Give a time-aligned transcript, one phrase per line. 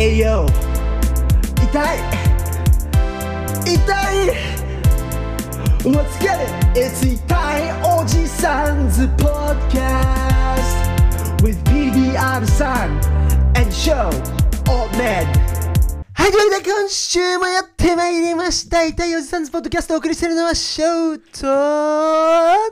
[0.00, 0.46] 栄養
[1.56, 1.98] 痛い。
[3.64, 3.74] 痛
[4.14, 4.30] い。
[5.82, 6.78] Let's get it!
[6.78, 9.82] It's 痛いおじさんズ Podcast
[11.42, 12.92] with BBR さん
[13.56, 14.06] and show
[14.70, 15.26] old man
[16.12, 18.84] はい、というわけで今週もやってまいりました。
[18.84, 21.18] 痛いおじさんズポッドキャストをお送りしているのはショー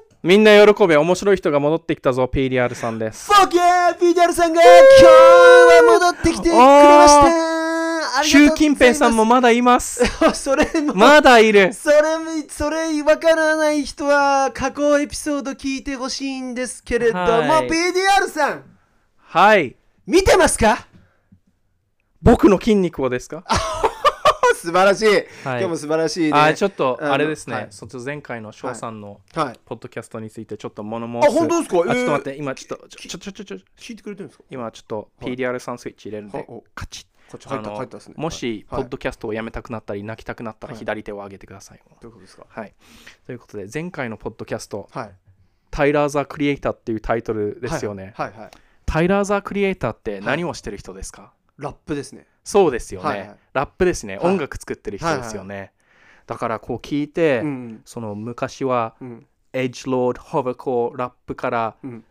[0.07, 3.33] とみんな喜べ面白い人が戻ってきたぞ PDR さんです。
[3.33, 7.21] フォーケー !PDR さんが今日は戻ってきてくれまし
[8.19, 8.25] た。
[8.25, 10.03] 習近平さんもまだいます。
[10.25, 11.73] も それも、まだいる。
[11.73, 11.97] それ、
[12.49, 17.69] それ、わからない人は過去エピソード聞いてほしいんですけれども、はい。
[17.69, 18.63] PDR さん、
[19.21, 19.77] はい。
[20.07, 20.87] 見てますか？
[22.23, 23.45] 僕の筋肉をですか？
[24.57, 25.25] 素晴らしい、はい。
[25.45, 26.39] 今日も素晴らしいね。
[26.39, 27.67] あちょっとあれですね、はい。
[27.71, 29.61] そ前回の翔さんのはい。
[29.65, 31.39] ポッドキャストについてちょっと物あ、申す。
[31.39, 31.91] 本当ですか？
[31.91, 34.45] あちょっと待っえて今ちょっとちょちょちょちょー聞いてくれてるんですか？
[34.51, 35.35] 今ちょっとはい。
[35.35, 37.07] PDR さんスイッチ入れるんではおカチッ。
[37.31, 38.15] こっち入った、入ったですね。
[38.17, 40.79] もし、ポはいッドキャストをやめたくなったり泣きたくなったらはい。
[40.79, 42.47] 左手を上げてください、どういうことですか？
[42.49, 42.73] はい。
[43.27, 45.11] ということで前回のポッドキャストはい。
[45.71, 48.31] 「タイラー・ザ・クリエイター」っていうタイトルですよね、はい。
[48.31, 48.41] はい。
[48.43, 48.51] はい。
[48.87, 52.27] タイラー・ザ・クリエイターって何をしてる人ですか、ラップですね。
[52.45, 55.73] そうですよね、はいはいラップですね、はい音楽作ってる人ですよね、
[56.27, 57.83] だからこう聞いて、うん。
[57.85, 59.27] その昔はうん。
[59.53, 62.05] エッジロード、ホバコー、ラップからうん。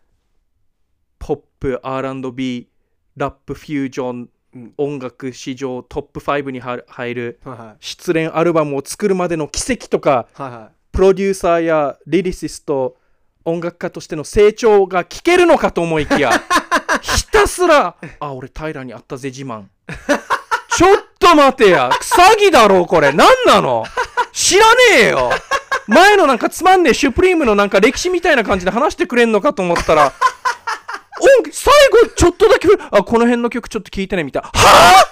[1.18, 2.68] ポップ、R&B、
[3.16, 4.74] ラップフュージョン、うん。
[4.76, 7.76] 音楽史上トップ5に入入るはいはい。
[7.80, 12.96] 失恋アルバムを作るまでの奇跡とかはいはプロデューサーやリリシスト
[13.44, 16.30] 音楽家としての成長が聞けるのかと思いきや
[17.02, 19.64] ひ たすら「あ俺平に会ったぜ自慢」
[20.76, 21.88] ちょっと待てや。
[22.02, 23.12] 詐欺だろこれ。
[23.12, 23.84] 何なの？
[24.32, 25.30] 知らねえよ。
[25.86, 30.12] 前のなんかつまんねえシュプリームのなんか歴史みたいな感じで話してくれんのかと思ったら。
[31.18, 31.72] 音最
[32.02, 34.48] 後ちょっとだけあこの辺の曲ちょっと聞いてねみたいな。
[34.48, 35.06] はあ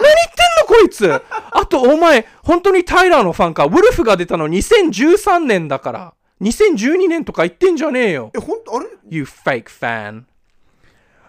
[0.00, 1.22] 何言ってんのこいつ。
[1.52, 3.66] あとお前本当にタイラーのファンか。
[3.66, 6.14] ウルフが出たの2013年だから。
[6.40, 8.32] 2012年とか言ってんじゃねえよ。
[8.34, 8.38] い。
[8.38, 10.24] え、ほんと、あれ？You fake fan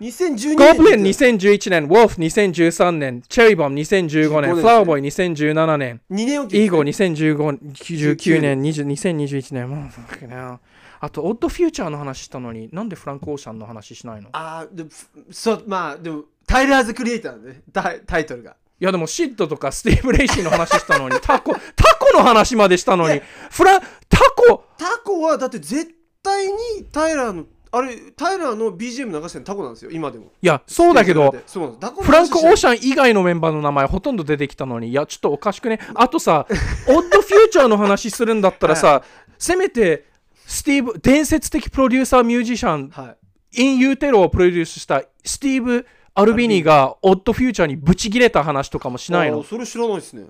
[0.01, 4.55] ?2012 Goblin 2011年、 Wolf 2013年、 Cherry Bomb 2015 15年、年。
[4.55, 7.35] Flower Boy 2017年、2年 IGOR 2015
[7.73, 10.59] 19年、20 2021年、もう
[10.99, 14.29] あと、 Odd Future の話したのに、なんで Frank Ocean の話しないの？
[14.29, 17.61] いあーでもふそうまあでも Tyler, the Creator ね。
[17.73, 18.55] タイタイトルが。
[18.83, 25.89] や、でも Syd とか Steve Lacy の話したのに、タコ、タコの話までしたのに、フラン、タコ、タコはだって絶
[26.21, 26.53] 対に
[26.91, 30.25] タイラーのあれタイラーの BGM 流してるのタコなんですよ今でも。
[30.25, 35.79] いや、そうだけど、フランク・オー話シャン以外のメンバーの名前ほとんど出てきたのに、いや、ちょっとおかしくね。
[35.95, 36.45] あとさ、
[36.87, 39.01] Odd Future の話するんだったらさ、
[39.39, 40.05] せめて、
[40.45, 43.15] スティーブ、伝説的プロデューサー、ミュージシャン、は
[43.53, 43.63] い。
[43.63, 49.41] イン・ユーテロをプロデュースした Steve Albini が Odd Future にブチギレた話とかもしないの。
[49.41, 50.25] それ知らないですね。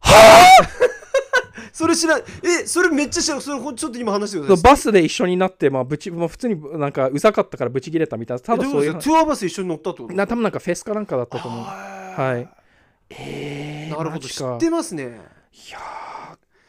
[0.00, 0.14] は
[0.62, 0.93] あ？
[1.74, 3.40] それ知らえそれめっちゃ知らん。
[3.40, 4.62] それちょっと今話してください。
[4.62, 11.64] バスで一緒になって、まあ、ぶち、まあ、普通になんかうざかったからブチギレたみたいな、ただそういうツアーバス一緒に乗ったってことな多分なんかフェスかなんかだったと思う。
[11.64, 12.48] ははい。
[13.10, 14.28] えー、なるほど。
[14.28, 15.20] 知ってますね。
[15.52, 15.78] いや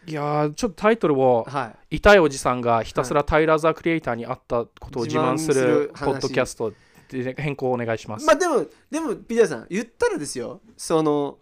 [0.07, 1.97] ー、いやーちょっとタイトルを、はい。
[1.97, 6.73] 痛いおじさんがひたすらタイラー・ザ・クリエイターに会ったことを自慢するポッドキャスト
[7.09, 8.25] で変更お願いします。
[8.25, 10.61] まあでもでもピザさん言ったらですよ。
[10.75, 11.37] その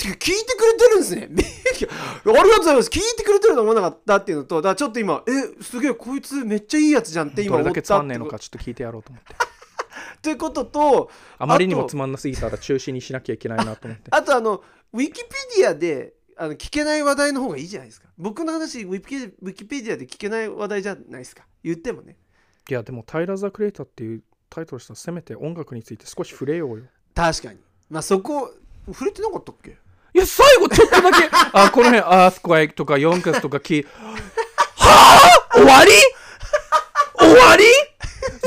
[0.00, 1.28] てか聞いてくれてるんですね。
[1.30, 2.88] ありがとうございます。
[2.88, 9.34] 聞いてくれてると思わなかったっていうのとだからちょっと今えすげえこいつめっちゃいいやつじゃんって今どれだけ思ったってつまんねえのかちょっと聞いてやろうと思って。
[10.22, 14.04] ということとあまりにもつまんなすぎたら中止にしなきゃいけないなと思って。
[14.10, 14.62] あとあの
[14.92, 15.28] ウィキペ
[15.58, 18.08] ディアであの聞けない話題の方がいいじゃないですか。
[18.16, 21.46] 僕の話ウィキウィキペディアで聞けない話題じゃないですか。
[21.62, 22.16] 言ってもね。
[22.68, 26.84] いやでもタイラー・ザ・クリエイターっていうタイトルしたらせめて音楽について少し触れようよ。
[27.14, 27.58] 確かに。
[27.88, 28.54] まあそこ
[28.86, 29.76] 触れてなかったっけ？
[30.14, 33.86] いや最後ちょっとだけ あこの辺アースクワイクとかヨンカスとか聞い
[34.76, 35.20] は
[35.52, 35.90] あ終わり？
[37.18, 37.64] 終わり？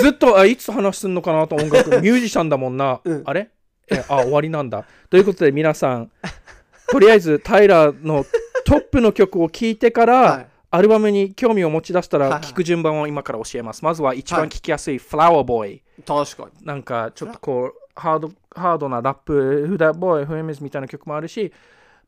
[0.01, 1.89] ずっとあいつ話すんのかなと音楽。
[2.01, 3.23] ミュージシャンだもんな、うん。
[3.25, 3.49] あれ？
[3.89, 4.85] えあ終わりなんだ。
[5.09, 6.09] ということで皆さん
[6.89, 8.25] とりあえずタイラーの
[8.65, 10.47] トップの曲を聴いてから、はい。
[10.71, 12.41] アルバムに興味を持ち出したはいはい。
[12.41, 13.85] ら聴く順番を今から教えます。
[13.85, 14.41] まずは一はい。
[14.41, 15.81] 番聴きやすい Flower Boy。
[16.05, 16.65] 確かに。
[16.65, 21.51] なんかちょっとこうハードハードなラップ Who That Boy Who Am Is みたいな曲もあるし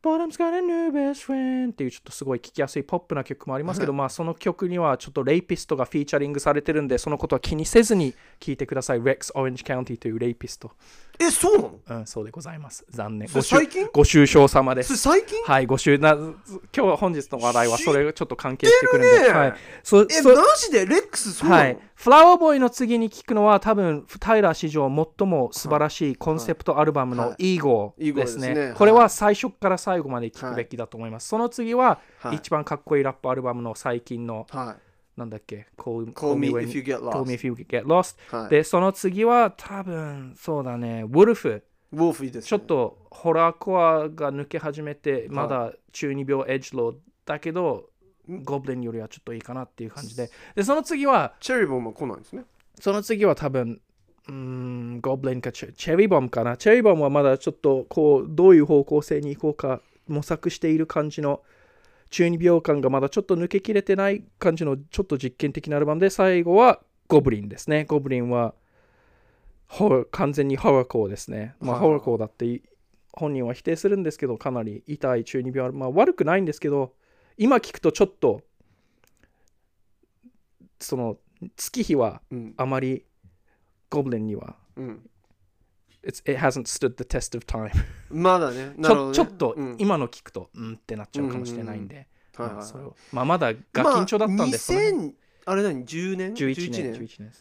[0.02, 9.00] Bottom's got a new best friend っていうちょっとすごい聴きやすいポップな曲もありますけど、まあその曲にはちょっとレイピストがフィーチャリングされてるんでそのことは気にせずに聴いてください。
[9.00, 10.70] Rex Orange County というレイピスト
[11.18, 11.80] えそうなの？
[11.88, 12.84] うん、そうでございます。
[12.90, 13.28] 残念。
[13.32, 13.88] ご愁最近？
[13.92, 14.96] ご愁傷様です。
[14.96, 15.42] 最近？
[15.44, 20.86] はい、ご愁な今日本日の話題はそれがちょっと関係してくるんで、ねはい、そえそマジで？
[20.86, 28.48] レックスそうなの、はい、フラワーボーイの次に聞くのは多分タイラー史上最も素晴らしいコンセプトアルバムのはいイーゴイーですね。
[28.48, 28.74] ですね。
[28.76, 31.28] これは最初から最後まで聞くべきだと思います。
[31.28, 32.36] その次ははい。
[32.36, 34.85] 一番かっこいいラップアルバムの最近のはい
[35.16, 38.50] なんだっけ？Call, Call me if you get lost Call me if you get lost、はい。
[38.50, 41.04] でその次は多分そうだね。
[41.10, 47.90] ウルフウォルフいいです、ね、ちょっとホラーコアが抜け始めてまだ中二病エッジローだけど
[48.28, 50.30] ゴブリンよりはちょっといいかなっていう感じで。
[50.54, 52.44] でその次はチェリーボンも来ないんですね。
[52.78, 53.80] その次は多分
[54.28, 56.56] うーんゴブリンかチェチェリーボムかな。
[56.56, 61.40] チェリーボムはまだちょっとこうどういう方向性に行こうか模索している感じの
[62.10, 67.84] 中二病感がまだちょっと抜けきれてない感じのちょっと実験的なアルバムで最後はゴブリンですね。
[67.84, 68.54] ゴブリンは
[70.10, 71.54] 完全にホラーコーですね。
[71.60, 71.80] まあはあ。
[71.82, 72.62] ホラーコーだって
[73.12, 76.94] 本人は否定するんですけどかなり痛い中二病まあ悪くないんですけど
[77.36, 78.42] 今聞くとちょっと
[80.78, 81.16] その
[81.56, 82.54] 月日はうん。
[82.56, 83.04] あまり
[83.90, 85.15] ゴブリンにはうん、It's,
[86.06, 87.70] it hasn't stood the test of time.
[88.10, 88.72] まだね。
[88.76, 89.10] ちなるほどね。
[89.10, 89.76] ょちょっとうん。
[89.78, 92.06] 今の聞くとうんってなっちゃうかもしれないんで、はい
[92.38, 95.12] まあ、はいそれをまあまだガキンチョだったんで、その辺2000
[95.46, 96.92] あれ何10年？11年。
[96.92, 97.02] 11年。
[97.08, 97.32] ですね。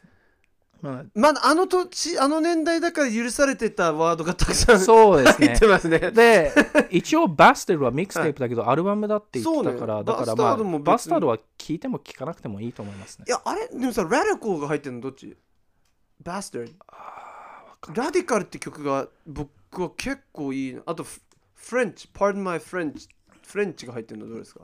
[0.81, 5.47] ままだあの年あの年代だから許されてたワードがたくさあんそうですね。
[5.50, 6.00] 入ってますね。
[6.11, 6.51] で
[6.91, 10.06] 一応バスタードはミックステープだけど、アルバムだって言ってたから、そうね。
[10.06, 10.83] だからまあバスタードも別に。
[10.83, 13.25] バスタードは聞いても聞かなくてもいいと思いますね。
[13.27, 13.68] いやあれ？
[13.68, 15.35] でもさラディコーが入ってるのどっち？
[16.21, 16.71] バスタード？
[17.93, 20.81] ラディカルって曲が僕は結構いいな。
[20.85, 21.21] あとフ
[21.55, 23.09] フレンチ Pardon my French
[23.45, 24.61] フレンチが入ってるのどうですか？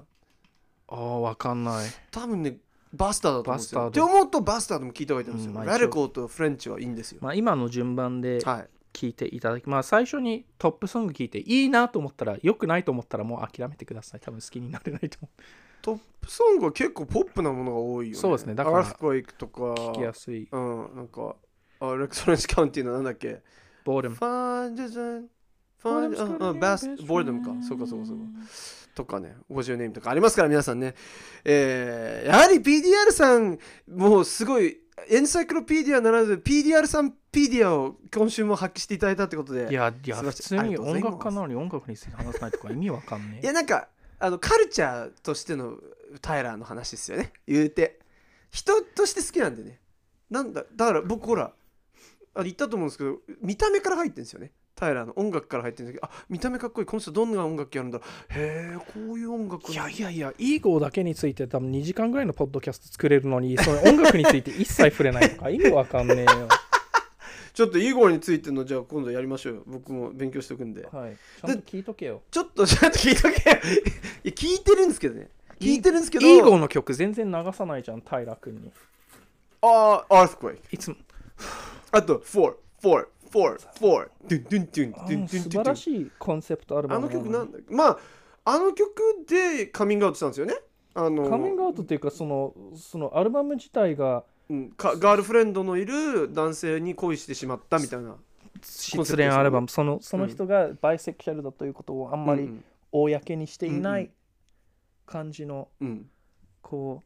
[0.88, 1.89] ああわかんない。
[2.12, 2.57] 多分ね
[2.94, 3.81] バスターだと思うんですよ。
[3.81, 8.69] バスタードって思うとバスタードも聞いた方がいいと思うんですよ、うんまあラディコーとフレンチはいいんですよ、まあ今の順番ではい。
[8.94, 14.19] 聞いていただきまあ最初にトップソング聞いていいなと思ったら良くないと思ったらもう諦めてください。
[14.19, 15.29] 多分好きになれないと思
[15.81, 18.19] トップソングは結構ポップなものが多いよね。
[18.19, 18.53] そうですね。
[18.53, 19.62] だからアースクエイクとか。
[19.62, 20.50] う聞きやすい。
[20.51, 21.38] うんなんか
[21.81, 23.42] あレクソレンスカウンティのなんだっけ？
[23.83, 24.16] ボーデム。
[24.16, 25.25] Find the sun
[25.83, 27.51] Find ああバスボーデムか。
[27.68, 28.24] そうかそうかそうか。
[28.94, 30.94] とかね50ネームとかありますから皆さんね。
[31.44, 33.57] えーやはり PDR さん
[33.88, 34.78] もうすごい
[35.10, 39.69] エンサイクロピディアならず PDR さん PDR を今週も発揮していただいたってことで。
[39.72, 43.44] いやいや普通に音楽家なのに音楽について話さないとか意味わかんねえ。
[43.44, 43.88] いやなんか
[44.19, 45.78] あのカルチャーとしての
[46.22, 47.33] タイラーの話ですよね。
[47.48, 48.00] 言うて。
[48.51, 49.80] 人として好きなんでね。
[50.30, 51.54] なんだだから僕ほら
[52.36, 58.00] あ言ったと思うんですけど見た目から入ってるんですよねタイラーの音楽から入ってるんですけどあ見た目かっこいいこの人どんな音楽やるんだ
[58.30, 66.48] へえこういう音楽いやいやいや、イーゴーだけについて多分2時間ぐらいのポッドキャスト作れるのに、その音楽について一切触れないとか意味わかんねえよ。
[67.54, 71.18] ちょっとイーゴーについてのじゃあ今度やりましょうよ僕も勉強しておくんではい。
[71.42, 72.22] ちゃんと聞いとけよ。
[72.31, 73.57] ちょっとちゃんと聞いとけよ
[74.24, 75.30] いや聞いてるんですけどね
[75.60, 78.72] 聞いてるんですけどイーゴーの曲全然流さないじゃん、タイラ君に。
[79.62, 80.95] ああアースクエイクいつも。
[81.92, 82.54] あと4
[82.84, 85.26] 4 4 4ドゥンドゥンドゥンドあゥンドゥンドゥン。
[85.26, 87.98] の素晴らしいコンセプトアルバあムのの曲なんだっけまあ
[88.44, 90.56] あの曲でカミングアウトしたんですよね。
[90.94, 98.16] あのカミングアウトっていうか、その、そのアルバム自体がうんかガールフレンドのいる男性に恋してしまったみたいな。
[98.64, 104.12] 失恋アルバム、そのその人がバイセクシャルだということをあんまりうん公にしていなうんうい
[105.06, 106.10] 感じの、うん。
[106.62, 107.02] こ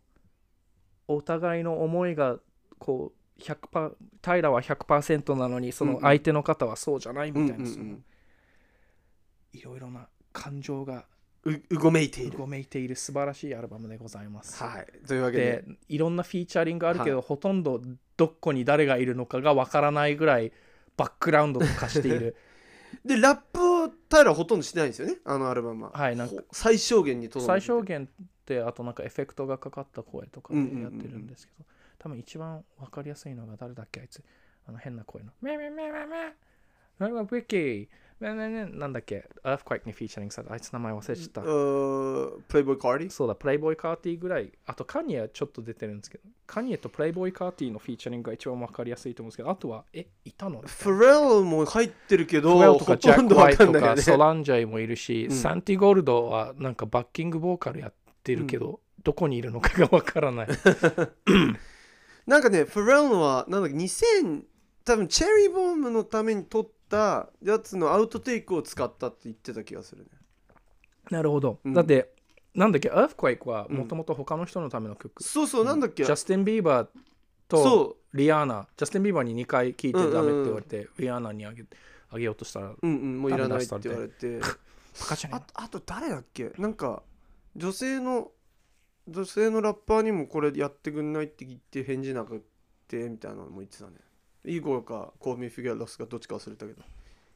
[1.08, 2.40] うお互いの思いが
[2.80, 7.66] こう100%タイラは100%なのにその相手の方はそうじゃないうんみたいな、
[9.54, 11.06] いろいろな感情が
[11.46, 14.63] ううごめいていうるごめいている素晴らしいアルバムでございます。
[14.63, 15.08] はい。
[15.08, 15.44] というわけで。
[15.44, 17.82] でいろんなフィーチャリングあるけど、はほとんど
[18.18, 20.51] どこに誰がいるのかがわからないぐらい
[20.98, 22.36] バックグラウンドとかしている。
[23.06, 25.92] でラップをタイラーほとんどしてないんですよねあのアルバムは。
[25.92, 27.68] はいなんかほ最小限にとどめ最て。
[27.68, 31.65] 小限ってあとなんかエフェクトがかかった声とかでうんうんうんうんやってるんですけど、
[31.98, 34.24] 多分一番わかりやすいのが誰だっけあいつ。
[34.68, 35.32] あの変な声の。
[35.42, 36.06] メメメメメ
[37.00, 37.88] メメウィキー。
[38.18, 39.30] メメメなんだっけ。
[39.44, 43.36] アーフクワイクにフィーチャリングされたあいつ名前忘れちゃった、プレイボーイカーディそうだ。
[43.36, 44.54] プレイボーイカーティーぐらい。
[44.66, 46.24] あとカニエはちょっと出てるんですけど。
[46.48, 49.50] カニエとプレイボーイカーティーのフィーチャリングが一番わかりやすいと思うんですけど。
[49.50, 50.62] あとはえいたの？
[50.62, 55.36] フレルも入ってるけどフェルとかジャック・ワイとソランジャイもいるし、うん。
[55.36, 60.48] サンティ・ゴールドはなんかバッキングボーカルやってるけど、どこにいるのかがわからない
[62.25, 64.44] なんかねフレルはなんだっけ2000
[64.84, 70.10] 多分チェリーボムのために撮ったやつのアウトテイクを使ったって言ってた気がするね。
[71.10, 71.60] なるほど。
[71.63, 71.74] うん。
[71.74, 72.13] だって、
[72.53, 75.24] なんだっけ、Earthquake はもともと他の人のための曲。
[75.24, 76.03] そうそうなんだっけ。
[76.03, 76.88] ジャスティン・ビーバー
[77.50, 81.63] そとリアーナジャスティン・ビーバーに2回聞いてダメって言われて、リアーナにあげ
[82.10, 84.39] あげようとしたらうんうんもういらないって言われて。
[84.39, 84.48] バ
[85.08, 86.53] カじゃねああと誰だっけ？
[86.58, 87.03] なんか
[87.55, 88.32] 女性の
[89.07, 92.43] 女性のラッパーにもこれやってくんないって言って返事なく
[92.88, 93.91] てみたいなのも言ってたね。
[94.45, 96.81] イーゴーかコーミー・フィギュアロスかどっちか忘れたけど。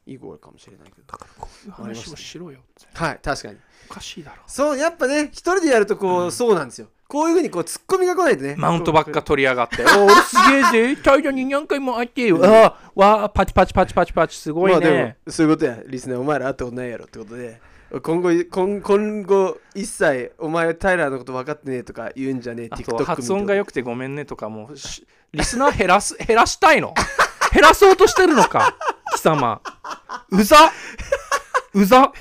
[0.06, 1.06] イーゴーかもしれないけど。
[1.06, 3.58] だからこういう話をしろよってはい確かに。
[3.90, 6.88] おかしいだろそうやっぱね一人でやるとこう、そうなんですよ。
[7.06, 8.54] こういうふうにこうツッコミが来ないとね。
[8.56, 9.84] マウントばっか取りやがって。
[9.84, 10.36] お俺す
[10.72, 11.02] げえぜ。
[11.02, 12.40] タイヤに何回も会ってよ。
[12.44, 14.36] ああ、わあ、パチパチパチパチパチ。
[14.36, 15.16] すごいまあでね。
[15.26, 15.82] もそういうことや。
[15.86, 17.60] リスナーお前ら会ったことないやろってことで
[18.02, 26.94] 今後今今後一切お前タイラーのこと分かってねえとか言うんじゃねえあ TikTok と発音がよ良くてごめんねとかもしリスナー減らす 減らしたいの？
[27.52, 28.76] 減らそうとしてるのか？
[29.16, 29.60] 貴様。
[30.30, 30.70] うざ？
[31.74, 32.12] うざ？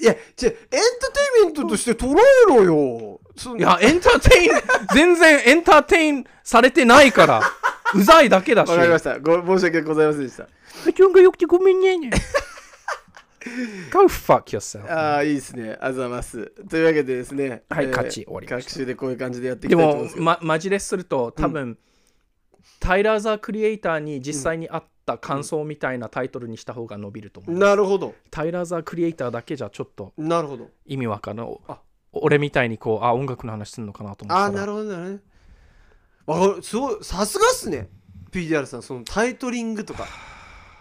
[0.00, 0.80] いやじゃエンターテ
[1.38, 3.20] インメントとして捉えろよ。
[3.36, 4.50] そいやエンターテイン
[4.92, 7.40] 全然エンターテインされてないから。
[7.94, 8.70] うざいだけだし。
[8.70, 9.20] わかりました。
[9.20, 10.48] ご申し訳ございませんでした。
[10.84, 12.10] 発音が良くてごめんね
[13.90, 15.76] Go fuck yourself ああいいですね。
[15.80, 16.52] あざます。
[16.68, 18.46] というわけでですねはい勝ち終わり
[18.86, 20.14] でこういう感じでやっていでもきたいと思す。
[20.14, 21.78] けどまマジですると多分、
[22.80, 28.14] タイラー・ザ・クリエイターに実際にあった感想みたいなタイトルにした方が伸びると思う、なるほど。
[28.30, 30.70] タイラー・ザ・クリエイターだけじゃちょっとなるほど。
[30.86, 31.80] 意味わかんないあ。
[32.12, 35.22] 俺みたいにこうあ音楽の話するのかなと思ってああなるほどなる
[36.26, 36.62] ほどわかる。
[36.62, 37.88] すごいさすがっすね。
[38.30, 40.06] PDR さんそのタイトリングとか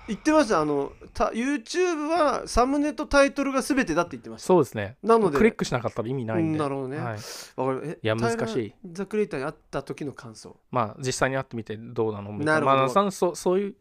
[0.07, 4.47] 言ってましたあのた YouTube はサムネとタイトルが全てだって言ってました。
[4.47, 4.97] そうですね。
[5.01, 6.51] なのでクリックしなかったら意味ないんで。
[6.51, 6.97] うんなるほどね。
[6.97, 7.17] はい、
[7.55, 8.73] わかるえいや難しい。
[8.91, 10.57] ザ・クリエイターに会った時の感想。
[10.71, 12.59] まあ実際に会ってみてどうなのみたいな。
[12.59, 12.77] るほど。
[12.77, 13.75] まあそそうそういう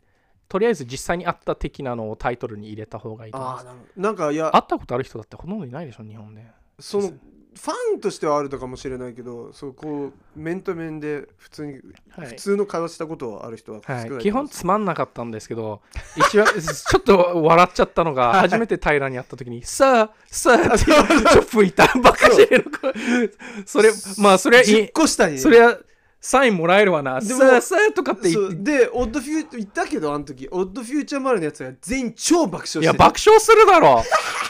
[0.49, 3.67] とりあえず実際に会った的なのをタイトルに入れた方がいいと思います。
[3.67, 4.03] ああなるほど。
[4.03, 6.47] なんかいや会ったことある人だってほとんどいないでしょ日本で。
[6.79, 7.13] その
[7.55, 11.73] ファンとしてはあるのかもしれないけどそうこう面と面で普通に、
[12.11, 12.27] はい。
[12.29, 15.81] 普通の会話したことはある人は少ないはい、基本つまんなかったんですけど
[16.17, 23.31] 一番 ちょっと笑っちゃったのが初めて平に会った時に「さあさあ」ってチョップいたバカジェの声
[23.67, 25.39] それまあそれはい10個下に。
[25.39, 25.79] それは
[26.25, 28.55] サインもらえるわな「でもさあさあ」とかって言って。
[28.55, 28.63] そう。
[28.63, 32.85] でオッドフュー言ったけどあの時オッドフューチャーマルのやつが全員超爆笑してて。
[32.85, 34.03] いや爆笑するだろ。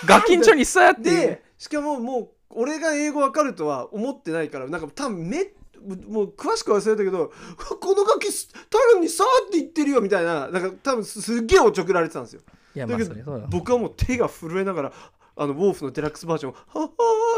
[0.04, 5.46] ガキンチョにさあってでしかももう俺が英語わかるとは思ってないからなんか多分め
[6.08, 7.32] もう詳しく忘れたけど
[7.80, 8.28] このガキ
[8.70, 12.42] タルにさーって言ってるよみたいななんか多分すげえおちょくられてたんですよ。
[12.76, 13.46] だけどそれそうだ。
[13.48, 14.92] 僕はもう手が震えながら
[15.34, 16.88] あのウォーフのデラックスバージョンをはっは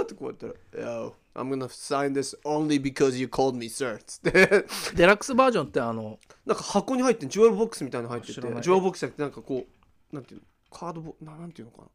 [0.01, 0.53] ーってこうやったら
[0.85, 4.67] 「Yo I'm gonna sign this only because you called me sir」つって。
[4.95, 9.65] デラックスバージョンってあのなんか箱に入ってんジュエルボックスみたいなの入っててジュエルボックスじゃなくてなんかこ
[10.13, 11.89] うなんていうのカードボななんていうのかな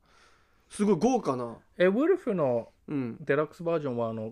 [0.69, 1.57] すごい豪華な。
[1.77, 3.17] えウルフのうん。
[3.21, 4.31] デラックスバージョンはあの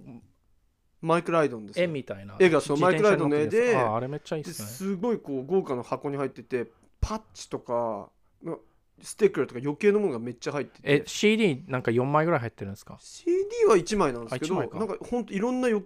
[1.01, 1.85] マイク・ライドンですよ。
[1.85, 2.35] 絵みたいな。
[2.39, 4.67] 絵がそうマイクライドの絵でああれめっちゃいいっですね。
[4.67, 8.09] すごいこう豪華な箱に入っててパッチとか
[8.43, 8.55] な
[9.01, 13.35] ステッカーとか余計なものがめっちゃ入ってえて CD なんか4枚ぐらい入ってるんですか？CD
[13.67, 14.79] は1枚なんですけどあ一枚か。
[14.79, 15.83] なんかほんといろんなよ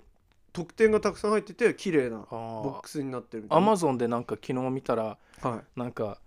[0.54, 3.64] 特典がたくさん入ってて綺麗なボボックスになってるみたいな。
[3.66, 5.80] アマゾンでなんか昨日見たらはい。
[5.80, 6.20] なんか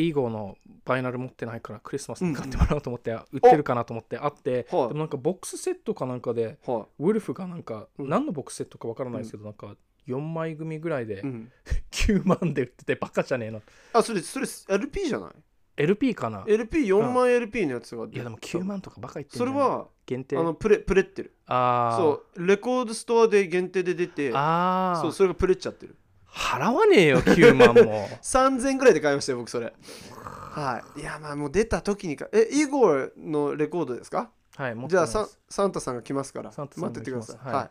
[0.00, 8.08] イーゴのバイナル持ってないからクリスマスに買ってもらおうと思って、売ってるかなと思ってあって、はいでもなんかボックスセットかなんかではウルフがなんか、うん。
[8.08, 9.76] 何のボックスセットかわからないですけど、なんか
[10.08, 11.52] 4枚組ぐらいでい、うん、
[11.90, 13.62] 9万で売っててバカじゃねえの。
[13.92, 15.30] あそれそれ LP じゃない
[15.76, 16.44] ？LP かな。
[16.44, 18.06] LP4 万 LP のやつが。
[18.10, 21.34] いやでも9万とかバカ言ってんそれは限定あのプレプレってる。
[21.46, 21.96] あー。
[21.98, 25.02] そうレコードストアで限定で出てあー。
[25.02, 25.96] そうそれがプレっちゃってる
[26.32, 28.08] 払わねえよ9万も。
[28.22, 29.72] 3000ぐらいで買いましたよ僕それ。
[30.12, 31.00] はい。
[31.00, 34.30] いやまあもう出た時にかえイゴーのレコードですか？
[34.56, 36.52] はいじゃあササンタさんが来ますから。
[36.52, 37.36] サンタさんが待っててください。
[37.44, 37.54] はい。
[37.54, 37.70] はい。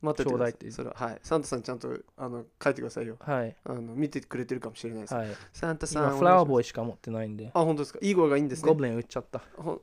[0.00, 0.52] 待っててください。
[0.52, 1.18] っていそれははい。
[1.22, 3.16] サンタさんちゃんとあの書いてくださいよ。
[3.20, 3.56] はい。
[3.64, 5.28] あの見てくれてるかもしれないです、はい。
[5.52, 7.50] サンタさん今フラワーイボーイしか持ってないんで。
[7.52, 7.98] あ本当ですか？
[8.02, 8.68] イゴーがいいんですね。
[8.68, 9.42] ゴブリン売っちゃった。
[9.56, 9.80] ほん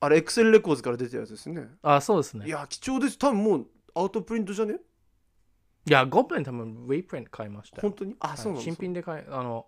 [0.00, 1.66] あれエクセルレコーズから出てるやつですね。
[1.82, 2.46] あそうですね。
[2.46, 3.18] いや貴重です。
[3.18, 4.76] 多分もうアウトプリントじゃね？
[5.88, 7.82] いやゴブリン多分リプリント買いましたよ。
[7.82, 8.16] 本当に？
[8.20, 8.36] あ、はい。
[8.36, 9.66] そうなんです新品で買いあの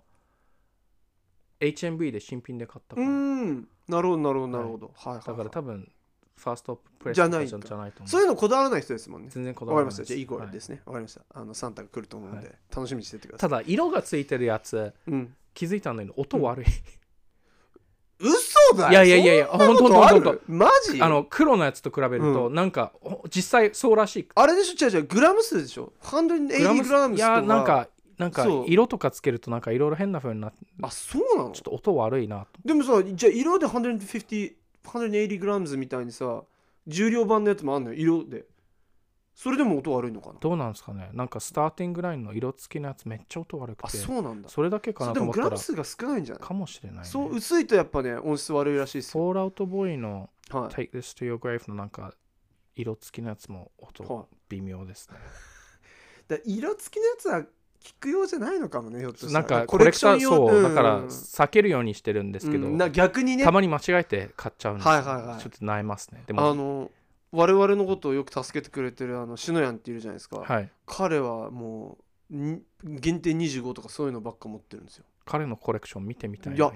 [1.60, 3.68] HMV で新品で買ったからうーん。
[3.88, 5.26] なるほどなるほどなるほど、はいはいはい。
[5.26, 5.92] だから多分
[6.36, 7.92] ファーストプレスじゃないじゃない。
[7.92, 9.28] とそういうのこだわらない人ですもんね。
[9.30, 10.14] 全然こだわかわらないりました。
[10.14, 10.50] じゃあイゴーはい。
[10.50, 11.20] ですねわかりました。
[11.34, 12.56] あのサンタが来ると思うので、はい。
[12.74, 13.50] 楽しみにしててください。
[13.50, 15.34] ただ色がついてるやつうん。
[15.52, 16.66] 気づいたんだけど音悪い、
[18.90, 18.94] い。
[18.94, 21.00] やいやいやいやそんなことほんとほんとあるほんとマジ？
[21.02, 24.28] あの黒のやつと比べると、うなんかお実際そうらしい。
[24.34, 24.86] あれでしょ？
[24.86, 31.50] 違う違うグラム数でしょ？180グラムス数いやなんかなんか色とかつけるとなんかいろいろ変な風になってあそうなの？
[31.50, 32.46] ちょっと音悪いなと。
[32.64, 36.42] でもさじゃあ色で150 180グラムズみたいにさ
[36.86, 38.44] 重量版のやつもあんのよ色で
[39.42, 40.36] それでも音悪いのかな？
[40.38, 41.08] どうなんですかね？
[41.14, 44.50] なんかスターティングラインの色付きのやつめっちゃ音悪くあてそうなんだ。
[44.50, 46.42] それだけかなでもと思ったらグラム数が少ないんじゃない？
[46.46, 50.68] かもしれない、ね、そう薄いとやっぱね音質悪いらしいですフよ、ォールアウトボーイのはい。
[50.68, 52.12] Take This to Your Grave のなんか
[52.76, 55.16] 色付きのやつも音は微妙ですね。
[56.28, 57.40] だ色付きのやつは
[57.82, 59.32] 聞く用じゃないのかもねひょっとしたら。
[59.32, 60.30] なんかコレクター用？
[60.30, 60.62] そう、ん。
[60.62, 62.76] だから避けるようにしてるんですけど、うん。
[62.76, 63.44] な逆にね。
[63.44, 65.40] たまに間違えて買っちゃうんですよ、はいはいはい。
[65.40, 66.24] ちょっと悩いますね。
[66.26, 66.90] であも、の
[67.32, 71.98] 我々のことをよく助けてくれてるあのシノヤンっているじゃないですか、はい、彼はも
[72.30, 75.04] うに限定25とかそういうのばっか持ってるんですよ。
[75.24, 76.72] 彼のコレクション見てみたいいやな。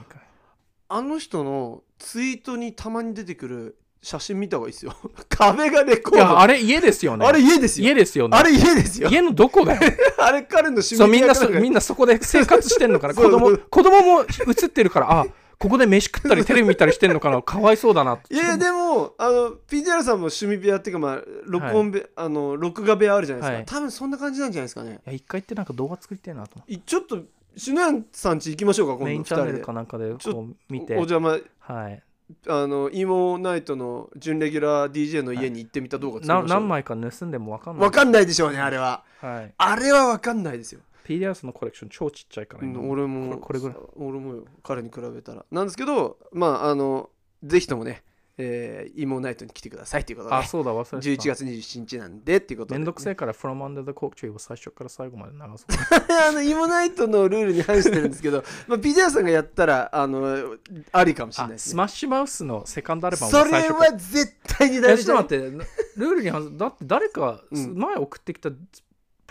[0.89, 4.95] あの人のツイートにたまに出てくる写真見た方がいいですよ。
[5.31, 6.17] 壁がレコード。
[6.19, 7.27] いや、あれ家ですよね。
[7.27, 7.89] あれ家ですよ。
[7.89, 8.37] 家ですよね。
[8.37, 9.09] あれ家ですよ。
[9.09, 9.81] 家のどこだよ。
[10.19, 15.27] あれ彼の趣味そうみんなそみんなそこで生活してんのかな 子供子供も映ってるからあ
[15.59, 17.41] ここで飯食ったりテレビ見たりしてんのかな？
[17.43, 18.15] かわいそうだな。
[18.15, 23.65] っていやいやでもあの PDR さんも趣味部屋っていうかまあ録音部、あの録画部屋あるじゃないですか、はい。
[23.65, 25.01] 多分そんな感じなんじゃないですかね。
[25.07, 26.61] いや一回行ってなんか動画作りたいなと。
[26.87, 27.23] ちょっと
[27.57, 30.95] シノヤンさん家行きましょうかってメイ今度2ンチャンネルかなんかでちょこう見おて。
[30.95, 31.39] お邪魔。
[31.61, 32.03] はい。
[32.49, 36.49] あのイモナイトの準レギュラー DJ の家に行ってみた動画作りなましょう。
[36.49, 37.85] 何枚か盗んでもわかんない。
[37.85, 39.05] わかんないでしょうねあれは。
[39.21, 39.55] はい。
[39.57, 43.77] あれはわかんないですよ、PDS のコレクション超ちっちゃいからう今ん俺もこれぐらい。
[43.97, 45.45] 俺もよ彼に比べたら。
[45.51, 47.11] なんですけどまああの
[47.43, 48.03] ぜひともね、
[48.39, 51.23] えー、イモナイトに来てくださいっていうことで、あそうだ忘れてた。
[51.23, 55.55] 11月27日なんでっていうことで、めんどくせえから From Under the Cork Tree を最初から最後まで流そう。
[56.29, 60.57] あのイモナイトのルールに反してるんですけど、 まあ、PDR さんがやったらあの
[60.91, 61.71] ありかもしれないですね。
[61.71, 67.75] あスマッシュマウスのセカンドアルバムそれは絶対にえ大事だちょっと待ってルールに反だって誰かうん。
[67.77, 68.51] 前送ってきた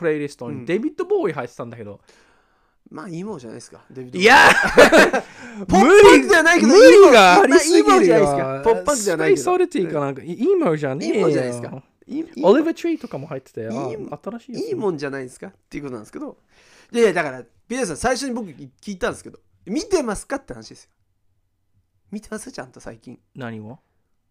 [0.04, 0.60] プレイリストうん。
[0.62, 2.00] にデビッド・ボーイ入ってたんだけど、
[2.92, 4.36] まあイモじゃないですかデビッドいや
[5.68, 7.42] ポップパンクではないけど無理が。
[7.42, 8.62] ありすぎるよじゃないですか。
[8.66, 9.42] ポップパンクではないけど。
[9.42, 10.22] スペースオディティかなんか。
[10.22, 11.16] イイモじゃねえよ。
[11.16, 11.84] イモじゃないですか。
[12.06, 15.48] いいオリバー・トリーとかも入っててあいい新しいいいもんじゃないですか？
[15.48, 16.38] っていうことなんですけど。
[16.92, 19.40] いやいやだからピエさん最初に僕聞いたんですけど。
[19.66, 20.36] 見てますか？
[20.36, 20.90] って話ですよ。
[22.12, 22.52] 見てます？
[22.52, 23.18] ちゃんと最近。
[23.36, 23.80] 何を？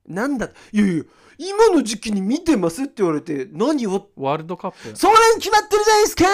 [0.06, 1.04] なんだいやいや
[1.38, 4.08] 今の時期に見てますって言われて何を？
[4.16, 4.96] ワールドカップ。
[4.96, 6.24] それに決まってるじゃないですか！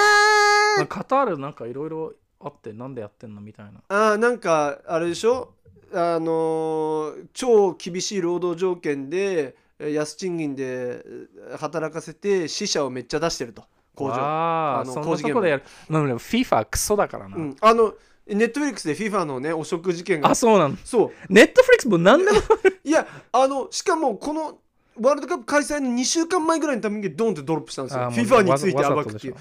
[0.78, 3.80] なんかカタールなんかいろいろあってなんでやってんのみたいな。
[3.88, 5.54] あーなんかあれでしょ？
[5.92, 13.64] あのー超厳しい労働条件でえー安賃金でえー働かせて死者をめっちゃ出してると。
[13.94, 14.14] 工場。
[14.14, 15.62] あのああそん工事現場なとこでやる。
[15.88, 17.94] まあでも FIFA クソだからな、うん、あの
[18.28, 20.30] ネットフリックスで FIFA のね汚職事件が。
[20.30, 21.32] あそうなのそう。
[21.32, 22.38] ネットフリックスも何でも。
[22.84, 24.58] いやあのしかもこの
[25.00, 28.02] ワールドカップ開催の2週間前ぐらいのためにドンってドロップしたんですよ。
[28.10, 29.34] FIFA について暴くっていう。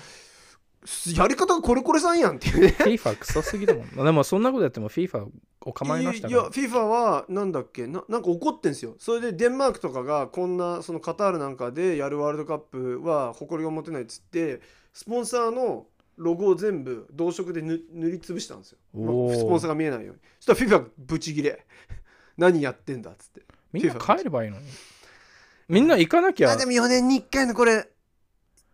[1.18, 2.76] やり方がこれこれさんやんっていうね。
[2.80, 5.28] FIFA クソすぎだもんでもそんなことやっても FIFA
[5.66, 7.88] お構いましたいや FIFA はなんだっけ？
[7.88, 8.96] ななんか怒ってんすよ。
[9.00, 14.62] それでデンマークとかがこんなそのカタールなんかでやるワールドカップは誇りが持てないっつって
[14.94, 20.22] スポンサーのロゴを全部同色で塗塗りつぶしたんですよ、スポンサーが見えないように。
[20.40, 21.66] そしたら FIFA がブチギレ。
[22.38, 23.42] 何やってんだっつって。
[23.72, 24.68] みんな帰ればいいのに。
[25.70, 26.52] みんな行かなきゃ。
[26.52, 27.90] あでも4年に1回のこれ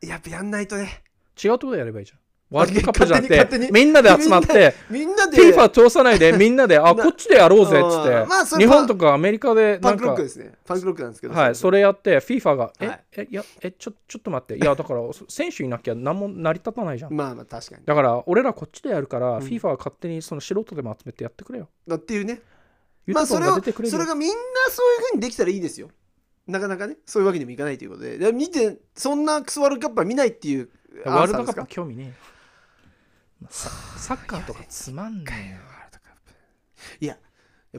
[0.02, 1.04] やっぱやんないとね。
[1.42, 5.38] 違うところでやればいいじゃんワールドカップじゃなくてみんなで集まってみんなで。
[5.38, 7.04] FIFA 通さないで みんなであな。
[7.04, 10.54] こっちでやろうぜっつあーまあって日本とかアメリカでなんかパンクロックですね。
[10.64, 11.80] パンクロックなんですけどはいそれ。
[11.80, 13.04] やって FIFA がえはい。
[13.18, 14.56] えいやえちょちょっと待って。
[14.56, 17.14] いやだから 選手いなきゃ何も成り立たないじゃん。
[17.14, 17.86] まあまあ確かに。
[17.86, 19.40] だから俺らこっちでやるから、ん。
[19.40, 21.70] FIFA は勝手にその素人でも集めてやってくれよ。
[21.88, 22.42] だっていうね。
[23.08, 24.36] まあそれをそれがみんな
[24.70, 25.90] そういうふうにできたらいいですよ。
[26.48, 26.98] なかなかね。
[27.06, 28.18] そういうわけにもいかないということで。
[28.18, 30.70] で見てそんなクソワールドカップは見ないっていう
[31.06, 32.14] ワールドカップ興味ねえよ。
[33.50, 35.74] ササッカーとかつまんねえよ。
[37.00, 37.18] いや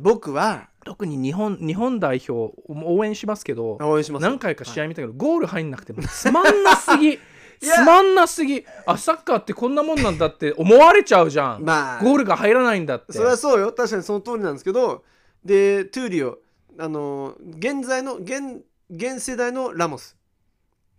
[0.01, 4.29] 僕は特に日本日本代表応援しますけど応援しますよ。
[4.29, 7.19] 何回か試合見たけど、ゴール入んなくても つまんなすぎ
[7.61, 8.65] つまんなすぎ。
[8.87, 12.03] あサッカーってこんなもんなんだって思われちゃうじゃん、まあ。
[12.03, 13.13] ゴールが入らないんだって。
[13.13, 13.73] それはそうよ。
[13.73, 15.05] 確かにその通りなんですけど
[15.45, 16.39] でトゥーリオ。
[16.77, 20.17] あの現在の現現世代のラモス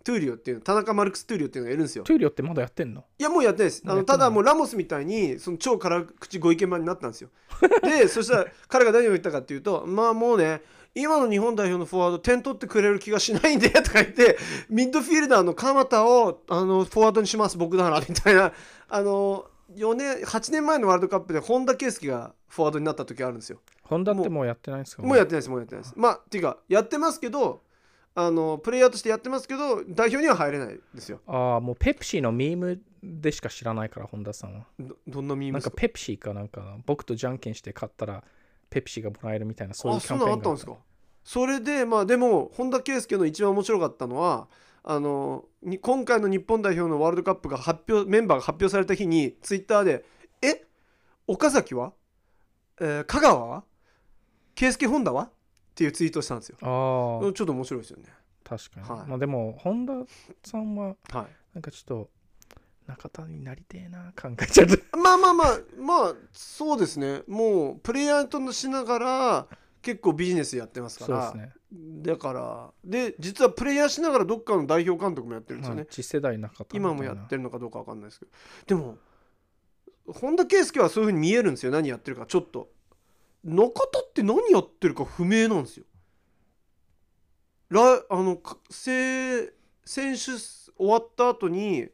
[0.05, 2.03] トゥーリオっていう田中マルクス・トゥーリオっていうのがいるんですよ。
[2.05, 3.03] トゥーリオってまだやってんの？
[3.19, 3.83] いやもうやってないです。
[3.85, 7.29] あのただもうラモスみたいにその超辛口ご意見番になったんですよ。
[7.83, 10.61] で そしたら彼が何を言ったかっていうとまあもうね
[10.93, 14.37] 今の日本代表のフォワード点取ってくれる気がしないんでとか言って
[14.69, 18.53] ミッドフィルダーの鎌田をあのフォワードにします僕ならみたいな。
[18.87, 23.59] あの4年8年前のワールドカップで本田圭佑がフォワードになった時あるんですよ。
[23.81, 25.01] ホンダってもうやってないんですか？
[25.01, 25.93] もうやってないですもうやってないです。
[25.97, 27.61] まあっていうかやってますけど
[28.17, 31.19] あのプレイヤーとしてやってますけど代表には入れないですよ。
[31.28, 34.65] ああもうペプシーのミームでしか知らないから本田さんは。
[34.80, 35.69] どどんなミームですか？
[35.69, 38.23] なんかペプシーかなんか僕とじゃんけんして買ったら
[38.69, 40.75] ペプシーがもらえるみたいなそういうキャンペーンがのあったんですか
[41.23, 44.47] それでまあでも本田圭佑の一番面白かったのは
[44.84, 50.06] あのに今回の日本代表のワールドカップが発表メンバーが発表された日にツイッターで
[50.41, 50.63] 「え？
[51.28, 51.91] 岡崎は、
[52.80, 53.45] えー香川？
[53.45, 53.63] は
[54.54, 55.32] 圭佑本田は?」
[55.75, 56.57] っていうツイートをしたんですよ。
[56.61, 58.05] あちょあっと面白いですよね。
[58.45, 59.09] 確かに、はい。
[59.09, 59.93] まあでも本田
[60.49, 62.09] さんははなんかちょっと
[62.88, 67.23] 中田になりてえな考えちゃうい、まあまあまあまあそうですね。
[67.27, 69.47] もうプレイヤーとしながら
[69.81, 71.31] 結構ビジネスやってますから。
[71.33, 71.53] そうですね、
[72.03, 75.81] だからで実はプレイヤーしながらどっかの代表監督もやってるんですよね。
[75.81, 78.31] まあ、次世代中田今もやってるのかどうかわかんないですけど。
[78.67, 78.97] でも
[80.07, 81.73] 本田圭佑はそういうふうに見えるんですよ。
[81.73, 82.25] 何やってるか。
[82.27, 82.69] ちょっと
[83.45, 85.86] 中田って何やってるか不明なんですよ。
[87.69, 89.51] らあの選
[89.86, 91.88] 手終わった後に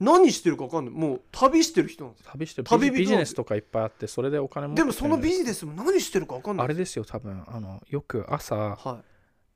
[0.00, 0.94] 何してるか分かんない。
[0.94, 2.30] もう旅してる人なんですよ。
[2.32, 2.68] 旅してる。
[2.68, 6.66] 旅人ビジネスとかいっぱいあってそれでお金もでもそのビジネスも何してるか分かんない。
[6.66, 9.04] あれですよ多分あのよく朝は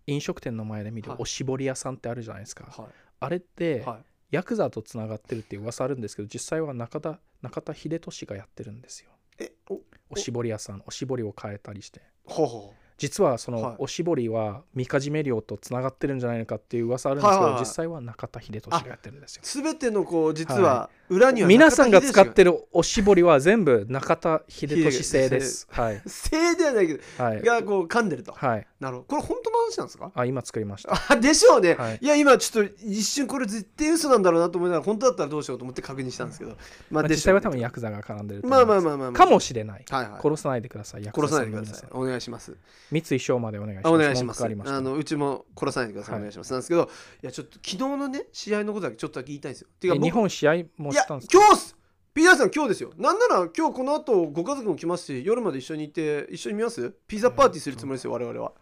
[0.06, 1.18] 飲食店の前で見るはい。
[1.20, 2.80] おしぼり屋さんってあるじゃないですか、い。
[2.80, 4.04] はあれって、いはい。
[4.30, 9.10] ヤクザとつながってるって噂あるんですけど実際は中田中田秀俊がやってるんですよ。
[9.40, 12.00] えおおしぼり屋さんおしぼりを変えたりして。
[12.24, 13.62] ほうほ実はそはい。
[13.62, 19.42] のおしぼりはみかじめ料とつながってるんじゃないのかっていう噂あるんですけど、はい実際は中田秀俊がやってるんですよ。
[19.42, 25.66] う全てのこう実は裏には皆さんが使っるてるおしぼりは全部中田秀俊製です。
[25.70, 26.00] はい。
[26.06, 27.42] せいではないけどはい。
[27.42, 28.32] がこう噛んでると。
[28.32, 28.66] はい。
[28.78, 29.08] なるほど。
[29.08, 30.12] これ本当の話なんですか？
[30.14, 30.92] あ今作りました。
[31.08, 31.98] あでしょうね、はい。
[32.00, 36.56] い、や今ちょっと一瞬これ絶対嘘なんだろうなと思いながら本当だったらどうしようと思って確認したんですけど、ま
[36.90, 38.84] まあね実際は多分ヤクザが絡んでると思まあいます。
[38.84, 39.84] まあまあまあ、まあ、かもしれない。
[39.90, 40.20] はいはい。
[40.22, 41.04] 殺さないでください。
[41.04, 41.90] 殺さないでください。
[41.92, 42.56] お願いします。
[42.92, 43.86] 三井翔までお願いします。
[43.88, 44.42] あお願いします。
[44.42, 46.50] まあのうちも殺さないでください、はいお願いします。
[46.52, 46.90] なんですけど
[47.22, 49.68] いやちょっと昨日のね試合のことだけちょっとだけ言いたいんですよ。
[49.80, 51.76] ていうえか僕日本試合もいや今日っす。
[52.12, 52.92] ピザさん今日ですよ。
[52.96, 56.94] なんなら今日この後ご家族も来ますし夜まで一緒にいて一緒に見ます？
[57.06, 58.52] ピザパーティーするつもりですよ我々は。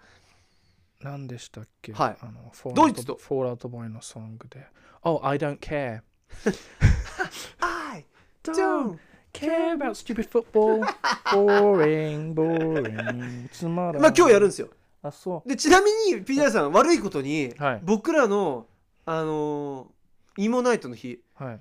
[1.00, 1.92] 何でしたっけ？
[1.92, 2.16] はい。
[2.20, 3.16] あのフォードイツと。
[3.16, 4.66] フォールアウトボーイのソングで。
[5.02, 6.02] Oh I don't care.
[7.60, 8.04] I
[8.42, 8.98] don't
[9.32, 10.84] care about stupid football.
[11.32, 13.48] Boring boring.
[13.50, 14.68] つまらまあ今日やるんですよ。
[15.02, 17.80] あそでちなみにピザさん悪いことに、はい。
[17.82, 18.66] 僕らの
[19.06, 21.20] あのー、イモナイトの日。
[21.40, 21.60] うはい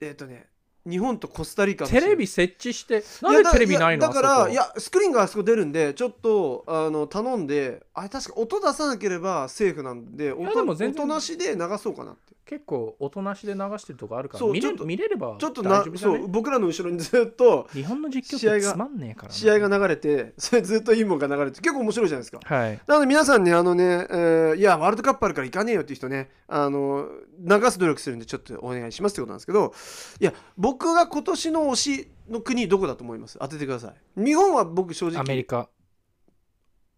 [0.00, 0.46] えっ、とね
[0.86, 4.02] 日本とコスタリカテレビ設置してなんでテレビないの？
[4.04, 22.40] やだからいやスクリーンがあそこ出るんでちょっとあの頼んであれ確か音出さなければセーフなんでや音でも全然音なしで流そうかなって結構おとなしで流してるとこあるから見れ見れればちょっとなそう僕らの後ろにずっと日本の実況試合がってつまんねえからな試合が流れて それずっといいもんが流れて結構面白いじゃないですか。
[22.44, 22.80] はい。
[22.86, 27.08] なので皆さんねあのね、えーいやワールドカップあるから行かねえよっていう人ねあの
[27.40, 29.72] 流す努力するんでちょっとお願いしますってことなんですけど
[30.20, 33.38] いや僕が今年の推しの国どこだと思います？
[33.38, 34.22] 当ててください。
[34.24, 35.20] 日本は僕正直。
[35.20, 35.68] アメリカ。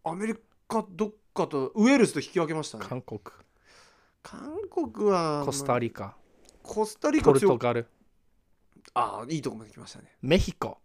[0.03, 0.35] アメリ
[0.67, 2.85] カどっかとウェールズと引き分けましたね。
[2.87, 3.19] 韓国
[4.29, 6.13] 韓国はコスタリカ。
[6.61, 7.87] コスタリカポル強トガル。
[8.93, 10.79] ああいいとこまで来ましたね、メヒコ。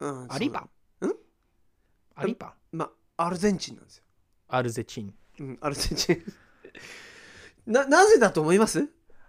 [0.00, 0.66] うん、アリバ
[1.00, 1.16] そう
[2.16, 4.04] アリバまあアルゼンチンなんですよ、
[4.48, 5.14] アルゼチン。
[5.38, 6.22] うん、アルゼンチン。
[7.72, 8.88] ななぜだと思います？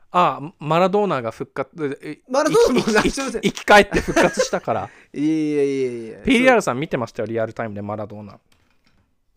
[0.10, 2.00] あマラドーナが復活。
[2.02, 2.80] えマラドーナ？
[2.80, 4.90] も生き返って復活したから。
[5.14, 8.40] いやいやいやいや PDR さん見てましたよリアルタイムでマラドーナ。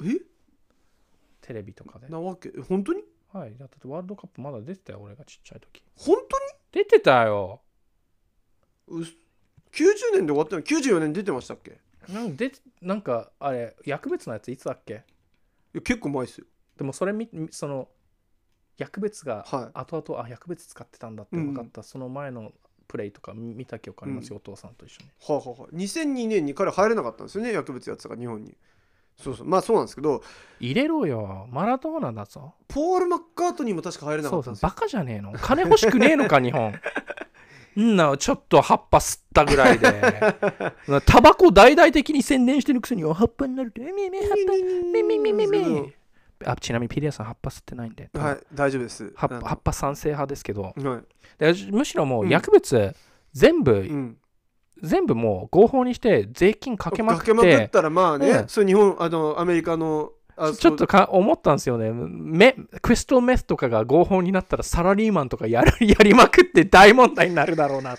[0.03, 0.19] え？
[1.43, 2.09] テレビとかで。
[2.09, 2.49] なわけ？
[2.57, 3.05] え本当に？
[3.39, 3.57] はい。
[3.59, 5.83] だってワールドカップまだ出てたよ俺がちっちゃい時。
[5.97, 6.17] 本
[6.73, 7.61] 出てたよ。
[8.89, 9.13] 当にうす
[9.73, 11.79] 90年で終わったの？94年出てましたっけ？
[12.09, 15.03] いなんかでなんかあれ薬物のやついつだっけ？
[15.73, 16.47] や結構前ですよ。
[16.79, 17.89] でもそれみその
[18.77, 19.79] 薬物がはい。
[19.79, 22.53] 後々あ薬物使ってたんだって分かった、その前の
[22.87, 25.11] プレイとか見た記憶ありますよ、お父さんと一緒に。
[25.27, 28.57] はあ、はあはあ、2002年に彼入れなかったんですよね薬物やってたから日本に
[29.17, 29.47] そうそう。
[29.47, 30.23] まあそうなんですけど
[30.61, 31.47] 入れろよ。
[31.51, 32.55] マラドーナだぞ。
[32.69, 34.69] ポール・マッカートニーも確か入れなかそうったんですよ。
[34.69, 35.33] そうバカじゃねえの。
[35.33, 36.75] 金欲しくねえのか日本。
[37.81, 39.89] んなちょっと葉っぱ吸ったぐらいで。
[41.07, 43.83] タバコ大々的に宣伝してるくせにお葉っぱになると。
[43.83, 44.53] えめめ葉っぱ
[44.93, 45.33] めめめ。
[45.33, 45.93] めめ
[46.47, 49.13] あちなみにピリアさん葉っぱ吸ってないんで、はい大丈夫です。
[49.17, 50.63] 葉っぱ葉っぱ賛成派ですけど。
[50.63, 50.75] はい、
[51.39, 52.29] でむしろもううん。
[52.29, 52.95] 薬物、
[53.33, 54.19] 全部、うん、
[54.83, 58.49] 全部もう合法にして税金かけまくってかけまくったらまあね、うん。
[58.49, 61.93] そう日本あのアメリカのあちょっとか思ったんですよね。
[61.93, 67.95] メクリストルメスとかが合法になったらサラリーマンとかやる やりまくって大問題になるだろうな。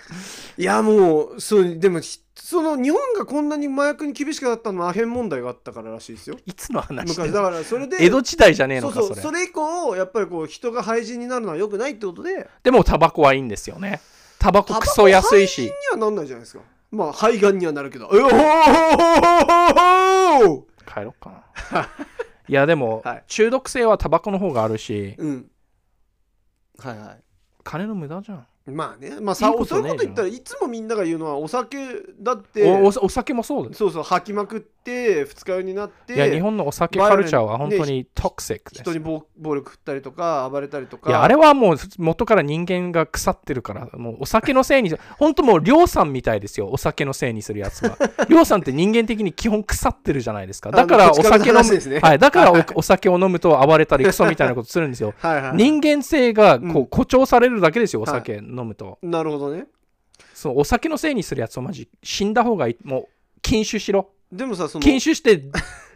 [0.58, 6.36] いやもうそうでもひその日本がこんなに麻薬に厳しくなったのはアヘン問題があったかららしいですよ。
[6.44, 14.00] いつの話昔だからそれで江戸時代じゃねえのかそれそうそうそれ以降やっぱりこう人が廃人になるのは良くないってことででもタバコはいいんですよね
[14.38, 15.62] タバコクソ安いし。
[15.62, 16.62] にはなんないじゃないですか。
[16.90, 18.08] まあ肺がんにはなるけど。
[18.12, 18.30] えおー
[20.86, 21.82] 帰ろっかな。
[22.48, 23.24] いやでも、はい。
[23.26, 25.14] 中毒性はタバコの方があるし。
[25.18, 25.50] うん。
[26.78, 27.22] はいはい。
[27.64, 28.46] 金の無駄じゃん。
[28.66, 29.20] まあね。
[29.20, 31.76] まあさいいことそういうねえじゃんこと言ったらいつもみんなが言うのはお酒
[32.20, 32.70] だって。
[32.70, 38.82] おおお酒もそうですそうそう吐きまくって二日酔いになっていや日本のお酒カルチャーは本当にトクシックです。
[38.82, 41.10] 人に暴暴力振ったりとか暴れたりとか。
[41.10, 47.98] いやあれはもう元から人間が腐ってるからもうお酒のせいに 本当もう亮さんみたいですよお酒のせいにするやつは。
[48.30, 50.70] 亮さんって人間的に基本腐ってるじゃないですか。
[50.70, 51.98] だからお酒飲む、ね。
[52.00, 55.14] はい、だからはいおお酒を飲むと暴れたりクソみたいなことするんですよ。
[55.18, 58.20] はいはい人間性がこう誇張されるだけですよおはい。
[58.20, 59.66] 酒飲むと、なるほどね。
[60.32, 62.76] そうお酒のせいにするやつをマジ死んだ方がいい。
[62.84, 63.08] もう
[63.42, 65.42] 禁酒しろでもさその禁酒して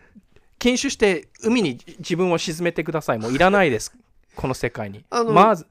[0.58, 3.18] 禁酒して海に自分を沈めてください。
[3.18, 3.96] もういらないです。
[4.36, 5.04] この世界に。
[5.10, 5.66] まず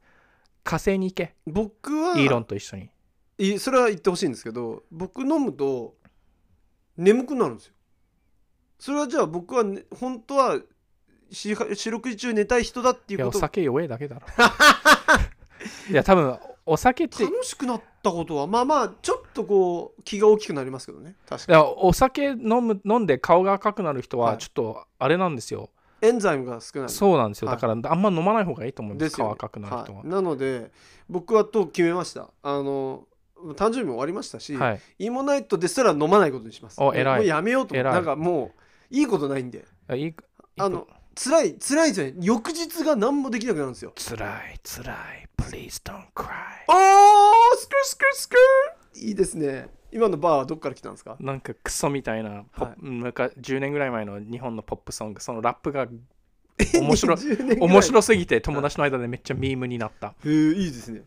[0.64, 1.36] 火星に行け。
[1.46, 2.90] 僕はイーロンと一緒に。
[3.38, 5.96] いそれは言ってほしいんですけど僕飲むと
[6.98, 7.74] 眠くなるんですよ。
[8.80, 10.60] それはじゃあ僕は、ね、本当は
[11.32, 14.26] 四四六時中寝たい人だっていいうやおこと酒弱えだけだろ。
[15.90, 16.38] いや多分
[16.72, 21.16] お酒ってい楽しくなったことはまあまあちょっとこう気が大きくなりますけどね。
[21.28, 21.58] 確かに。
[21.58, 24.38] やお酒飲む飲んで顔が赤くなる人ははい。
[24.38, 26.90] ちょっとあれなんですよ、エンザイムが少ない。
[26.90, 27.58] そうなんですよ、はい。
[27.58, 29.24] だからあんま飲まない方がいいと思いまですね。
[29.24, 30.00] 顔赤くなる人は。
[30.02, 30.72] はい、なので
[31.10, 32.30] 僕はと決めました。
[32.44, 33.08] あの
[33.56, 36.80] 誕生日も終わりましたし、はい、イーモナイトですら飲まないことにします。
[36.80, 37.18] お偉い。
[37.18, 38.52] もうやめようとなんかも
[38.92, 39.66] ういいことないんで。
[39.96, 40.16] いい
[40.58, 40.88] あの
[41.22, 43.92] 辛い辛いんですよね翌日が何もできなくなるんですよ。
[43.96, 45.28] つらいつらい。
[45.38, 46.30] Please don't cry.
[46.68, 49.68] おースクースクースクーいいですね。
[49.92, 51.18] 今のバーはどっから来たんですか？
[51.20, 52.76] なんかクソみたいなはい。
[52.80, 55.88] 昔10年ぐらい前の日本のポップソングそのラップが
[56.80, 57.70] 面白い20年ぐらい。
[57.70, 60.10] 面白すぎて友達の間でめっちゃミームになった。
[60.24, 61.04] へえいいですね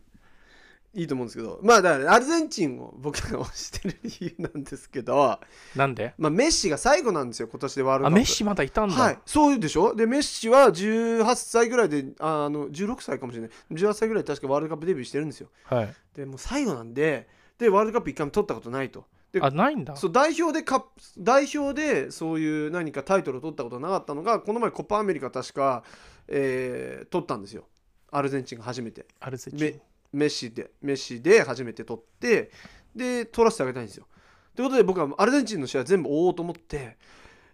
[0.95, 5.39] いいと思うんですけどまあだからアルゼンチンを僕が推してる理由なんですけど、
[5.75, 6.13] なんで？
[6.19, 8.15] まあ、メッシが最後なんですよ今年でワールドカップ。
[8.15, 9.95] あメッシまだいたんだ、はいそうでしょ？
[9.95, 13.49] でメッシは18歳ぐらいでああの16歳かもしれない。
[13.71, 15.49] 18歳ぐらいで確かワールドカップデビューしてるんですよ。
[15.65, 17.27] はい、でもう最後なんで
[17.57, 19.05] でワールドカップ一回も取ったことないと。
[19.31, 19.95] であないんだ。
[19.95, 20.85] そう代表でカ
[21.17, 25.83] 代表でそういう何かタイトルを取ったことなかったのがこの前コパアメリカ確か、
[26.27, 27.65] えー取ったんですよ。
[28.11, 29.07] アルゼンチンが初めて。
[29.19, 29.81] アルゼンチメン
[30.13, 32.51] メッシでメッシで初めて取って
[32.95, 34.07] で取らせてあげたいんですよ。
[34.55, 36.97] ということで僕はアルゼンチンの試合全部追おうと思って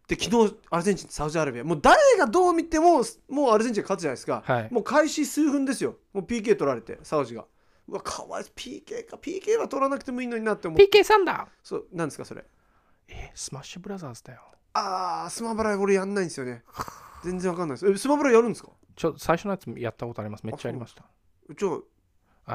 [0.08, 1.64] で昨日アルゼンチンサウジアラビア。
[1.64, 4.68] もう誰がどう見てももうアルゼンチンが勝つじゃないですか、はい。
[4.72, 5.96] もう開始数分ですよ。
[6.14, 7.46] もう PK 取られてサウジが。
[7.88, 9.18] うわかわいそう PK か。
[9.18, 10.90] PK は取らなくてもいいのになって思って。
[10.92, 11.48] PK サンダー。
[11.64, 12.44] そうなんですかそれ。
[13.08, 14.42] えスマッシュブラザーズだよ。
[14.74, 16.64] あースマブラ俺やんないんですよね。
[17.24, 17.92] 全然わかんないです。
[17.92, 18.70] えスマブラやるんですか？
[18.96, 20.46] ちょ最初のやつやったことあります。
[20.46, 21.06] めっちゃやりました。
[21.56, 21.80] ちょあ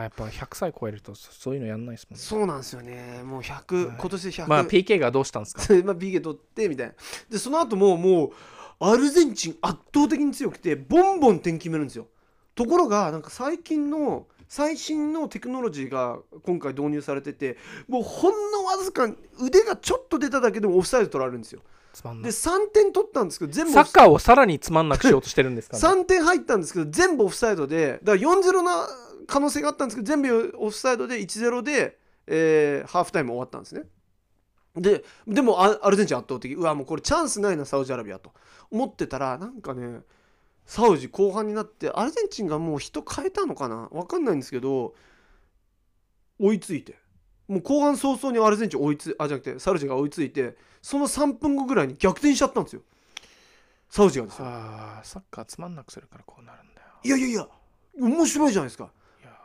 [0.02, 2.22] やっぱ100歳超えるとそそういうのやんないですもんね。
[2.24, 3.22] そうなんですよね。
[3.24, 3.96] もう100、はい。
[3.98, 5.62] 今年で100まあ PK がどうしたんですか？
[5.85, 6.94] まあ PK 取ってみたいな。
[7.30, 8.33] でその後ももう
[8.80, 12.07] アルゼンチン圧倒的に強くてボンボン点決めるんですよ。
[12.54, 17.57] ところがなんか最近の最新のテクノロジーが今回導入されてて
[17.88, 19.09] もうほんのわずか
[19.40, 21.61] 腕がちょっと出ただけでもオフサイド取られるんですよ。
[21.61, 25.83] でつまんない3点取ったんですけど全部サッカーをさらにつまんなくしようとしてるんですかね。
[25.83, 28.87] 3点入ったんですけど全部オフサイドでだから4-0な
[29.26, 33.85] 可能性があったんですけど全部オフサイドで1-0で、えーハーフタイム終わったんですね。
[34.76, 36.52] ででもアアルゼンチン圧倒的。
[36.54, 38.33] うわもうこれチャンスないなサウジアラビアと。
[38.70, 40.00] 思ってたらなんかね
[40.66, 43.88] サウジ後半になってアルゼンチンがもう人変えたのかな？
[43.92, 44.94] 分かんないんですけど
[46.40, 46.96] 追いついて
[47.48, 52.83] もう後半早々にアルゼンチン追いつあじゃなくてサウジが追いついてその3分後ぐらいに逆転しちゃったんですよ。
[53.88, 54.46] サウジがですよ。
[54.46, 56.87] あーサッカーつまんなくするからこうなるんだよ。
[57.02, 57.48] いやいやいや
[58.00, 58.90] 面白いじゃないですか。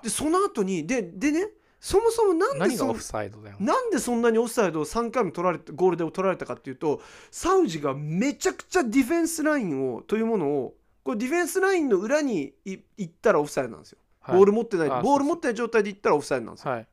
[0.02, 3.58] でその後にででねそもそもなんでそ何がオフサイドだよ。
[3.60, 14.36] なんでそんなにオフサイドを3回も取られてゴールで取られたかっていうとサウジがめちゃくちゃディフェンスラインをというものをこれディフェンスラインの裏にい行ったらオフサイドなんですよ、はい。
[14.38, 16.72] ボール持ってないあボール持ってない状態で行ったらオフサイドなんですよ。
[16.72, 16.88] はい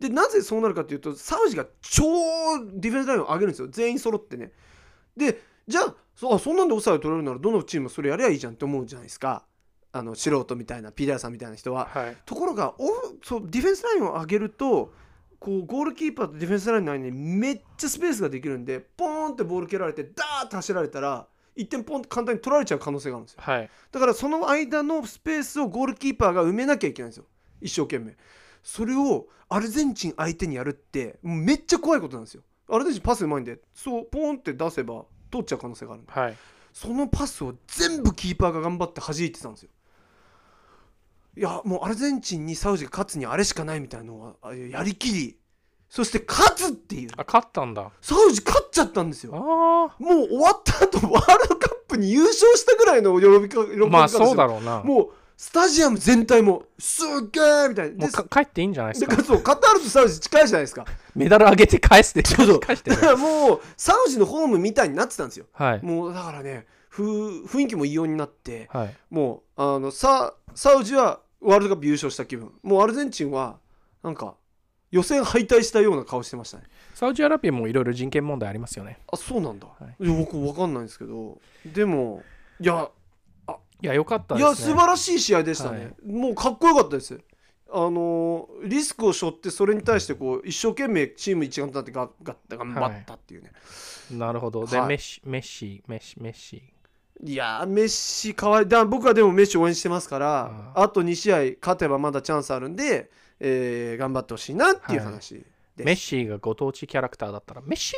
[0.00, 2.02] でなぜそうなるかというとサウジが超
[2.74, 3.68] ディフェンスラインを上げるんですよ。
[3.68, 4.52] 全員揃ってね。
[5.16, 9.44] でじゃあそあそんなんでオフサイド取れるならどのチームもそれやりゃいいじゃんって思うじゃないですか。
[9.92, 11.86] あの素人みたいなピーダーさんみたいな人は。
[11.86, 12.16] はい。
[12.26, 14.92] ところがオフそうディフェンスラインを上げると
[15.38, 23.42] こうゴールキーパーとディフェンスラインの間にめっちゃスペースができるんでポーンってボール蹴られてダーッて走られたら1点ポンって簡単に取られちゃう可能性があるんですよ。
[23.42, 23.70] はい。
[23.92, 27.26] だからその間のスペースをゴールキーパーが埋めなきゃいけないんですよ。
[27.60, 28.16] 一生懸命
[28.64, 32.42] それをアルゼンチン相手にやるってめっちゃ怖いことなんですよ。
[32.68, 36.12] アルゼンチンパスうまいんでそうポーンって出せば通っちゃう可能性があるんで。
[36.12, 36.36] はい。
[36.72, 39.68] そのパスを全部キーパーが頑張って弾いてたんですよ。
[41.36, 45.36] いやもうアルゼンチンにサウジが勝つにはあれしかないみたいなのはあやりきり。
[45.88, 47.10] そして勝つっていう。
[47.16, 47.90] あ勝ったんだ。
[48.00, 49.34] サウジ勝っちゃったんですよ。
[49.34, 49.38] あ
[50.02, 54.82] もう終わった後ワールドカップに優勝したぐらいの喜びか喜びあまあそうだろうな。
[54.82, 57.96] もうスタジアム全体もすっげーみたいな。
[57.96, 59.16] でもうか帰っていいんじゃないですか？
[59.16, 60.84] でそうカタールとサウジ近いじゃないですか。
[61.14, 65.46] メダル上げて返すでそうそう返してだからもうサウジのホームみたいになってたんですよ。
[65.52, 65.84] はい。
[65.84, 68.94] もうだからねふ雰囲気も異様になってはい。
[69.10, 72.52] もうあのササウジはワールドカップ優勝した気分。
[72.62, 73.58] もうアルゼンチンは
[74.02, 74.34] なんか
[74.92, 76.64] 予選敗退したような顔してましたね。
[76.94, 79.00] サウジアラビアもいろいろ人権問題ありますよね。
[79.12, 80.06] あそうなんだ、はい。
[80.06, 81.40] 僕わかんないんですけど。
[81.66, 82.22] でも
[82.60, 82.88] いや
[83.82, 84.50] いやよかったいですね。
[84.50, 86.12] や素晴らしい試合でしたね、はい。
[86.12, 87.20] もうかっこよかったです。
[87.70, 93.52] あのーリスクを背負ってそれに対してこう一生懸命チーム一丸となってがが頑張ったっていうね、
[94.12, 94.64] なるほど。
[94.66, 94.88] で、はい。
[94.88, 96.62] メッシメッシメッシメッシ。
[97.22, 98.68] い、やーメッシかわいい。
[98.68, 103.10] だ僕はでもメッシ応援してますからああと2試合勝てばまだチャンスあるんで、
[103.40, 105.46] えー頑張ってほしいなっていう話です、
[105.84, 107.94] メッシがご当地キャラクターだったらメッシ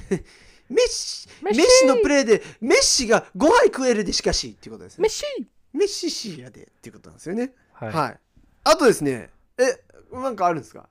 [0.00, 0.24] メッシ
[0.68, 1.86] メッシメッシ。
[1.86, 5.02] のプレーでメッシが5杯食えるでしかしっていうことですね。
[5.02, 5.24] メッシ。
[5.72, 7.52] メッシシーやでっていうことなんですよね。
[7.72, 8.18] はい、はい、
[8.64, 9.80] あとですねえ
[10.12, 10.88] なんかあるんですか？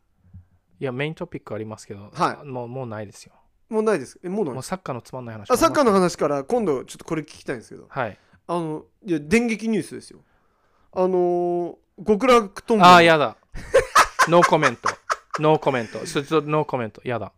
[0.80, 2.48] いやメイントピックありますけど、はい。
[2.48, 3.34] もうもうないですよ。
[3.70, 4.20] もうないです。
[4.24, 5.50] えもうないもうサッカーのつまんない話。
[5.50, 7.86] あサッカーのの話から今度ちょっとこれ聞きたいんですけど。
[7.90, 8.18] はい。
[8.46, 10.20] あのいや電撃ニュースですよ。
[10.92, 12.86] あのー、極楽とんぼ。
[12.86, 13.38] ああやだ。
[14.28, 14.90] ノーコメント。
[15.40, 16.06] ノーコメント。
[16.06, 17.02] それとノーコメント。
[17.06, 17.32] やだ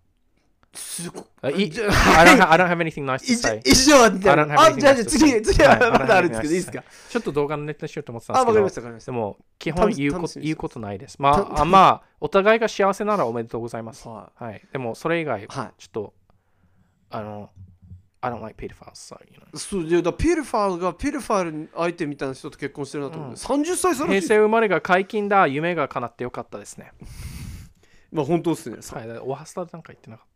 [0.75, 6.83] すごあい I I don't have anything nice to 以 say 上以上みたいあじゃあ次次ははいまだあるんですけどいいですか？
[7.09, 9.11] ちょっと動画のネタにしようと思ってたんであすけどわかりましたわかりました。
[9.11, 11.17] でも基本言うこと言うことないです。
[11.19, 14.07] まああまあお互いが幸せならおめでとうございます。
[14.07, 14.61] ははい。
[14.71, 16.13] でもそれ以外ちょっと
[17.09, 17.49] あの
[18.21, 26.91] I don't like pedophiles so, you know いそうでだから pedophile が pedophile 相手みたいな人と結婚してるなと思って、30歳差らしい平成生まれが解禁だ夢が叶ってよかったですね。
[28.11, 28.77] まあ本当ですね。
[28.77, 30.35] はいだからオハスタなんか言ってなかった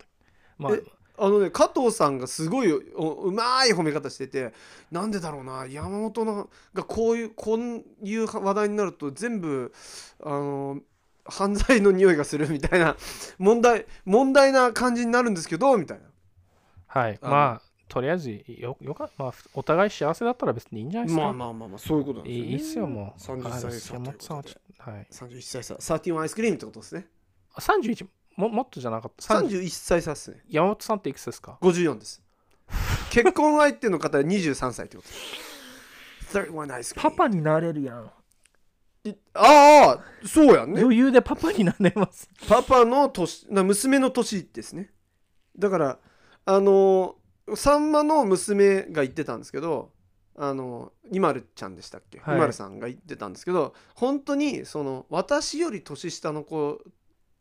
[0.59, 0.73] まあ。
[0.75, 0.83] え
[1.21, 4.53] あのね加藤さんがすごいおうまい褒め方してて
[4.89, 9.73] なんでだろうな山本のがこういうこういう話題になると全部
[10.23, 10.79] あの
[11.25, 12.95] 犯罪の匂いがするみたいな
[13.37, 16.05] 問題問題な感じになるんですけどみたいな。
[16.87, 17.19] はい。
[17.21, 21.23] まあとりあえずよよかまあお互い幸せだったら別にいいんじゃないですか。
[21.25, 23.21] まあまあまあまあそういうことなんですよ、ね、いいっすよもう。
[23.21, 25.07] 30はい歳差山本さんはということではい。
[25.11, 25.73] 31歳差。
[25.75, 27.07] 31アイスクリームってことですね。
[27.53, 30.41] あ31ももっとじゃなかった？30 31歳差ですね。
[30.49, 32.21] 山本さんっていくつですか？54です。
[33.09, 35.09] 結婚相手の方は23歳ってこと。
[35.09, 35.49] です
[36.37, 38.11] 31アイスクリームパパになれるやん。
[39.05, 40.81] いああそうやんね。
[40.81, 42.29] 余裕でパパになれます。
[42.47, 44.91] パパの年な娘の年ですね。
[45.57, 45.99] だから
[46.45, 47.15] あの
[47.55, 49.91] さんまの娘が言ってたんですけど
[50.37, 52.35] あのニマルちゃんでしたっけ、はい。
[52.35, 56.79] ニマルさんが言ってたんですけど本当にその私より年下の子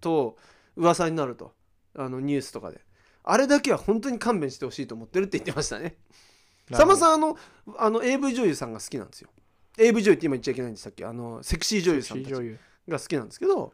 [0.00, 0.36] と
[0.78, 1.52] 噂になると。
[1.94, 2.80] あのニュースとかで。
[3.24, 5.96] あれだけは本当に勘弁してほしいと思ってるって言ってましたね。
[6.72, 7.36] さんまさんあの
[7.76, 9.30] あの AV 女優さんが好きなんですよ。
[9.76, 11.04] AV 女優って今言っちゃいけないんでしたっけ？
[11.04, 13.72] あのセクシー女優さんが好きなんですけど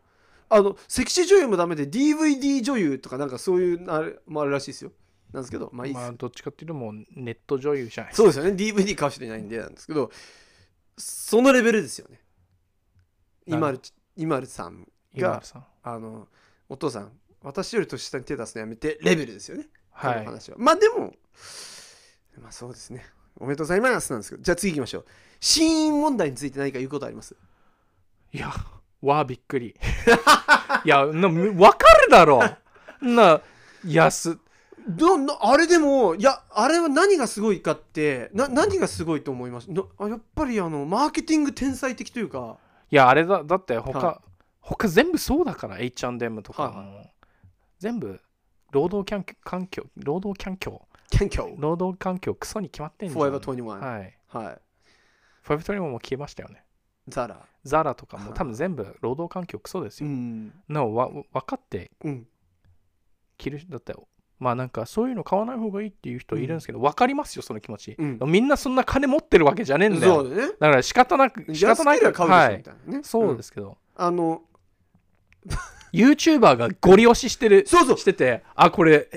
[0.48, 4.92] あのセクシー女優もダメで DVD 女優とかなんかそういうあれもあるらしいですよ。
[5.32, 8.50] なんですけどまあいいっす、まあどっちかっていうともうネット女優じゃないそうですよね。
[8.52, 10.10] DVD 買う人いないんでなんですけど
[10.96, 12.20] そのレベルですよね。
[13.46, 13.80] 今る
[14.16, 15.66] 今るさんが今田さん。
[15.82, 16.28] あの
[16.68, 19.64] お父さん私より年下に手出すのやめてレベルですよね。
[19.64, 20.18] こはい。
[20.20, 20.56] の話は。
[20.58, 21.14] まあでも
[22.40, 23.04] まあそうですね。
[23.38, 24.42] おめでとうございますなんですけど。
[24.42, 25.04] じゃあ次行きましょう。
[25.40, 27.36] 死因問題について何か言うことあります？
[28.32, 28.50] いや
[29.02, 29.76] わあびっくり。
[30.84, 31.68] いやな分か
[32.06, 32.40] るだろ。
[33.02, 33.42] な
[33.84, 34.38] いやす。
[34.88, 39.70] どなあれでもいやあれは何がすごいかってな何がすごいと思います？
[39.70, 42.56] なあやっぱりあのマーケティング天才的というか。
[42.90, 44.22] いやあれだだって他、は
[44.64, 47.10] 他全部そうだから H&M とかはいも、
[47.78, 48.20] 全部
[48.72, 50.88] 労働環境労働環境。
[51.58, 53.20] 労働環境クソに決まってんじゃん。
[53.20, 54.58] Forever 21はい、はい。
[55.42, 56.64] フォーエバー21も消えましたよね。
[57.06, 58.34] ザラザラとかもはい。
[58.34, 60.52] 多分全部労働環境クソですよ、ん。
[60.68, 62.26] なおわ分かってうん。
[63.36, 63.94] 着るだって
[64.38, 68.18] まあなんかそういうの買わない方がいいっていう人いるんですけど、分かりますよその気持ち、うん。
[68.26, 70.22] みんなそんな金持ってるわけじゃねえんだよ。
[70.22, 70.52] そうだね。
[70.52, 72.56] だから仕方なく仕方ない安ければ買うでしょ、はい。
[72.56, 73.04] みたいなね。
[73.04, 74.42] そうですすけど、あの
[75.92, 77.98] YouTuber がゴリ押ししてるそうそう。
[77.98, 79.08] しててあこれ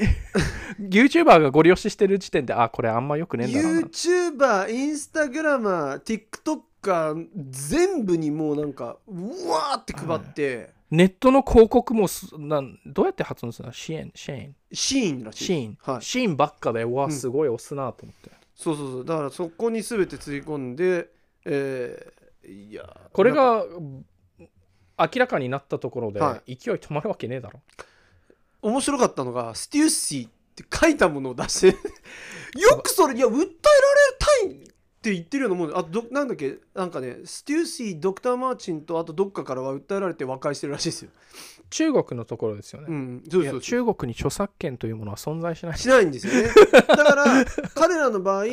[0.80, 3.70] YouTuber がゴリ押ししてる時点であこれあんまよくねえんだな。
[3.80, 13.74] YouTuber インスタグラマー TikToker 全部にもうなんかうわーって配って、ネットの広告もすなんどうやって発音するの？
[13.74, 14.12] シーン？
[14.14, 14.56] シーン？
[14.72, 15.46] シーンらしい。
[15.46, 16.02] シーン、はい。
[16.04, 17.12] シーンばっかでうわうん。
[17.12, 19.06] すごい押すなと思って、そうそうそう。
[19.06, 21.10] だからそこに全てつぎ込んで
[21.46, 23.66] えーいやこれが
[24.98, 27.62] 明らかになったところで、は勢い止まるわけねえだろ。
[28.62, 31.68] 面白かったのがステューシーって書いたものを出して
[32.60, 33.52] よくそれいや訴えられ
[34.20, 41.12] たいっって言ってるようなもんであとどなんだっけなんかねステューシードクター・マーチンとあとどっかからは訴えられて和解してるらしいですよ。
[41.70, 45.78] 中国のところですよね、うん、そうそう中国に著作権というものは存在しない。
[45.78, 46.50] しないんですよね。
[46.88, 47.46] だから
[47.76, 48.46] 彼らの場合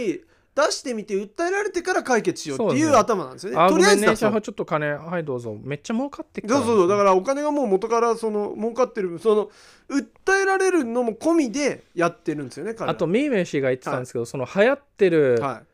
[0.55, 3.59] 出してみて訴えられてから解決しようっていう頭なんですよね。
[3.59, 9.50] あとりあえずねちょっと金はいどうぞめっちゃ儲かってそうそうそうだからお金がもう元からその儲かってるその
[9.88, 15.66] 訴えられるのも込みでやってるんですよねあとミーメイ氏が言ってたんですけど、その流行ってるはい。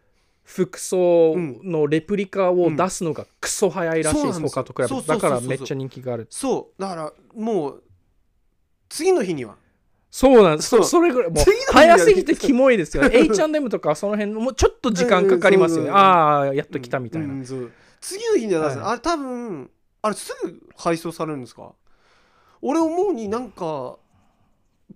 [0.42, 5.06] 服装のレプリカを出すのがクソ早いらしいです、ん他と比べて。
[5.06, 6.26] だからめっちゃ人気がある。
[6.28, 6.82] そう。
[6.82, 7.82] だからもう
[8.88, 9.56] 次の日には
[10.10, 10.82] そうなんです。
[10.84, 13.10] それぐらいもう早すぎてキモいですよね。
[13.30, 18.88] H&M とかその辺もうちょっと時間かかりますよね、ああやっと来たみたいな、次の日には出す、はい。
[18.90, 19.70] あれ多分
[20.02, 21.72] あれすぐ配送されるんですか？
[22.60, 23.96] 俺思うになんか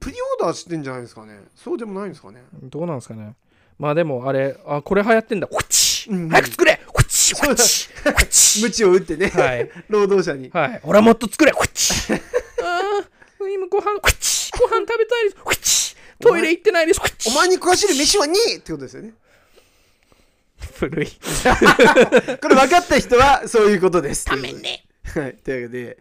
[0.00, 1.38] プリオーダーしてんじゃないですかね。
[1.54, 2.42] そうでもないんですかね。
[2.64, 3.36] どうなんですかね。
[3.78, 5.46] まあでもあれあこれ流行ってんだ。
[5.46, 6.80] こっち、早く作れ。
[6.86, 7.34] こっち。
[7.34, 7.88] こっち。
[8.04, 8.62] こっち。
[8.62, 9.70] 鞭 を打ってね、はい。
[9.88, 10.50] 労働者に。
[10.50, 10.80] はい。
[10.84, 11.52] 俺はもっと作れ。
[11.52, 12.12] こっち。
[12.12, 12.18] あ
[13.54, 15.36] あ今ご飯こっちご飯食べたいです。
[15.36, 17.00] こっちトイレ行ってないです。
[17.00, 19.14] こっちお前に食わしる飯はねえってことですよね。
[20.78, 21.06] 古い。
[22.40, 24.24] これ分かった人はそういうことです。
[24.24, 25.36] ためねはい。
[25.36, 25.98] というわけで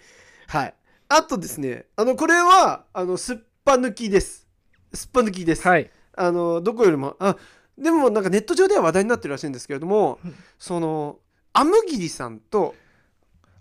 [0.48, 0.74] はい。
[1.10, 4.48] あとですねあのこれはあのすっぱ抜きです。
[4.94, 5.92] すっぱ抜きです、はい。
[6.16, 7.16] あのどこよりも。
[7.20, 7.38] あ
[7.78, 10.36] でもなんかネット上では話題になってるらしいんですけれども、うん。
[10.58, 11.20] その
[11.54, 12.76] アムギリさんと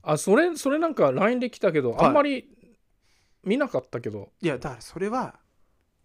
[0.02, 2.06] あそれそれなんか LINE で来たけど、はい。
[2.06, 2.48] あんまり
[3.44, 4.30] 見なかったけど。
[4.40, 5.34] いやだからそれは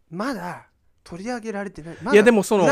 [0.10, 0.68] まだ
[1.04, 2.68] 取り上げられてない、まだいやでもその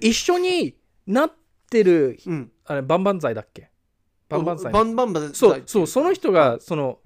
[0.00, 1.32] 一緒になっ
[1.70, 2.52] てるうん。
[2.66, 3.70] あれバンバン剤だっけ？
[4.28, 6.98] バンバン剤バンバンバンそうそうその人がその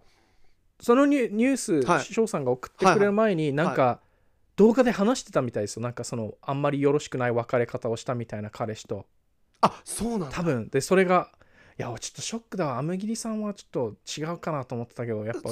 [0.80, 2.04] そのニュニュースはい。
[2.04, 4.00] 翔、さんが送ってくれる前になんか
[4.56, 5.82] 動画で話してたみたいですよ。
[5.82, 9.06] なんかそのあんまりよろしくない別れ方をしたみたいな彼氏と。
[9.60, 10.30] あそうなんだ。
[10.30, 10.68] 多分。
[10.68, 11.30] でそれが
[11.78, 12.78] いやちょっとショックだわ。
[12.78, 15.50] アムギリさんはちょっと違うかなと思ってたけどやっぱ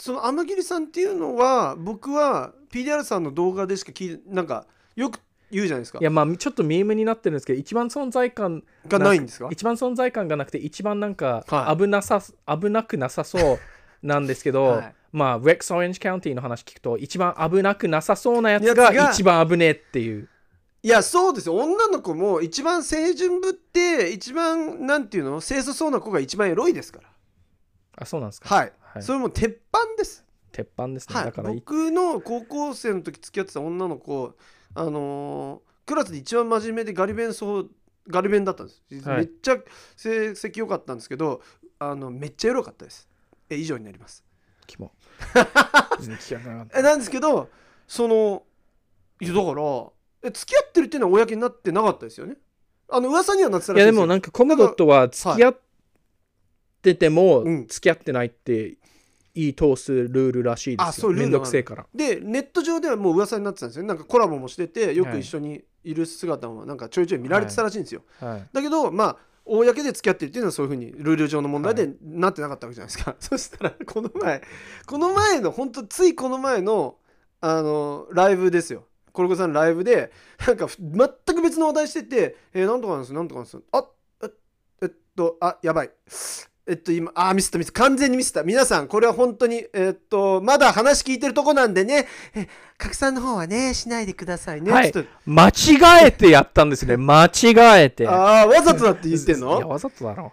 [0.00, 5.20] そのアムギリさんっていうのは僕は PDR さんの動画でしか聞いなんかよく
[5.50, 5.98] 言うじゃないですか。
[6.00, 9.48] いやまあちょっとミームになってるんですけど一番存在感がないんですか？
[9.50, 11.76] 一番存在感がなくて一番なんかはい。
[11.76, 13.58] 危なさ、危なくなさそう
[14.06, 14.94] なんですけど、 はい。
[15.12, 20.28] まあ Rex Orange County の話聞くと一番危なくなさそうなやつが一番危ねえっていう。
[20.82, 21.56] いやそうですよ。
[21.56, 25.40] 女の子も一番清純ぶって一番なんていうの？
[25.42, 27.08] 清楚そうな子が一番エロいですから。
[27.96, 28.54] あそうなんですか？
[28.54, 29.02] はい、はい。
[29.02, 30.24] それも鉄板です。
[30.52, 31.24] 鉄板ですね、はい。
[31.26, 34.34] だからい僕の高校生の時付き合ってた女の子
[34.74, 37.70] あのークラスで一番真面目でガリ勉そう
[38.06, 39.18] ガリ勉だったんです、はい。
[39.18, 39.56] めっちゃ
[39.96, 41.42] 成績良かったんですけど
[41.80, 43.08] あのめっちゃエロかったです。
[43.48, 44.24] え以上になります。
[44.66, 44.92] キモ。
[46.76, 47.48] えなんですけど
[47.88, 48.44] その
[49.20, 49.86] いやだから
[50.22, 52.36] え付き合ってるっていうのは公になってなかったですよね。
[52.88, 55.60] あの噂にはなってたらしいですいやでもなんかコムドットは付き合っ
[56.82, 57.66] ててもうん。
[57.66, 58.76] 付き合ってないって
[59.34, 61.08] 言い通すルールらしいですよ。
[61.08, 61.86] うルールがどくせえから。
[61.94, 63.82] でネット上ではもう噂になってたんですよ。
[63.82, 74.42] ねなんかコラボもしててよく一緒にいる姿もなんかちょいちょい見られてたらしいんですよ、はいだけどまあ公で付き合ってるっていうのはそういうふうにルール上の問題でなってなかったわけじゃないですか、 そしたらこの前
[74.86, 76.98] この前の本当ついこの前の
[77.40, 78.86] あのライブですよ。
[79.12, 80.12] コルコさんのライブで
[80.46, 83.58] なんか全く別の話題してて「えー、なんとかなんですなんとかなんです。
[83.72, 83.88] あ
[84.22, 84.30] え
[84.82, 85.90] えっとあやばい
[86.70, 87.82] えっと今あミスったミスった。
[87.82, 88.44] 完全にミスった。
[88.44, 92.06] 皆さんこれは本当にえっとまだ話聞いてるとこなんでね。
[92.32, 92.46] え
[92.78, 94.92] 拡散の方はねしないでくださいね、はい。
[95.26, 96.96] 間違えてやったんですね。
[96.96, 98.06] 間違えて。
[98.06, 100.32] ああわざとだって言ってんいやのわざとだろ。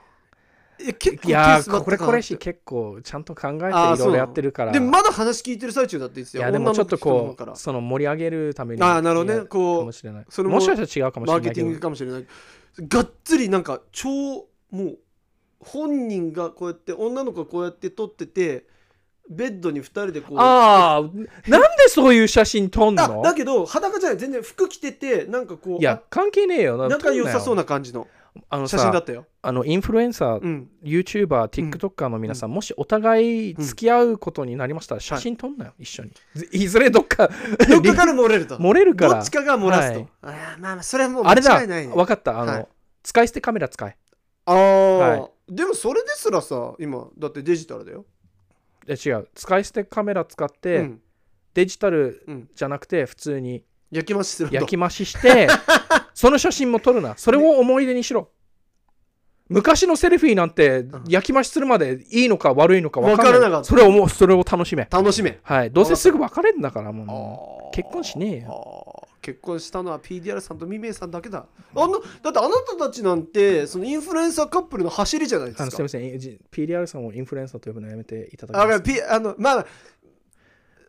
[0.79, 4.71] いや結構いやこれこれしし結構ちゃんと考えていろいろやってるから。
[4.71, 6.43] でもまだ話聞いてる最中だって言ってたよ。
[6.43, 9.45] いやでもちょっとこうその盛り上げるためにあーなるほどね。
[9.47, 10.25] こうかもしれない。
[10.29, 12.27] それももしかしたら違うかもしマーケティングかもしれない。
[12.79, 14.09] がっつりなんか超
[14.69, 14.99] もう
[15.59, 18.67] 本人がこうやって女の子がこうやって撮ってて
[19.29, 21.01] ベッドに2人でこうああ
[21.49, 28.07] なんでそういう写真撮んあのだけど裸じゃない全然服着ててなんかこういや関係ねえよあ仲良さそうなな感じの
[28.49, 29.25] あの写真ださったよ。
[29.41, 30.69] あのインフルエンサー、うん。
[30.83, 36.11] YouTuber、TikToker の皆さん、もしお互い付き合うことになりましたら、写真撮んなよ、一緒に。
[36.35, 37.29] ずいずれどっか
[37.67, 38.57] どっかから漏れると。
[38.59, 39.15] 漏れるから。
[39.15, 40.07] どっちかが漏らすと、はい。
[40.21, 41.93] あーまあまあそれはもうあれだ、間違いないね。
[41.93, 42.39] 分かった。
[42.39, 42.67] あの、はい。
[43.03, 43.97] 使い捨てカメラ使え。
[44.45, 48.05] ああ、はでもそれですらさ今だってデジタルだよ、
[48.87, 51.01] いや違う、使い捨てカメラ使って、うん。
[51.53, 53.63] デジタルうん、じゃなくて、普通に。
[53.89, 55.47] 焼き増しすると焼き増しして、
[56.13, 57.17] その写真も撮るな。
[57.17, 58.29] それを思い出にしろ。
[59.49, 61.03] 昔のセルフィーなんてん。
[61.07, 63.63] 焼き増しするまでいいのか悪いのか分からなかった。
[63.63, 64.87] それをもうそれを楽しめ。
[64.89, 65.39] 楽しめ。
[65.43, 65.71] はい。
[65.71, 67.75] どうせすぐ別れるんだからもう。
[67.75, 68.47] 結婚しねえよ。
[68.47, 71.45] よ結婚したのは PDR さんとミメイさんだけだ。
[71.75, 75.69] あのだってあなたたちなんてそのインフルエンサーカップルの走りじゃないですか。
[75.69, 79.03] すみません、じ PDR さんをインフルエンサーと呼ぶのやめていただきます。
[79.09, 79.65] あのまあ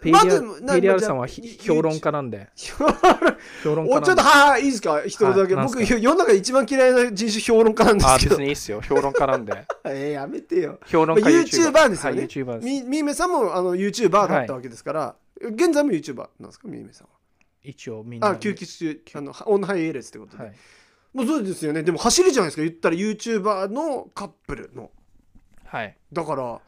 [0.00, 4.22] PDR, さんはひ 評論家なんで、評論家おちょっと。
[4.22, 8.36] ははいいいですか一人だけ、僕世の中で一番嫌いな人種評論家なんであ、すけど。
[8.36, 8.80] 別にいいっすよ。
[8.80, 9.52] 評論家なんで。
[9.86, 10.78] えー、やめてよ。
[10.86, 12.20] 評論家まあ YouTuber ですよね。
[12.20, 12.64] はい、YouTuber です。
[12.66, 16.68] みみめさんもあの YouTuber だったわけですから、現在も YouTuber なんですか？
[16.68, 17.12] みめさんは。
[17.64, 18.28] 一応みんな。
[18.30, 20.52] あ休憩中あのオンハイエーレスってことで、はい。
[21.12, 21.82] もうそうですよね。
[21.82, 22.62] でも走りじゃないですか？
[22.62, 24.90] 言ったら YouTuber のカップルの。
[25.64, 25.96] はい。
[26.12, 26.60] だから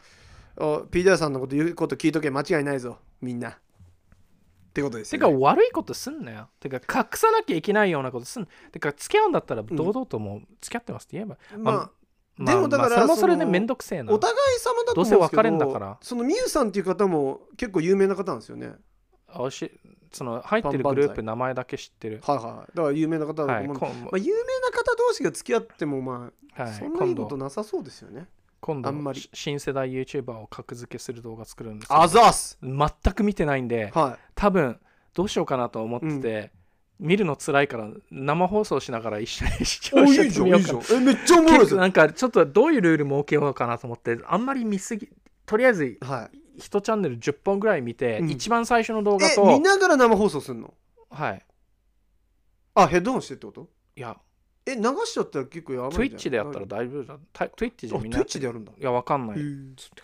[0.57, 2.31] あ PDR さんのこと言うこと聞いとけ。
[2.31, 6.49] 間違いないぞみんなってことですてよ、ね、か悪いことすんなよ。
[6.61, 8.47] てか隠さなきゃいけないようなことすん。
[8.71, 11.37] てか付き合うんだったら堂々ともう付き合ってますって言えば。
[11.59, 11.75] まあ、
[12.37, 14.19] まあでもだからまあそれもそれでそのめんどくせえなお。
[14.19, 18.73] 互い様だと思うんですけどどうせ別れんだからそのみゆさんっていう方も結構有名な方なんですよね
[19.35, 19.71] おし
[20.13, 22.21] その入ってるグループ名前だけ知ってる。
[22.25, 23.65] はいはいだから有名な方だとはい。
[23.65, 28.29] 思うんで、こんまあ、有名な方同士が付き合ってもまあ、はいそんなことなさそうですよね
[28.61, 29.21] 今度あんまり。
[29.21, 32.07] し新世代 YouTuber を格付けする動画作るんですよ。
[32.07, 32.59] ざっす。
[32.63, 34.79] 全く見てないんでは多分
[35.15, 36.53] どうしようかなと思ってて、
[36.99, 40.81] 見るの辛いから生放送しながら一緒に視聴者いじゃんいいじゃん。
[40.93, 45.09] えめっちゃおもろいなんかちょっとどういうルール設けようかなと思ってあんまり見すぎ
[45.47, 46.61] とりあえずはい。
[46.61, 48.31] 1チャンネル10本ぐらい見て、うん。
[48.31, 50.75] 一番最初の動画えと見ながら生放送するの？
[51.11, 51.43] はい。
[52.75, 53.69] あヘッドホンしてってこと？
[53.97, 54.17] いや
[54.73, 56.05] え流しちゃったら結構やばいじゃん。
[56.05, 58.19] Twitch でやったら大丈夫だた Twitch であみんな。
[58.21, 58.73] Twitch でやるんだ。
[58.79, 59.39] いやわかんない。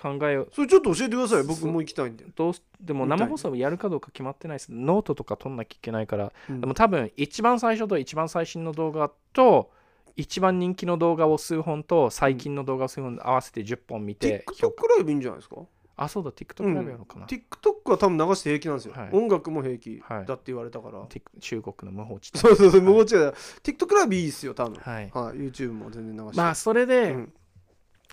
[0.00, 0.48] 考えよう。
[0.52, 1.42] それちょっと教えてください。
[1.44, 2.24] 僕も行きたいんで。
[2.34, 4.72] どうすでも生放送やるかどうか決まってないです。
[4.72, 6.60] ノートとか取んなきゃいけないから、うん。
[6.60, 9.70] でも多分一番最初と一番最新の動画と
[10.16, 15.56] 一番人気の動画を数本と最近の動画を数本合わせて10本見て、TikTok ライブいいんじゃないですか？
[15.98, 19.08] あそうだ TikTok ライブやろうかな、TikTok は多分流して平気なんですよ、はい。
[19.12, 20.26] 音楽も平気はい。
[20.26, 22.38] だって言われたから、Tik- 中国の無法地帯。
[22.38, 23.04] そうそうそうもう違う
[23.62, 24.74] TikTok ライブいいっすよ多分。
[24.76, 25.10] はい。
[25.12, 26.36] はい、YouTube も全然流して。
[26.36, 27.32] まあそれで、うん。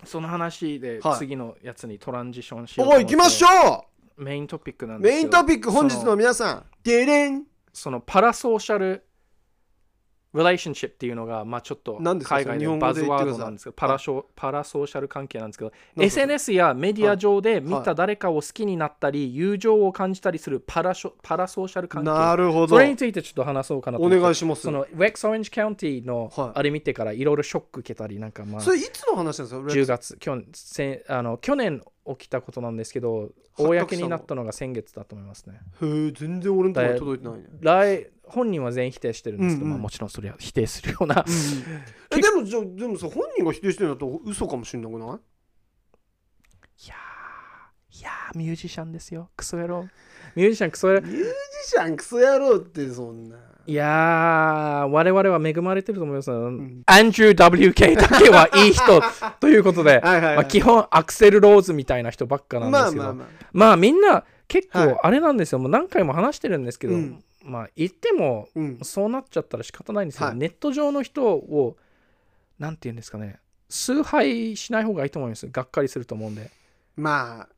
[0.04, 1.18] その話ではい。
[1.18, 3.84] 次のやつにトランジションしようおい行きましょ
[4.16, 6.64] メイントピックなんうですメイントピック本日の皆さん。
[6.84, 7.44] デレン。
[7.72, 9.04] そのパラソーシャル
[10.34, 22.10] relationship っていうのが、まあ、ちょっと海外それ日本語でバズワードなんですけどパラショパラソーシャル関係なんですけど SNS やメディア上で見はいた誰かを好きになったり友情を感じたりするパラショパラソーシャル関係。
[22.10, 22.76] なるほど。
[22.76, 24.62] それについてちょっと話そうかなとお願いします。
[24.62, 26.50] その Rex Orange County のはい。
[26.54, 28.60] あれ見てからいろいろショック受けたりなんかまあ。
[28.60, 35.60] それいつの話なんですか？10月去年せあの去年起きたことなんですけど公になったのが先月だと思いますね。
[35.82, 39.76] へえ全然俺のところに届いてないね、来本人は全員否定してるんですけど、うんうん。
[39.76, 41.24] まあ、もちろんそれは否定するような。
[42.16, 45.08] えでもじゃあでもさ本人が否定してるんだと嘘かもしれなくない？
[45.08, 49.30] いやー、いやー、ミュージシャンですよ。
[49.36, 49.86] クソ野郎。
[50.34, 51.02] ミュージシャンクソ野郎。
[51.02, 51.24] ミュージ
[51.66, 53.36] シャンクソ野郎ってそんな。
[53.66, 56.30] いやー、我々は恵まれてると思います。
[56.30, 56.82] ん。
[56.86, 59.00] アンドリュー WK だけはいい人
[59.40, 60.36] ということで、 はいはいはい。
[60.36, 63.28] まあ、基本アクセル・ローズみたいな人ばっかなんですけど、まあまあまあ。
[63.52, 64.88] まあみんな結はい。
[64.94, 65.58] 構あれなんですよ。
[65.60, 68.78] もう何回も話してるんですけど、うんまあ言ってもうん。
[68.82, 70.36] そうなっちゃったら仕方ないんですけど、はい。
[70.36, 71.76] ネット上の人を、
[72.58, 73.38] なんて言うんですかね、
[73.68, 75.48] 崇拝しない方がいいと思います。
[75.48, 76.50] がっかりすると思うんで。
[76.96, 77.48] まあ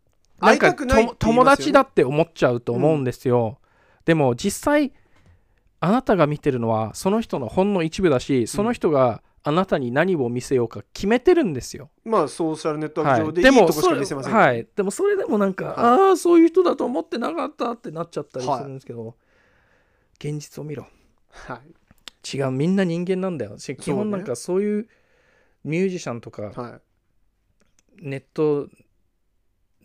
[0.47, 0.75] なんか
[1.19, 3.59] 友達だって思っちゃうと思うんですよ、
[4.05, 4.93] でも実際
[5.81, 13.45] あなたが見てるのはその人のほんの一部だしその人があなたに何を見せようか決めてるんですよ、まあソーシャルネットワーはい、ク上でい。
[13.45, 15.75] いとこしか見せませんはい、でもそれでもなんか、はい。
[15.77, 19.15] ああそういう人だと思ってなかったってなっちゃったりするんですけど、
[20.19, 20.87] 現実を見ろ。
[21.31, 21.61] は
[22.25, 22.37] い。
[22.37, 23.59] 違うみんな人間なんだよ。
[23.59, 24.89] し基本なんかそういう
[25.65, 26.81] ミュージシャンとかは
[28.01, 28.03] い。
[28.03, 28.69] ネット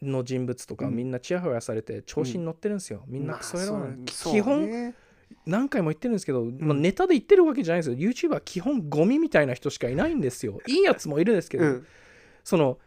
[0.02, 0.96] の人物とかうん。
[0.96, 4.96] みんなチヤホヤされて調子に乗ってるんですよ、みんなまあクソ野郎なのそう基本ね
[5.46, 7.96] 何回も言ってるんですけど、まあ、ネタで言ってるわけじゃないですよ。
[7.96, 10.60] YouTuber は基本ゴミみたいな人しかいないんですよ。
[10.68, 11.88] いいやつもいるんですけど、うん。
[12.44, 12.78] その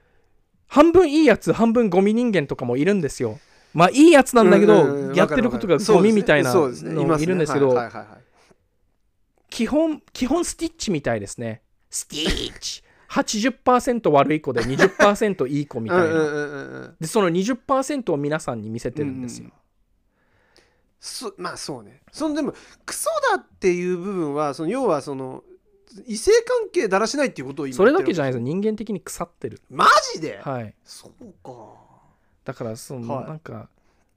[0.66, 3.38] 半分いいやつ半分ゴミ人間とかもいるんですよ
[3.74, 7.76] まあいいやつなんだけど、やってることがゴミみたいなのいるんですけど、
[9.50, 11.62] 基本基本スティッチみたいですね。
[11.90, 12.82] スティッチ。
[13.10, 19.52] 80%悪い子で20%いい子みたいな、でその20%を皆さんに見せてるんですよ、うん。
[20.98, 22.00] そまあそうね。
[22.10, 22.54] そのでも
[22.84, 25.44] クソだっていう部分はその要はその
[26.06, 28.42] 異性関係だらしないっていうことを今それだけじゃゃないです。
[28.42, 29.62] 人間的に腐ってる。
[29.70, 30.74] マジで、はい。
[30.84, 31.83] そうか
[32.44, 33.26] だからその、はい。
[33.26, 33.68] なんか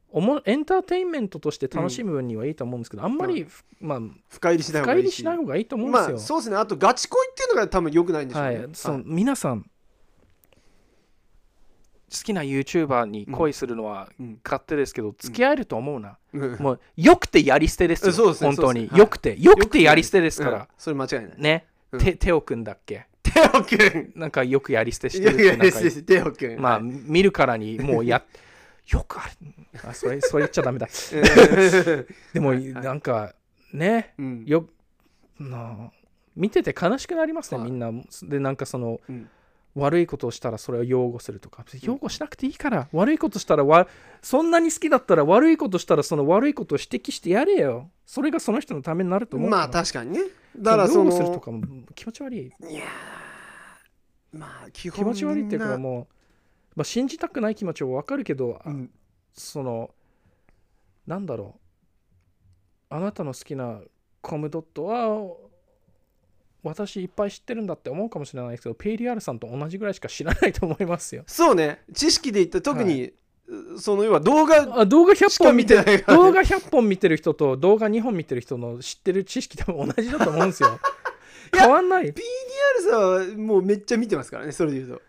[0.10, 3.46] おもエンターテインメントとして楽しむ分にはいいと思うんですけど、あんまり、
[3.80, 4.00] まあ
[4.30, 5.16] 深入りしない方がいいし。
[5.18, 6.56] しない方がいいと思うんですよ、まあそうですね。
[6.56, 9.70] あとガチ恋っていうのが多分良くないんでしょうね、はい、その皆さん
[12.10, 14.40] きな YouTuber に恋するのはうん。
[14.44, 16.58] 勝手ですけど、付き合えると思うな、うん。
[16.60, 18.12] もうよくてやり捨てですよ。
[18.14, 18.48] そうですね。
[18.48, 20.68] 本当に、そうですねよくてよくてやり捨てですから、うん。
[20.78, 21.34] それ間違いない。
[21.38, 22.00] ね、うん。
[22.00, 28.24] てテオくんだっけテオくんなんかよくやり捨てしいてるてなんかテオくんまあ見るからにもうや
[28.88, 29.32] よくある。
[29.90, 30.88] あそれそれ言っちゃダメだ。
[32.34, 33.34] でもなんか
[33.74, 34.44] ねうん。
[34.46, 34.68] よ
[35.40, 35.92] なあ
[36.36, 37.72] 見てて悲しくなりますね、はい。
[37.72, 37.92] みんな。
[38.24, 39.30] でなんかその、うん
[39.78, 41.64] 悪いことをしたらそれを擁護するとか。
[41.82, 43.88] 擁護しなくていいから、悪いことしたらわ
[44.22, 47.90] そんなに好きだったら悪いことしたらその悪いことを指摘してやれよ。
[48.06, 50.22] それがその人のためになると思うまあ確かにね。
[50.58, 51.62] だからそ擁護するとのかも
[51.94, 52.40] 気持ち悪い。
[52.40, 56.08] いやーまあ基本気持ち悪いっていうかもう、
[56.76, 58.90] まあ、信じたくない気持ちは分かるけど、あうん。
[59.34, 59.92] その
[61.06, 61.56] なんだろ
[62.90, 62.96] う。
[62.96, 63.82] あなたの好きな
[64.22, 65.47] コムドットは
[66.68, 71.24] 私いっぱい知ってるんだって思うかもしれないですけど PDR さんと同じぐらいしか知らないと思いますよ。
[71.28, 71.82] そうね。
[71.94, 73.14] 知識で言ったら特に、
[73.80, 80.80] その要は動画あ動画100本見てない動画100本見てる人と動画2本見てる人の知ってる知識多分同じだと思うんですよ。
[81.56, 82.12] 変わんない。
[82.12, 85.02] PDR さんはもうめっちゃ見てますからねそれで言うと。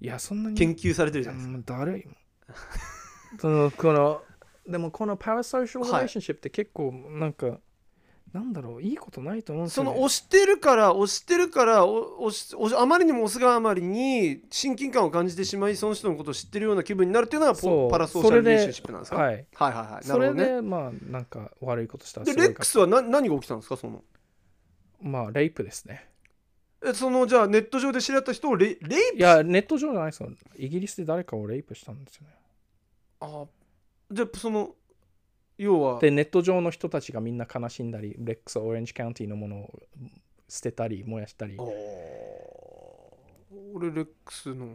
[0.00, 2.04] いやそんなに研究されてるじゃないですか、うんだるい
[3.40, 4.22] そのこの
[4.68, 6.04] でもこのパラソーシャルリレはい。
[6.06, 7.58] ーションシップって結構なんか、
[8.34, 19.18] なんだろういいことないと思うんですよ、ね、その押してるから押してるからお押し押しあまりにも押すがあまりに親近感を感じてしまいその人のことを知ってるような気分になるっていうのがポパラソーシャルリレーションシップなんですか？
[19.18, 19.92] はいはいはいはい。
[19.94, 20.54] なそれるほどね。
[20.56, 24.02] でまあなんか悪いことしたらでレックスはな何が起きたんですかその？
[25.00, 26.08] まあレイプですね。
[26.84, 30.28] えそのじゃあネット上で知り合った人をレレイプいやネット上じゃないですよ。
[30.56, 32.34] イギリスで誰かをレイプしたんですよね。
[33.20, 33.44] あ
[34.10, 34.74] じゃあその
[35.58, 39.82] 要はでネット上の人たちがみんな悲しんだりレックスオレンジカウンティのものを
[40.48, 41.56] 捨てたり燃やしたり。
[43.72, 44.66] 俺レックスの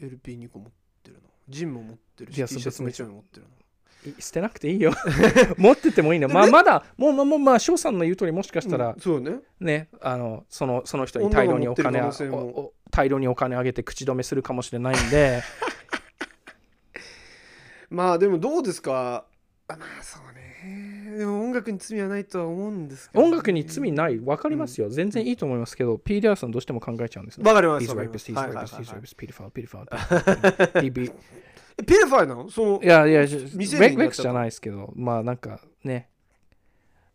[0.00, 0.72] LP2 個持っ
[1.02, 1.20] てるな。
[1.48, 3.06] ジンも持ってるしいや T シャツも別に。
[3.06, 3.48] 一枚持ってるな。
[4.10, 4.92] い捨てなくていいよ。
[5.56, 6.28] 持っててもいいの。
[6.28, 9.40] まあまだもうまあまあ翔さんの言う通りもしかしたらうんそうね。
[9.60, 12.58] ね、あのそのその人に大量にお金あ女が持ってる可能性も。
[12.58, 15.42] おお大量にお金あげて口止めするかもしれないんで。
[17.88, 19.26] まあでもどうですか？
[19.26, 19.31] あ
[19.78, 21.16] まあそうね。
[21.18, 24.18] でも音楽に罪はないとは思うんですけどね、音楽に罪ない。
[24.18, 27.44] 分かりますよ、全然いいと思いますけど PDR さんどうしても考えちゃうんですよ。
[27.44, 31.12] わかります He's わかります rapist, he's はいはいはい rapist, はい he's rapist, pedophile, pedophile, PB
[31.78, 32.48] えピレファイなの？
[32.50, 36.08] そのいやいや、未成レ年になっちゃったレックスじゃないですけど、まあなんかね、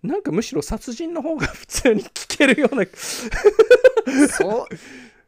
[0.03, 2.85] なんかむしろ殺人の方が普通に聞けるような、
[4.27, 4.67] そ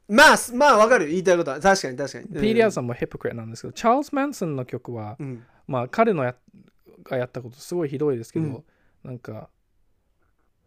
[0.07, 0.13] う？
[0.13, 1.07] まあすまあわかる。
[1.07, 1.59] 言いたいことは。
[1.59, 2.25] 確かに確かに。
[2.27, 5.43] PDR さんもヒポクレなんですけど、チャールズ・マンソンの曲は、うん。
[5.67, 6.35] まあ彼のや
[7.03, 8.63] がやったことすごいひどいですけど、うん。
[9.03, 9.49] なんか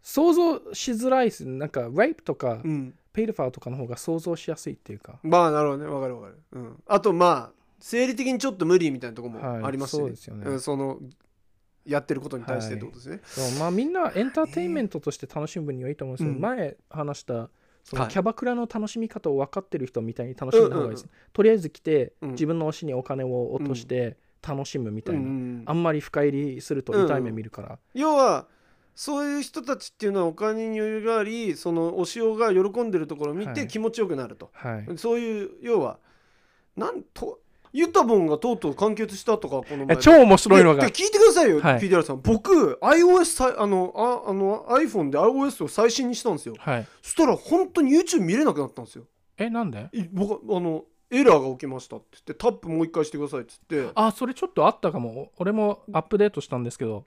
[0.03, 2.95] 想像しづらいですなんかレイプとか、うん。
[3.12, 5.18] ペイドファーとかの方が想像しやすいっていうか。
[5.22, 5.91] まあなるほどね。
[5.91, 10.51] わかるわかる、うん、あとまあ生理的にちょっと無理みたいなとこもありますし、そうですよね。
[10.51, 10.99] んその
[11.85, 17.51] やってることに対してってことですね、そうまあみんなエンターテインメントとして楽しむ分にはいいと思うんですけど、うん前話した
[17.83, 18.11] そのはい。
[18.12, 22.30] キャバクラの楽しみ方を分かってる人みたいに楽しんだ方がいいです、うんとりあえず来て、うん。
[22.30, 24.16] 自分の推しにお金を落として
[24.47, 28.47] 楽しむみたいな、うんあんまり深入りすると痛い目見るから、要は
[28.95, 33.55] そういう人たちっていうのはお金に余裕がありそのお塩が喜んでるところを見はい。
[33.55, 34.99] て気持ちよくなると、はい。
[34.99, 35.99] そういう要は
[36.76, 37.40] なんと
[37.72, 39.97] ユタボンがとうとう完結したとかこの前。
[39.97, 40.86] え超面白いのが。
[40.90, 41.78] 聞いてくださいよ、はい。
[41.78, 42.20] PDR さん。
[42.20, 46.55] 僕 iOS あのああの iPhone で iOS を最新にしたんですよ。
[46.59, 46.86] はい。
[47.01, 49.05] そしたら本当に YouTube 見れなくなったんですよ。
[49.38, 49.88] えなんで？
[49.93, 53.93] い僕あのエラーが起きましたって言ってタップもう一回してくださいって言って。
[53.95, 55.31] あそれちょっとあったかも。
[55.37, 57.05] 俺もアップデートしたんですけど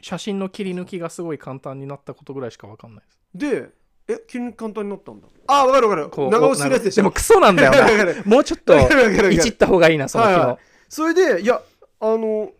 [0.00, 3.18] 写真の切り抜きがすごい簡単になったことぐらいしか分かんないです。
[3.34, 3.70] で
[4.08, 5.28] え急に簡単になったんだ？
[5.46, 6.30] あ分かる分かる。
[6.30, 6.64] 長押しす。
[6.66, 7.72] るやつでしょでもクソなんだよ
[8.14, 8.22] な。
[8.24, 8.78] もうちょっと
[9.30, 10.58] いじった方がいいなその機能、はいはい。
[10.88, 11.60] それでいや
[12.00, 12.52] あの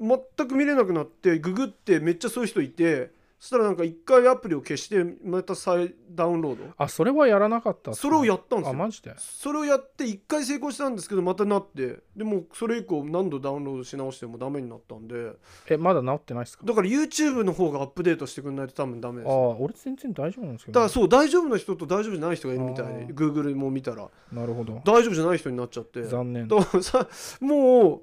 [0.00, 6.64] 全く見れなくなってググってめっちゃそういう人いてそしたらなんか一回アプリを消してまた再ダウンロード？
[6.78, 8.70] あそれはやらなかったっそれをやったんですよ。
[8.70, 9.14] あマジで？
[9.18, 11.98] それをやって一回成功したんですけどまたなって。
[12.16, 15.32] でもそれ以降何度ダウンロードし直してもダメになったんで。
[15.68, 16.64] えまだ治ってないっすか？
[16.64, 19.30] だから YouTube の方がアップデートしてくんないと多分ダメです。
[19.30, 24.08] ああ俺全然大丈夫なんですけだからど、そう大丈夫な人と大丈夫じゃない人がいるみたいで Google も見たら。
[24.32, 24.80] なるほど。
[24.84, 26.00] 大丈夫じゃない人になっちゃって。
[26.00, 27.06] だか残念らさ
[27.40, 28.02] もう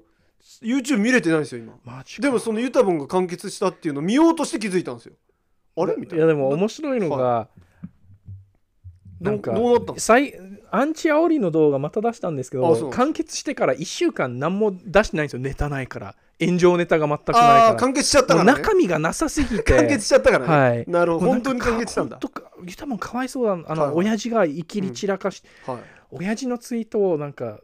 [0.62, 1.74] YouTube 見れてないんですよ今。
[1.84, 2.22] マジか。
[2.22, 5.14] でもそのユタボンが完結したっていうのを見ようとして気づいたんですよ。
[5.76, 5.96] あれ？
[5.96, 6.24] みたいな。
[6.24, 7.48] やでも面白いのが、
[9.20, 10.34] なんかどどうなったんです再
[10.70, 12.90] アンチ煽りの動画また出したんですけどあそう。
[12.90, 15.40] 完結してから1週間何も出してないんですよ。
[15.40, 16.14] ネタないから。
[16.40, 17.68] 炎上ネタが全くないあから。
[17.68, 18.62] あ完結しちゃったもうからね。
[18.64, 19.62] 中身がなさすぎて。
[19.62, 20.84] 完結しちゃったからね、はい。
[20.88, 21.26] なるほど。
[21.26, 22.18] 本当に完結したんだ。
[22.66, 23.52] ユタもかわいそうだ。
[23.52, 23.90] あの、はいはい。
[23.94, 25.78] 親父が生きり散らかし、はい。
[26.10, 27.60] 親父のツイートをなんか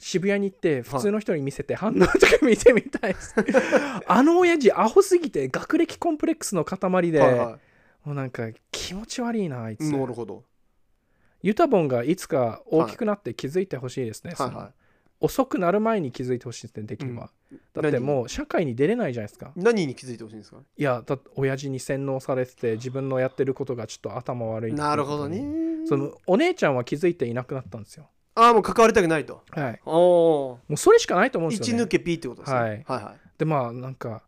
[0.00, 3.34] 渋谷に行って普通の人に見せて反応とか見てみたいです。
[4.08, 7.58] あの親父アホすぎて学歴コンプレックスの塊で、はいは
[8.04, 9.82] もうなんか気持ち悪いなあいつ。
[9.82, 10.44] い、なるほど。
[11.42, 14.64] ユタボンがいつか大きくなって気づいてほしいですね、そのはい。
[14.66, 14.72] は
[15.20, 17.30] 遅くなる前に気づいてほしいですねできれば、
[17.74, 19.52] だってもう社会に出れないじゃないですか。
[19.54, 20.62] い何に気づいてほしいんですか？
[20.76, 25.86] いやだって親父に洗脳されてて自分のやってることがちょっと頭悪いなるほどね。
[25.86, 29.42] そのお姉ちゃんは気づいていなくなったんですよああもう関わりたくないと。
[29.50, 29.80] はい。
[29.84, 32.58] おおもうそれしかないと思うんですよ、ね、一抜け P ってことですね。
[32.58, 32.70] はい。
[32.70, 34.22] はいはでまあなんか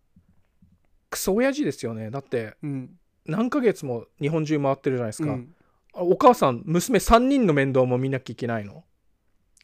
[1.11, 2.11] クソ親父ですよね。
[2.11, 2.91] だっていうん。
[3.25, 5.55] 何ヶ月も日本中回ってるじゃないですか、うん。
[5.95, 8.85] あお母さん娘3人の面倒も見なきゃいけないの？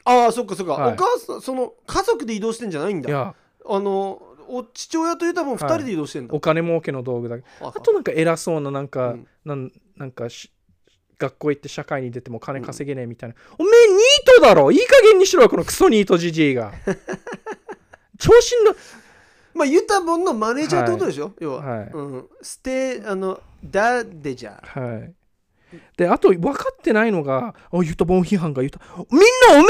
[0.05, 0.93] ああそっかそっか、はい。
[0.95, 3.09] お母さんその家族で移動してんじゃないんだ。
[3.09, 3.35] いや。
[3.69, 7.45] あのお父親という多分2人で移動してんだ、お金儲けの道具だけ。
[7.61, 9.27] ああとなんか偉そうななんか、うん。
[9.45, 10.51] なんなんかし
[11.19, 14.01] 学校行って社会に出ても金稼げねえみたいな、おめえニー
[14.37, 14.71] トだろ！
[14.71, 16.73] いい加減にしろよこのクソニートじじいが。
[18.19, 18.75] 調子の
[19.55, 21.91] まあユタボンのマネージャーってことでしょ、要は、はい。
[21.93, 24.99] うん、ステあのダデジャー。
[24.99, 25.15] はい。
[25.99, 28.81] であと分かってないのが「あユタボン批判が言った。
[29.11, 29.65] みんなおめえ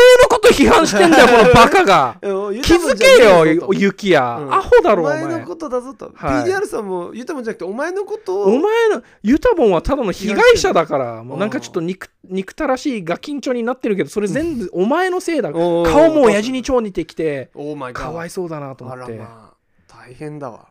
[0.48, 2.16] と批判してんだよ このバカが。
[2.20, 2.26] 気
[2.74, 4.54] づけよユキヤ、うん。
[4.54, 6.50] アホだろおお前前のことだぞと、はい。
[6.50, 8.44] PDR さんもユタボンじゃなくてお前のことを。
[8.44, 17.50] お前のユタボンはただの被害者だからもうなんかちょっと憎憎たらしいガキンチョになってるけどそれ全部お前のせいだ顔も親父に超似てきて
[17.94, 19.54] かわいそうだなと思ってまあ
[19.88, 20.68] 大変だわ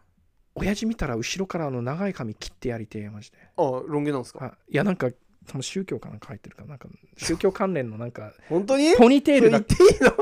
[0.56, 5.10] 親父見たら後ろからあの長い髪切ってやりてえマジであロン毛なんですかあいやなんか
[5.48, 8.95] 多分宗教かなんか入ってるからなんか宗教関連のなんか 本当に？
[8.98, 9.78] ポニーテールだ言ってい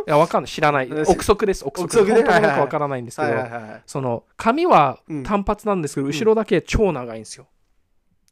[0.05, 0.51] やわかんない。
[0.51, 0.87] 知らない。
[0.87, 1.65] うん憶測です。
[1.65, 2.03] 憶測。
[2.03, 3.81] 憶測ねはいはい本当かどうかわからないんですけど、はいはいはい。
[3.85, 5.23] その髪はうん。
[5.23, 7.47] 単発なんですけど、後ろだけ超長いんですよ、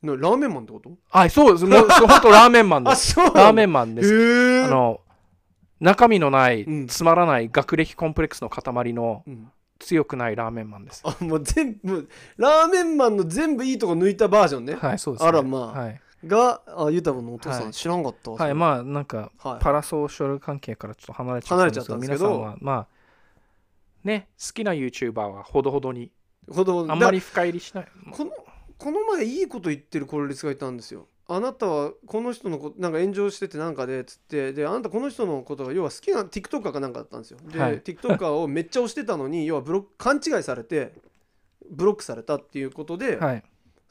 [0.01, 0.91] なラーメンマンってこと？
[1.11, 1.87] あそうです本
[2.21, 3.15] 当ラーメンマンです。
[3.19, 4.63] ラーメンンマンです。
[4.65, 5.01] あの
[5.79, 6.87] 中身のない、うん。
[6.87, 9.51] つまらない学歴コンプレックスの塊のうん。
[9.79, 11.01] 強くないラーメンマンです。
[11.03, 15.27] あもう全部ラーメンマンの全部いいとこ抜いたバージョンね、はい、そうです、ね。
[15.27, 15.65] あらまあ。
[15.73, 17.73] はい、があユタボンのお父さん、はい。
[17.73, 19.63] 知らんかったわはい、まあなんか、はい。
[19.63, 22.57] パラソーシャル関係からちょっと離れちゃったんですけど、離れちゃったんですけど皆さんは。
[22.61, 22.87] まあ
[24.03, 26.11] ね、好きな YouTuber はほどほどに、
[26.49, 27.87] ほどあんまり深入りしない。
[28.11, 28.31] この
[28.77, 31.07] この前いいこと言ってるコロリスがいたんですよ。
[31.27, 34.51] あなたはこの人のことなんか炎上しててなんかでつって。
[34.51, 37.39] であなたこの人のことが要は好きな TikToker かなんかだったんですよ。
[37.45, 37.79] で、はい。
[37.79, 40.93] TikToker をめっちゃ推してたのに要はブロック勘違いされて
[41.71, 43.43] ブロックされたっていうことで、はい。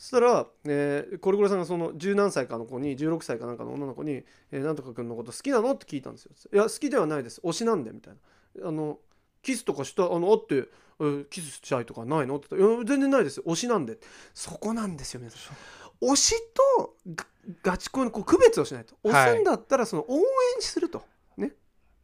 [0.03, 6.33] そしたら、えーコリコリさんがその十何歳かの子に16歳かなんかの女の子に「えーなんとか君のこと好きなの?」って聞いたんですよ。
[6.53, 7.41] いや好きではないです。
[7.45, 8.15] 推しなんでみたい
[8.57, 8.69] な。
[8.69, 8.99] あの
[9.43, 13.43] キスとかしたあのあって、えーキスしたいとかないのって言った全然ないです。
[13.43, 14.01] 推しなんで。
[14.35, 15.57] そこなんですよ皆さん。
[16.05, 16.35] 推し
[16.77, 17.25] とガ
[17.63, 18.97] ガチ恋のこう区別をしないと。
[19.09, 19.31] はい。
[19.31, 20.25] 推すんだったらその応援
[20.59, 21.05] すると、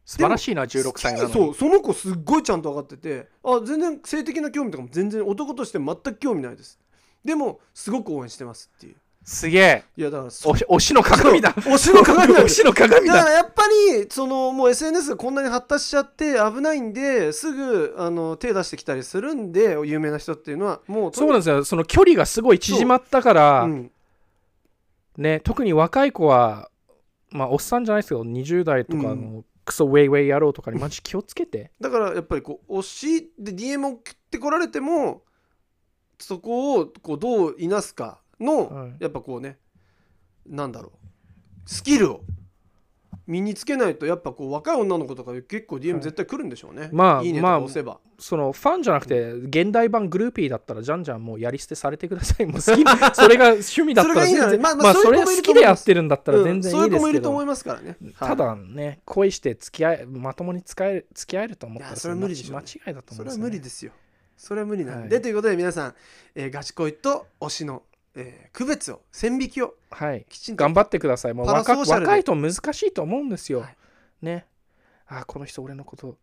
[0.05, 1.33] 素晴らしいな、16歳なのに。
[1.33, 6.79] そうその子すっごいちゃんと分かっててあ全然性的な興味とかも全然男として全く興味ないです
[7.23, 9.83] でもすごく応援してますっていうすげえ。
[9.95, 11.53] いやだからそ推し推しの鏡だ。
[11.53, 13.25] 推しの鏡なん推しの鏡だ かだ。
[13.25, 13.63] らやっぱ
[13.93, 21.63] りそのもう SNS がこんなに発達しちゃって危ないんですぐあの手出してきたりするんで有名な人っていうのはもうそうなんですよ。
[21.63, 23.91] その距離がすごい縮まったから、うん
[25.17, 26.71] ね、特に若い子は、
[27.29, 31.69] まあ、おっさんじゃないですけど、20代とかの、うんクソウェイウェイ野郎とかにマジ気をつけて。
[31.79, 35.21] だからやっぱりこう推しで DM を送ってこられても
[36.19, 38.95] そこをこうどういなすかの、はい。
[38.99, 39.57] やっぱこうね
[40.47, 42.21] なんだろうスキルを
[43.29, 52.47] 身につけないとやっぱこう若い女の子とか結構 DM 絶対来るんでしょうね、まあいいねとまあか押せば、そのファンじゃなくて、現代版グルーピーだったら、じゃんじゃんもうやり捨てされてください。
[52.47, 52.63] もう好き。
[53.13, 62.65] それが趣味だったらそれがいいんじゃない全然、まあまあまあ、それそういう子もいる好きでやってるんだったらうん全然そういう子いいですけど、もいると思いますからね、ただね、恋して付き合え、まともに使える付き合えると思ったら、それは無理でしょうね。
[62.65, 63.43] 間違いだと思そうんですよ、ね。
[63.43, 63.91] 無理ですよ
[64.39, 65.95] それは無理なんで、はいということで皆さん、
[66.33, 67.83] えーガチ恋と推しの、
[68.15, 70.25] えー区別を線引きをはい。
[70.29, 71.33] きちんと頑張ってください。
[71.33, 73.59] もう若若いと難しいと思うんですよ。
[73.59, 73.75] はい
[74.21, 74.45] ね。
[75.07, 76.17] あ、この人俺のこと、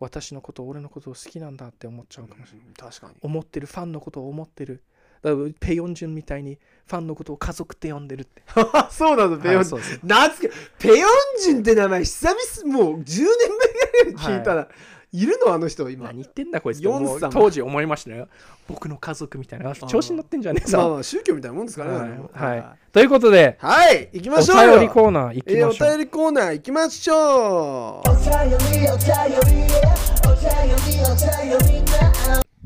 [0.00, 2.66] 私のこと、俺のことを好きなんだって思っちゃうかもしれない。
[2.66, 4.82] うん確かに思ってる、ファンのことを思ってる。
[5.22, 8.42] だからペヨンジュンみたいにファンのことを家族って呼んでるって。
[8.90, 11.10] そうなのペヨンジュン懐かペヨン
[11.40, 14.68] ジュンって名前久々もう10年目ぐらいに聞いたら、い、
[15.12, 16.82] るのあの人今何言ってんだこいつ
[17.30, 18.28] 当時思いましたよ。
[18.68, 19.74] 僕の家族みたいな。
[19.74, 20.78] 調子に乗ってんじゃねえぞ。
[20.78, 25.88] まあまあ宗教みたいなもんですからねはいはいということで、はい行きまおしょうよ便りコーナー行きえーましょう。
[25.88, 28.10] お便りコーナー行きましょう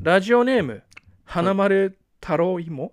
[0.03, 0.83] ラジオネーム、
[1.25, 2.93] 花丸太郎芋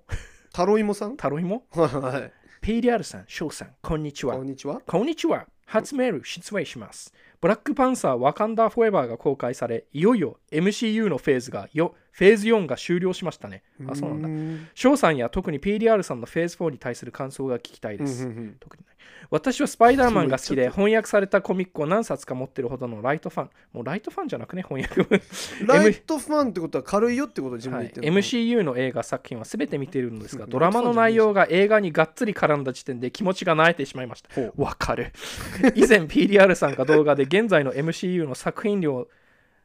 [0.54, 1.12] タロイモさん？
[1.12, 1.64] 太郎芋？
[1.72, 2.32] は
[2.64, 4.46] い ?PDR さん、翔さん、こんにちはこん。
[4.46, 5.46] にちはこんにちは。
[5.66, 7.14] 初メール、失礼します。
[7.42, 13.64] ブラックパンサーワカンダーフォーエバーが公開され、いよいよ MCU のフェーズがよ、フェーズ4が終了しましたね。
[13.88, 14.28] あ、そうなんだ。
[14.28, 18.26] ん翔さんや特に PDR さんのフェーズ4に対する感想が聞きたいです。
[18.26, 18.84] うんうんうん特に
[19.30, 23.50] 私はスパイダーマンが好きで翻訳されたコミックを何冊か持ってるほどのライトファン。
[23.72, 25.08] もうライトファンじゃなくね、翻訳。
[25.66, 34.52] ライトファンってことは軽いよってことを自分はいで言ってるの MCU の映画作品は全て見ているのですが、うんドラマの内容が映画にがっつり絡んだ時点で気持ちが慣れてしまいましたほ。
[34.58, 35.14] わかる。
[35.76, 39.08] 以前 PDR さんが動画で現在の MCU の作品量、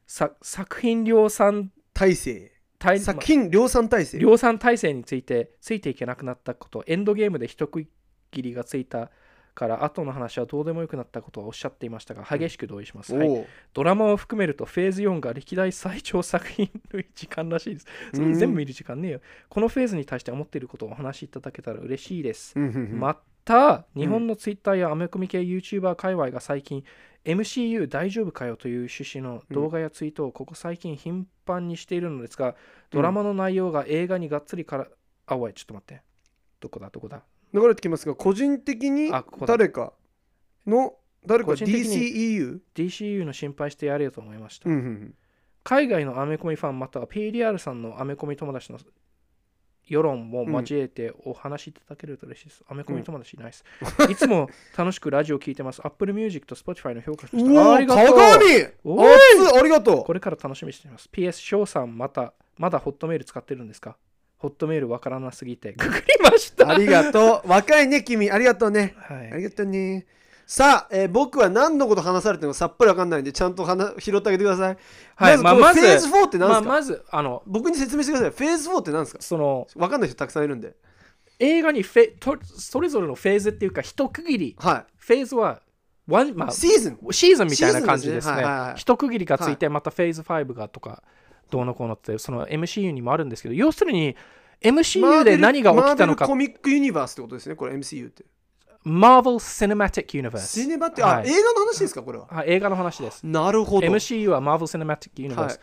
[0.06, 4.18] さ作品量産体制体作品量産体制。
[4.18, 7.86] 量産体制についてついていけなくなったこと、エンドゲームで一区
[8.30, 9.10] 切りがついた
[9.56, 13.14] から後の話はどうでもよくなったことはおっしゃっていましたが、激しく同意します。
[13.16, 17.86] はいおうドラマを含めるとフェーズ4が歴代最長作品の時間らしいです。
[18.12, 19.20] 全部見る時間ねえよ。
[19.48, 22.52] このフェーズに対して思っていることをお話しいただけたら嬉しいです。
[22.54, 26.84] うんうんうんまた、日本のツイッターやアメコミ系 YouTuber 界隈が最近、
[27.24, 32.56] MCU 大丈夫かよという趣旨の動画やツイートをここ最近頻繁にしているのですが、
[32.90, 34.88] ドラマの内容が映画にがっつりから、
[35.26, 36.02] あ、おい、ちょっと待って。
[36.60, 37.22] どこだ、どこだ？
[37.52, 39.92] 流れてきますが個人的にあここだ誰か
[40.66, 40.94] の
[41.24, 42.58] 誰か個人的に DCEU?
[42.74, 44.68] DCU の心配してやれよと思いました。
[44.68, 45.14] うんうんうん
[45.68, 48.78] 海外のアメコミファンまたは PDR さんのアメコミ友達の
[49.84, 52.62] 世論を交えてお話しいただけると嬉しいです。
[52.68, 53.64] アメコミ友達いないです。
[54.08, 55.80] いつも楽しくラジオ聞いてます。
[55.84, 57.50] Apple Music と Spotify の評価しました。
[57.50, 58.44] うわありがとう鏡
[58.84, 61.08] おい熱いありがとこれから楽しみにしています。
[61.12, 63.96] PS、翔さんまた、まだホットメール使ってるんですか？
[64.38, 66.66] ホットメールわからなすぎて、ググりました。
[66.66, 67.48] うありがとう。
[67.48, 68.30] 若いね君。
[68.30, 68.94] ありがとうね。
[68.98, 69.32] はい。
[69.32, 70.06] ありがとうね。
[70.46, 74.76] さあ、えー僕は何のこと話されてるのかさっぱりわかんないんでちゃんと話拾ってあげてください。
[75.16, 75.38] はい。
[75.38, 78.30] まずまずこのフェーズ4って何ですか、まあ、まず、あの、僕に説明してください。
[78.30, 79.22] フェーズ4って何ですか？
[79.22, 80.76] その、わかんない人たくさんいるんで。
[81.40, 85.60] 映画にフェとそれぞれのフェーズっていうか、一区切り、はフェーズは、
[86.06, 86.98] ワンまあい、シーズン。
[87.10, 88.34] シーズンみたいな感じですね。
[88.34, 88.36] すね。
[88.36, 88.74] はいはいはい。
[88.76, 91.02] 一区切りがついて、またフェーズ5がとか、
[91.50, 94.16] どうのこうのって、その MCU にもあるんですけど、要するに、
[94.60, 96.26] MCU で何が起きたのか。
[96.26, 98.24] マーベルコ、ミックユニバースってことですねこれ MCU って。
[98.84, 100.68] Marvel Cinematic Universe シ。
[100.68, 101.12] ネマって、はい。
[101.14, 102.26] あ映画の話ですかこれは。
[102.30, 103.26] あ映画の話です。
[103.26, 105.40] なるほど、MCU は Marvel Cinematic Universe。
[105.40, 105.58] はい。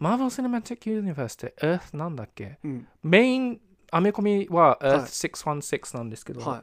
[0.00, 2.58] Marvel Cinematic Universe って Earth なんだっけ？
[2.64, 2.88] うん。
[3.02, 3.60] メイン
[3.90, 5.00] アメコミははい。
[5.00, 6.62] Earth616 なんですけど、はい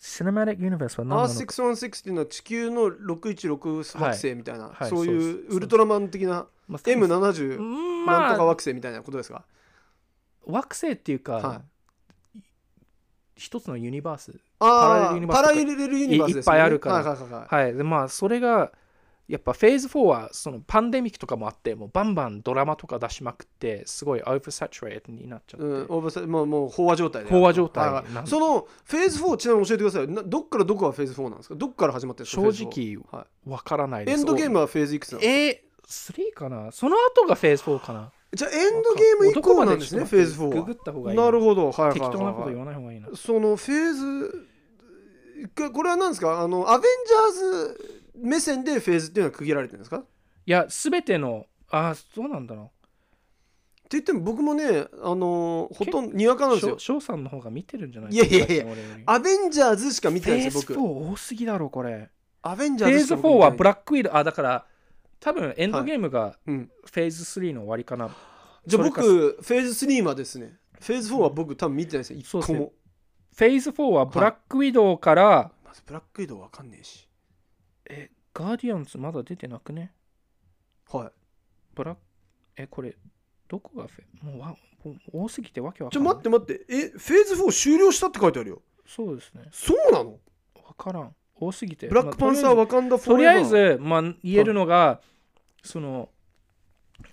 [0.00, 1.34] Cinematic Universe は何なのか。
[1.34, 4.90] R616 っていうのは地球の616惑星みたいな、はい。
[4.90, 5.28] そういそうです。
[5.52, 9.44] うウルトラマン的なまあ M70 うんなんとかまあ、惑星みたいなことですか、
[10.46, 11.62] 惑星っていうか、は
[12.36, 12.40] い。
[13.36, 14.38] 一つのユニバース。
[14.60, 16.96] ああパパラレラレルユニバースです、ね、いいっぱいあるから。
[16.96, 17.54] はいはいはいはい。
[17.54, 17.74] はい。
[17.74, 18.72] で、まあ、それが、
[19.28, 25.66] やっぱフェーズ4はそのパンデミックとかもあって、もうバンバンドラマとか出しまくって、すごい oversaturated になっちゃって。
[25.66, 31.54] うん、オーバーサイもうもう飽和状態で飽和状態そのフェーズ4ちなみに教えてくださいなどっからどこがフェーズ4なんですか？
[31.56, 34.18] どっから始まってるんですか正直フェーズ4はわからないい、です。
[34.18, 35.54] エンドゲームはフェーズいくつなんです
[36.06, 36.72] かえー、3かな？
[36.72, 38.10] その後がフェーズ4かな？
[38.32, 41.16] じゃあエンドゲーム以降なんですねフェーズ4ググはった方がいい。
[41.18, 43.08] なるほどはい適当なことはい言わない方がいいな。
[43.14, 44.48] そのフェーズ
[45.54, 49.98] ここれは何ですかあのアベンジャーズ目線でフェーズっていうのは区切られてるんですか？
[49.98, 50.06] って
[50.46, 52.68] いや、すべての、あ、そうなんだな。
[53.90, 56.78] 言っても僕もねあのほとんどにわかなんですよ。
[56.78, 60.88] 翔翔さんの方が見てるんじゃないいやいやいや俺よりアベンジャーズしか見てフェーズないんですよ僕。
[61.08, 62.10] 4多すぎだろ、これ。
[62.42, 64.66] アベンジフェーズャーズしか僕4はブラックウィード、あ、だから、
[65.20, 66.70] 多分エンドゲームがうん。
[66.84, 68.14] フェーズ3の終わりかな。
[68.66, 69.00] じゃあそれか。
[69.00, 70.58] 僕フェーズ3までですね。
[70.80, 72.58] フェーズ4は僕多分見てないですよ一そうですね。
[72.58, 72.72] 個も
[73.34, 77.04] フェーズ4はブラックウィドウから、まずブラックウィドウわかんねえし。
[77.04, 77.07] え、
[78.38, 79.92] ガーディアンズまだ出てなくね？
[80.92, 81.10] はい。
[81.74, 82.00] ブラック、
[82.56, 82.96] え、これ、
[83.48, 84.24] どこがフェ？
[84.24, 86.30] もうわもう多すぎてわけわじゃあかんない。
[86.30, 86.72] 待って待って。
[86.72, 88.62] えフェーズ4終了したって書いてあるよ。
[88.86, 89.42] そうですね。
[89.50, 90.20] そうなの？
[90.64, 91.14] わからん。
[91.34, 91.88] 多すぎて。
[91.88, 95.00] ブラックパンサーまあワカンダフォとりあえーエバーず、まあ、言えるのが、
[95.64, 96.10] その、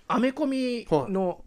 [0.06, 1.44] アメコミの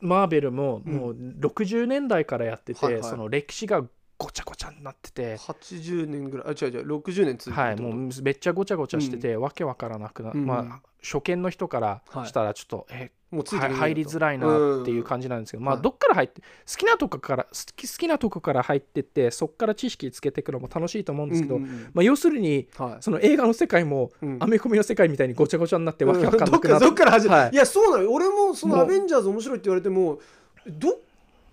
[0.00, 0.92] マーベルも、うん。
[0.94, 3.02] もう60年代からやってて、はいはい。
[3.02, 3.84] その歴史が
[4.18, 10.44] ごちゃごちゃになってて、80年ぐらいあ違う違う60年続いてるはい、もうめっちゃごちゃごちゃしてて、わけわからなくな、うん。
[10.44, 14.46] まあ、初見の人からしたらちょっと、えもう入りづらいな
[14.80, 15.82] っていう感じなんですけど、まあはい。
[15.82, 21.90] どっから入って好きなとこから好き好きなとこから入ってってそこから知識つけていくのも楽しいと思うんですけど、うんうんうん。
[21.92, 23.02] まあ、要するにはい。
[23.02, 24.38] その映画の世界もうん。
[24.40, 27.50] アメコミの世界みたいにごちゃごちゃになってわけわかんどっかなくなって、 どっから始まる、はい。
[27.52, 28.10] い、やそうなのよ。
[28.10, 30.18] 俺もそのアベンジャーズ面白いって言われても
[30.66, 30.92] どっ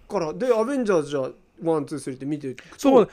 [0.10, 0.34] から？
[0.34, 1.32] でアベンジャーズじゃあ
[1.64, 3.10] ワンツースリーって見ていくとそう。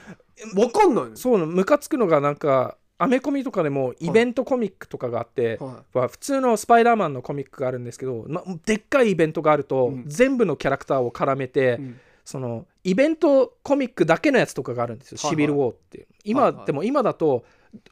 [0.57, 1.17] わかんないの。
[1.17, 10.05] そうムカつくのがなんかアメコミとかでもイベントコミックとかがあって、はは普通のスパイダーマンのコミックがあるんですけど、ま、でっかいイベントがあると、うん。
[10.07, 12.01] 全部のキャラクターを絡めて、い、うん。
[12.25, 15.31] そのイベントコミックだけのやつとかがあるんですよ、はいはい。
[15.33, 16.07] シビル・ウォーって。
[16.23, 16.67] 今、はいはい。
[16.67, 17.45] でも今だと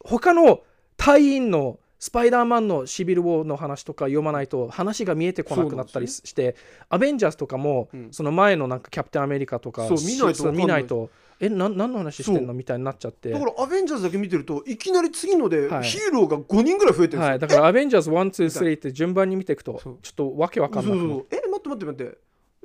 [0.05, 0.61] 他の
[0.97, 6.57] 隊員のスパイダーマンのシビル・ウォーの話とか読まないと話が見えてこなくなったりして、
[6.89, 8.09] アベンジャーズとかも、うん。
[8.11, 13.31] その前のなんかキャプテンアメリカとかそう見ないと見ないとえなん何の話してんのみたいになっちゃって。
[13.31, 15.83] だからアベンジャーズだけ見てるといきなり次のではい。
[15.83, 21.01] ヒーローが5人ぐらい増えてるんはい、ですよ、だからアベンジャーズ1、2、3って順番に見ていくとちょっとわけわかんなくなる。
[21.01, 22.19] そうそうえ待って待って待って。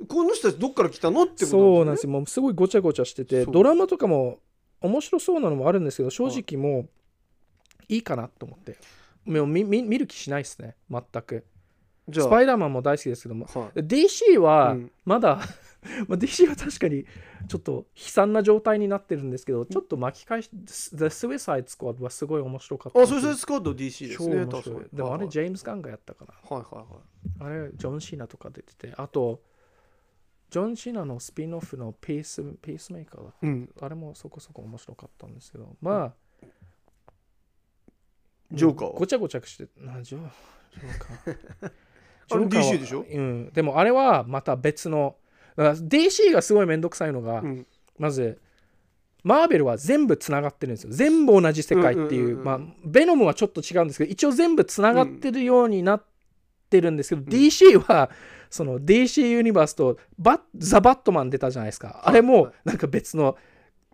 [0.08, 1.24] この人たちどっから来たの？
[1.24, 2.12] ってことそうなんですよ。
[2.12, 4.38] よもうすごいごちゃごちゃしててドラマとかも
[4.80, 6.88] 面白そうなのもあるんですけど正直もう
[7.88, 8.76] いいかなと思って
[9.26, 10.76] もう見見見る気しないですね。
[10.90, 11.44] 全く。
[12.08, 12.26] じゃあ。
[12.26, 13.46] スパイダーマンも大好きですけども。
[13.46, 13.80] はい。
[13.80, 14.90] DC はうん。
[15.04, 15.40] まだ、
[16.08, 17.04] まあ DC は確かに
[17.48, 23.00] ちょっと悲惨な状態になってるんですけどちょっと巻き返し The Suicide Squad はすごい面白かった。
[23.00, 24.62] あそれそれスカート DC です超ね面白い。
[24.62, 24.88] 確かに。
[24.92, 25.30] でもあれはい。
[25.30, 26.56] ジェームズ・ガンがやったかな。
[26.56, 26.82] はいは
[27.40, 27.60] いはい。
[27.60, 28.92] あれジョン・シーナとか出てて。
[28.96, 29.42] あと
[30.50, 33.70] ジョン・シーナのスピンオフのピースピースメーカーだうん。
[33.80, 35.76] あれもそこそこ面白かったんですけど。
[35.80, 36.14] まあ
[38.52, 38.88] ジョーカー。
[38.88, 41.70] はごちゃごちゃしてなジョジョーカー
[42.28, 43.04] ジョーカーは DC でしょ？
[43.08, 43.50] うん。
[43.52, 45.16] でもあれはまた別の
[45.56, 47.66] だから DC がすごいめんどくさいのが、うん。
[47.98, 48.40] まず
[49.24, 50.92] マーベルは全部つながってるんですよ。
[50.92, 52.44] 全部同じ世界っていう,、うんうんうんうん。
[52.44, 56.04] まあベノムはちょっと違うんですけど一応全部つながってるようになっ
[56.70, 58.10] てるんですけど、DC は
[58.50, 63.36] その DC ユニバースとバッザ・バットマン出たじゃないですか、あれもなんか別の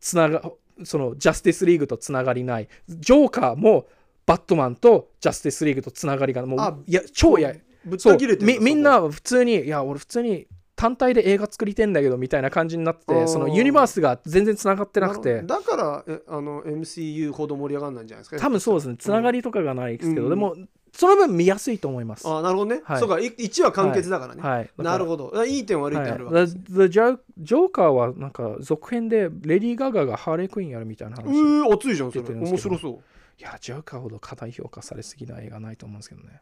[0.00, 0.42] つなが
[0.84, 2.68] そのジャスティスリーグとつながりない。
[2.88, 3.86] ジョーカーも
[4.26, 7.52] バットマンとジャスティスリーグとつながりがもあういや超や
[7.84, 10.46] ぶった切れてるみみんなは普通にいや俺普通に
[10.76, 15.42] 単体で映画作りてんだけどみたいな感じになってそのユニバースが全然つながってなくて。
[15.42, 18.38] だからえあの MCU ほど盛り上がらないんじゃないですか？
[18.38, 18.96] 多分そうですね。
[18.98, 20.30] つながりとかがないですけど、うん。
[20.30, 20.56] でも
[20.92, 23.00] その分見やすいと思います、あなるほどね、はい。
[23.00, 24.70] そうか1は完結だからね、はい。
[24.76, 25.44] なるどほど。
[25.46, 26.32] いい点悪い点あるわ。
[26.32, 32.24] けです、The, The Jo- ジョーカーはなんか続編でレディー・ガガがハーレークイーンやるみたいな話うー熱いじゃんそれ。
[32.34, 32.98] 面白そう
[33.42, 36.40] いやジョーカーほど過大評価されすぎな映画ないと思うんですけどね。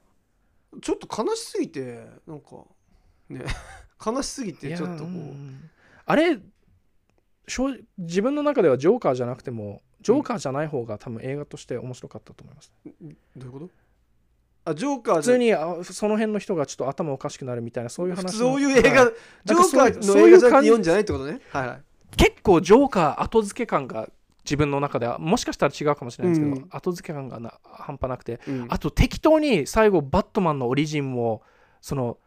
[0.83, 2.65] ちょっと悲しすぎてなんか
[3.31, 3.45] ね
[4.05, 5.09] 悲しすぎてちょっとこう。
[5.09, 5.71] うん。
[6.05, 6.39] あれ
[7.97, 13.71] 自分の中ではジョーカーじゃなくてもジョーカーじゃない方が多分映画として面白かったと思います、どういうこと？
[14.67, 18.39] あジョーカー普通にあその辺の人がちょっと頭おかしくなるみたいなそういう話の。
[18.39, 19.15] そういう映画、はい
[19.47, 21.41] ジョーカーのそういう映画じゃ読んじゃないってことね。
[21.49, 21.83] はいはい。
[22.17, 24.09] 結構ジョーカー後付け感が
[24.51, 26.69] 自分の中ではもしかしたら違うかもしれないですけど、うん。
[26.71, 28.67] 後付け感がな半端なくてうん。
[28.69, 31.43] あと適当に最後バットマンのオリジンも
[31.81, 32.19] その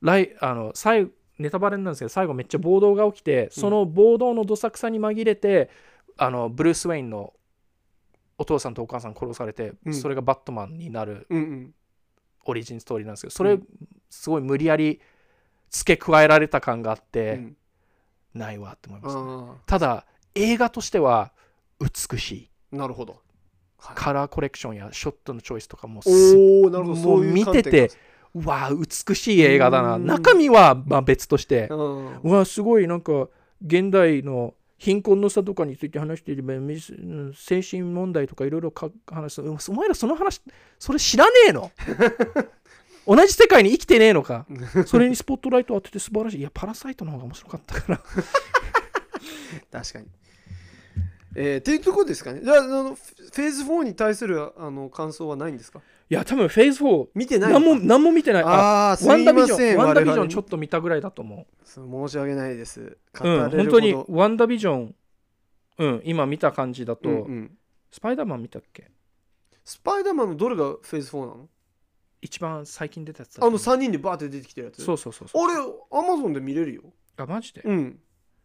[0.00, 5.68] 来あの最後ネタバレなんですけど最後めっちゃ暴動が起きてその暴動のどさくさに紛れて
[6.16, 7.34] あのブルース・ウェインの
[8.38, 9.94] お父さんとお母さん殺されて、うん。
[9.94, 11.26] それがバットマンになる
[12.46, 13.66] オリジンストーリーなんですけどそれ、うん。
[14.08, 15.00] すごい無理やり
[15.68, 17.56] 付け加えられた感があって、うん。
[18.32, 21.32] ないわって思いました、あただ映画としては
[21.80, 22.50] 美しい。
[22.72, 23.20] あなるほど、
[23.78, 23.96] はい。
[23.96, 26.96] カラーコレクションやショットのチョイスとかもすおおなるほど。
[26.96, 27.90] もそう見てて
[28.34, 29.96] うわあ美しい映画だな。
[29.96, 30.06] うん。
[30.06, 31.68] 中身はまあ別として。
[31.68, 33.28] うわあすごいなんか
[33.64, 36.54] 現代の貧困の差とかについて話していれば
[37.34, 39.42] 精神問題とかいろいろか話す。
[39.42, 40.40] うんお前らその話
[40.78, 41.70] それ知らねえの？
[43.06, 44.46] 同じ世界に生きてねえのか？
[44.86, 46.40] それにスポットライト当てて素晴らしい。
[46.40, 48.00] いやパラサイトの方が面白かったから。
[49.70, 50.06] 確かに
[51.36, 52.40] えー、っていうところですかね。
[52.42, 55.80] じゃああのフフェーズ4に対するあの感想はないんですか？
[56.10, 58.42] いや多分フェーズ4見てない何も何も見てない。
[58.42, 61.66] あああすワンダビいませんジョンワンダビジョ我々ンちょっと見たぐらいだと思う。
[61.66, 62.98] 申し訳ないです。
[63.16, 64.94] 語うん、本当にワンダービジョン、
[65.78, 67.56] うん、今見た感じだと、うんうん。
[67.92, 68.90] スパイダーマン見たっけ？
[69.64, 71.48] スパイダーマンのどれがフェーズ4なの？
[72.22, 74.82] 一番最近出たやつだあの3人でバーって出てきてるやつ？
[74.84, 75.44] そうそうそうそう。
[75.44, 75.54] あれ
[75.92, 76.82] アマゾンで見れるよ。
[77.16, 78.00] あマジで、うん。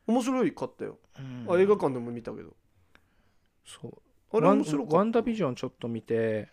[0.06, 1.56] 面白いかったよ、うん。
[1.56, 2.56] あ映画館でも見たけど
[3.66, 4.38] そう。
[4.38, 4.96] あれ面白かった。
[4.98, 6.50] ワンダービジョンちょっと見て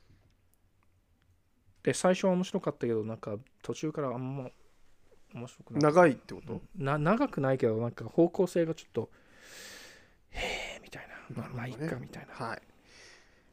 [1.83, 4.51] で最初は面白かったけどなんか途中からあんま
[5.35, 9.11] 面白くない長いってこと、な長くないけどなんか方向性がちょっと
[10.31, 11.43] へえみたいな。
[11.43, 11.71] なるほどね。
[11.71, 12.47] まあいっかみたいな。
[12.47, 12.63] はい。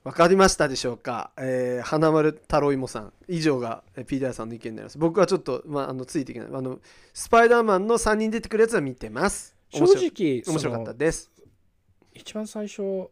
[0.03, 3.13] わかりましたでしょうか、えー花丸太郎芋さん。
[3.27, 4.97] 以上がえーピーターさんの意見になります。
[4.97, 6.49] 僕はちょっと、まあ、あのついていけない。
[6.53, 6.79] あの
[7.13, 9.55] スパイダーマンの3人出てくるやつは見てます。
[9.69, 11.31] 正直面白かったです。
[12.13, 13.09] 一番最初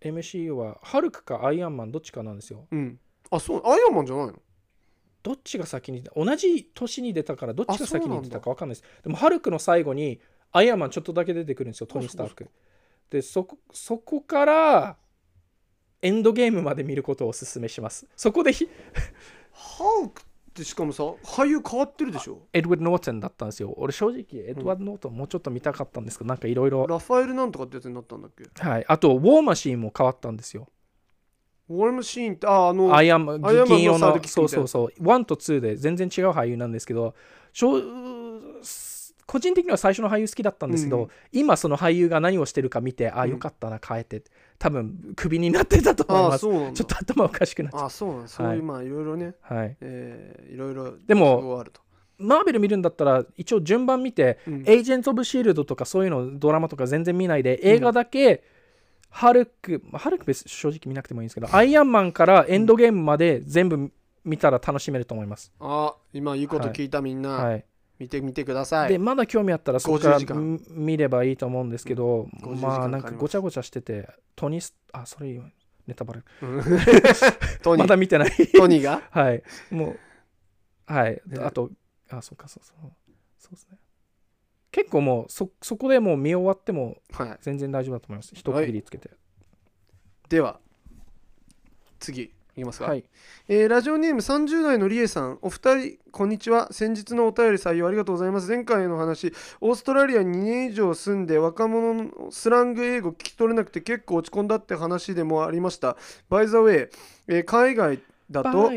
[0.00, 2.66] MCU はハルクかアイアンマンどっちかなんですよ。
[2.70, 2.98] うん。
[3.30, 4.34] あそうアイアンマンじゃないの？
[5.22, 8.88] どっちが先に同じ年に出たからどっちが先に出たか分かんないです。
[9.02, 10.20] でもハルクの最後に
[10.52, 12.48] アイアンマンちょっとだけ出てくるんですよトニー・スターそク。
[13.10, 14.96] でそこそこから
[16.00, 18.06] エンドゲームまで見ることをお勧めします。
[18.16, 18.68] そこでひ
[19.52, 20.22] ハーク
[20.62, 22.40] ってしかもさ俳優変わってるでしょ？
[22.52, 23.72] エドワード・ノートンだったんですよ。
[23.76, 26.86] 俺正直エドワード・ノートンもうちょっと見たかったんですけどなんかいろいろ。
[26.86, 28.44] ラファエルなんとかってやつになったんだっけ？
[28.60, 28.84] はい。
[28.88, 30.68] あとウォーマシーンも変わったんですよ。
[31.70, 34.48] ウォールマシーンってああのアイアンマンアイアンマンの銀色のそうな。
[34.48, 37.14] そうそう1と2で全然違う俳優なんですけど
[39.26, 41.08] 個人的には最初の俳優好きだったんですけど、うん。
[41.32, 44.22] 今その俳優が何をしてるか見てあうんよかったな変えて
[44.58, 49.76] 多分クビになってたと思いあますちょっと頭おかしくなっちゃあそうなんだそういうまあいろいろね、うはい。
[49.80, 51.80] えーいろいろでも都合あると、
[52.18, 54.54] マーベル見るんだったら一応順番見て、うん。
[54.62, 58.42] エージェント・オブ・シールドとかそういうのドラマとか全然見ないで映画だけ、
[59.10, 63.90] ハルクまあハルク別に正直見なくてもいいんですけどアイアンマンからエンドゲームまで全部
[64.24, 67.64] 見たら楽しめると思います、あ今いいこと聞いたみんな、はい
[67.98, 68.88] 見てみてください。
[68.90, 75.40] でまだ興味あったらそこから50時間み見ればいいと思うんですけど、50時間まあなんかごちゃごちゃしててトニースあそれ
[75.86, 76.22] ネタバレ。
[77.76, 78.30] まだ見てない。
[78.56, 79.02] トニーが？
[79.10, 79.42] はい。
[79.70, 79.96] も
[80.88, 81.20] うはい。
[81.26, 81.70] であと
[82.10, 82.92] あそうかそうそう。
[83.38, 83.78] そうですね。
[84.70, 87.38] 結構もうそそこでもう見終わってもはい。
[87.40, 88.32] 全然大丈夫だと思います。
[88.34, 89.10] 一区切りつけて。
[90.28, 90.60] では
[91.98, 93.04] 次いきますか、はい。
[93.48, 95.38] えーラジオネーム30代のりえさん。
[95.42, 96.72] お二人こんにちは。
[96.72, 98.48] 先日のお便り採用ありがとうございます。
[98.48, 105.96] 前回の話オーストラリアに2年以上住んで若者のスラング英語聞き取れなくて結構落ち込んだって話でもありました。
[106.28, 106.90] バイザウェイ、
[107.28, 108.00] えー海外
[108.30, 108.68] だと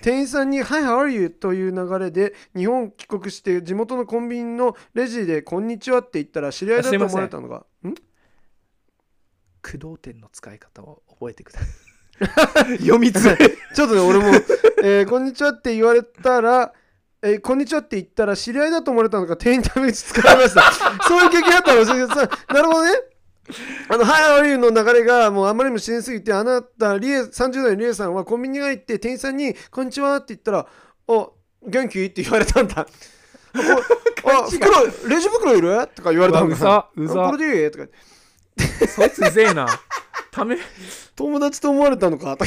[0.00, 7.94] 店員さんに「Hi, how are you?」という流れで日本帰国して地元のコンビニのレジで「こんにちは」って言ったら知り合いだと思われたのがん。
[9.60, 11.68] 駆動点の使い方を覚えてください
[12.80, 13.50] 読みづらい。
[13.74, 14.26] ちょっとね俺も、
[14.82, 16.72] えーこんにちは」って言われたら
[17.22, 20.62] 「えーこんにちは」って言ったら知り合いだと思われたのか店員のために使いました。
[21.08, 22.90] そういう経験あったの教えてくなるほどね。
[23.88, 30.58] あの「Hi, how are you?」の流れがもうあまりにも自然すぎてあなたリエ30代のリエさんはコンビニに入って店員さんに「こんにちは」って言ったら
[31.08, 31.28] 「あ
[31.66, 32.86] 元気?」って言われたんだ。
[33.54, 35.88] あ袋レジ袋いる？
[35.94, 37.70] とか言われたんだうざうざあこれでいい？
[37.70, 37.84] とか。
[38.86, 39.66] そいつうぜえな
[40.32, 40.56] ため？
[41.14, 42.36] 友達と思われたのか？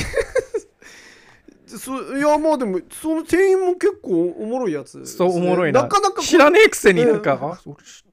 [1.67, 5.83] そいやまあでもその店員も結構おもろいやつね、そうおもろいな。
[5.83, 7.51] なかなか知らねえくせになんか、うん。
[7.53, 8.03] あ俺知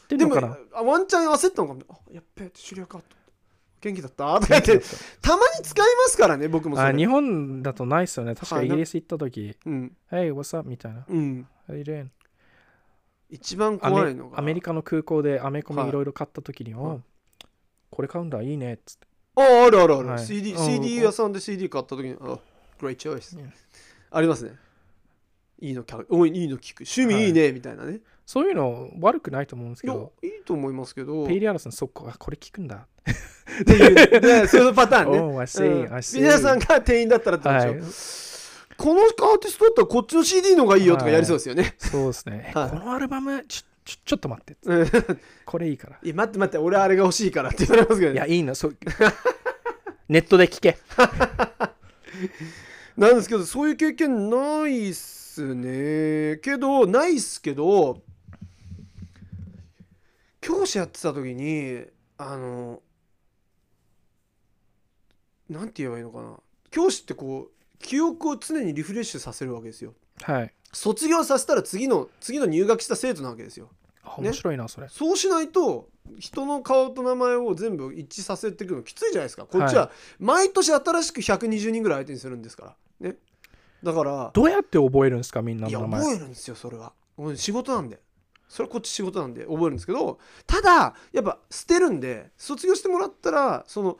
[0.00, 0.58] 知ってでもんのかな？
[0.74, 1.80] あワンチャン焦ったのかも。
[1.90, 3.04] あやっべ知り合いかと。
[3.80, 4.40] 元気だった？
[4.40, 4.80] とか言って。
[5.20, 5.36] た。
[5.36, 6.88] まに使いますからね僕もそれ。
[6.88, 8.34] あ日本だとないっすよね。
[8.34, 8.66] 確かはい。
[8.66, 9.56] イギリス行った時。
[9.66, 11.04] うん「Hey what's up?」みたいな。
[11.08, 12.06] うん「Hey Ren
[13.28, 14.38] 一番怖いのが。
[14.38, 15.84] アメリカの空港でアメコはい。
[15.84, 16.84] ミいろいろ買った時に、はい。
[16.84, 17.00] お
[17.94, 19.06] これ買うんだいいねっつって。
[19.36, 20.18] ああるあるある、はい。
[20.18, 20.66] CD, うん。
[20.66, 22.38] CD 屋さんで CD 買った時にあ
[22.80, 23.52] Great choice、うん。
[24.10, 24.56] ありますね。
[25.60, 26.84] いいの聞くおいいいの聞く。
[26.84, 27.30] 趣味い。
[27.30, 28.00] いね、みたいなね。
[28.26, 30.12] そういうの悪くないと思うんですけど。
[30.22, 31.24] いいと思いますけど。
[31.26, 32.88] ペイリアラさんそこあこれ聞くんだ。
[33.62, 35.18] っていうね そういうパターンね。
[35.22, 35.94] Oh I see、うん。
[35.94, 42.70] I see 皆さんが店員だったらってこでしょ、このアーティストだったらこっちの CD の方がいいよとかやりそうですよね、そうですね、はい。
[42.70, 44.56] このアルバムちょちょちょっと待って。
[44.62, 44.86] う ん
[45.44, 45.98] これいいから。
[46.02, 48.12] いや待って待って俺あれが欲しいからって言われますけど。
[48.12, 48.54] ねいやいいの。
[48.54, 48.76] そう。
[50.08, 50.78] ネットで聞け。
[52.96, 56.38] なんですけどそういう経験ないっすね。
[56.38, 58.02] けどないっすけど
[60.40, 61.84] 教師やってた時に
[62.16, 62.80] あの
[65.48, 66.38] なんて言えばいいのかな。
[66.70, 69.94] 教師ってこう記憶を常にリフレッシュさせるわけですよ。
[70.22, 73.70] はい卒業させたら次の次の入学した生徒なわけですよ。
[74.02, 74.88] あ面白いなそれ。
[74.88, 79.46] そうしないと人の顔と名前を全部一致させていくのきついじゃないですか。
[79.46, 83.08] こっちは毎年新しく120人ぐらい相手にするんですから。
[83.08, 83.16] ね。
[83.82, 86.00] だからどうやって覚えるんですかみんなの名前。
[86.00, 86.92] 覚えるんですよそれは。
[87.36, 88.00] 仕事なんで。
[88.48, 93.98] それはこっち仕事なんで覚えるんですけどただやっぱ捨てるんで卒業してもらったらその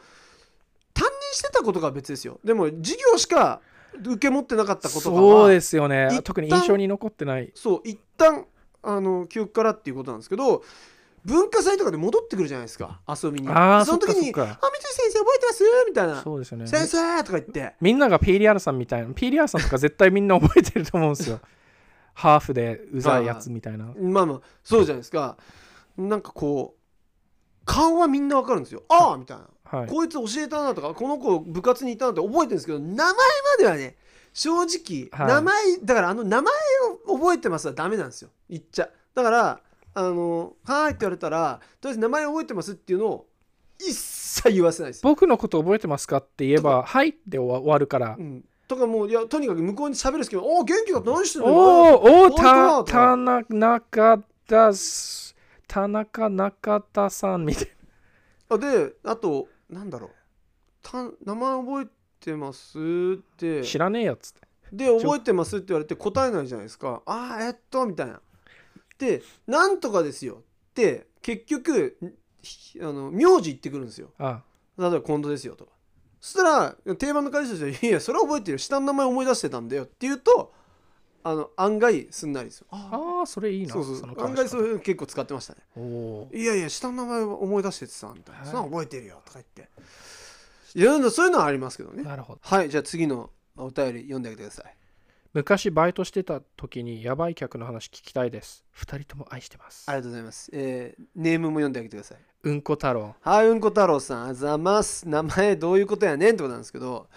[0.93, 2.39] 担任してたことが別ですよ。
[2.45, 3.61] でも授業しか
[4.01, 6.21] 受け持ってなかったこととかはそうですよね。
[6.25, 7.53] 特に印象に残ってない。
[7.55, 8.47] そう一旦
[8.83, 10.63] あの記憶からっていうことなんですけど
[11.25, 13.01] 文化祭とかで戻ってくるじゃないですか。
[13.09, 13.49] 遊びに。
[13.49, 14.59] あーその時に「そっかそっか。
[14.61, 16.23] あ三井先生覚えてます?」みたいな。
[16.23, 17.75] そうですよね「先生!」とか言って。
[17.81, 19.15] みんながピーリアルさんみたいな。
[19.15, 21.41] ピーリアルさんとか絶対みんな覚えてると思うんですよ。
[22.13, 23.87] ハーフでうざいやつみたいな。
[23.97, 25.37] まあまあそうじゃないですか。
[25.97, 26.81] なんかこう
[27.65, 28.83] 顔はみんなわかるんですよ。
[28.89, 29.89] ああみたいな、はい。
[29.89, 33.15] こいつ教えたなとかこの子部活にいたなって覚えてるんですけど名前ま
[33.59, 33.97] ではね
[34.33, 35.35] 正直、はい。
[35.35, 36.53] 名前だからあの名前
[37.09, 38.31] を覚えてますはダメなんですよ。
[38.49, 38.89] 言っちゃ。
[39.15, 39.61] だから
[39.97, 43.27] あの「はーい」って言われたらとりあえず名前覚えてますっていうのを
[43.79, 48.17] 一切言わせないです、僕のこと覚えてますかって言えば「はい」って終わるから。
[48.19, 51.11] うん、とかもういやとにかく向こうに喋る隙間「おお元気だった。
[51.13, 51.53] 何してるの？
[51.53, 54.19] おーおた田中
[54.49, 55.37] 田す
[55.69, 57.69] 田中中田さんみたい
[58.49, 60.11] あであとなんだろう。
[60.83, 61.87] た名前覚え
[62.21, 62.79] てます？
[62.79, 63.61] って。
[63.61, 64.41] な知らねえやつって。
[64.73, 67.03] で覚えてますって言われて答えないじゃないですか。
[67.07, 68.21] ああえっとみたいな。
[68.99, 70.43] でなんとかですよ。
[70.71, 71.97] って結局
[72.43, 74.11] ひあの名字言ってくるんですよ。
[74.19, 74.43] あ
[74.77, 75.65] 例えば近藤ですよと。
[75.67, 75.71] か
[76.21, 78.59] そしたら定番の彼氏として「いやそれは覚えてるよ。
[78.59, 80.55] 下の名前思い出してたんだよ」って言うと
[81.27, 84.23] あの案外すんなりですよあああそれいいなそうそう。
[84.23, 85.61] 案外そういうの結構使ってましたね。
[85.75, 88.51] おおいやいや下の名前思い出しててさみたいな、はい。
[88.51, 89.71] そんなの覚えてるよとか言って。
[90.77, 92.03] いやそういうのはありますけどね。
[92.03, 92.41] なるほど。
[92.43, 94.77] はいじゃあ次のお便り読んであげてください。
[95.33, 98.63] 昔バイトしてた時にやばい客の話聞きたいです。
[98.71, 99.85] 二人とも愛してます。
[99.89, 102.19] ありがとうございます、えーネームも読んであげてください。
[102.45, 103.17] うんこ太郎。
[103.21, 104.29] はいうんこ太郎さん。
[104.29, 105.09] あざます。
[105.09, 107.09] 名前どういうことやねんってことなんですけど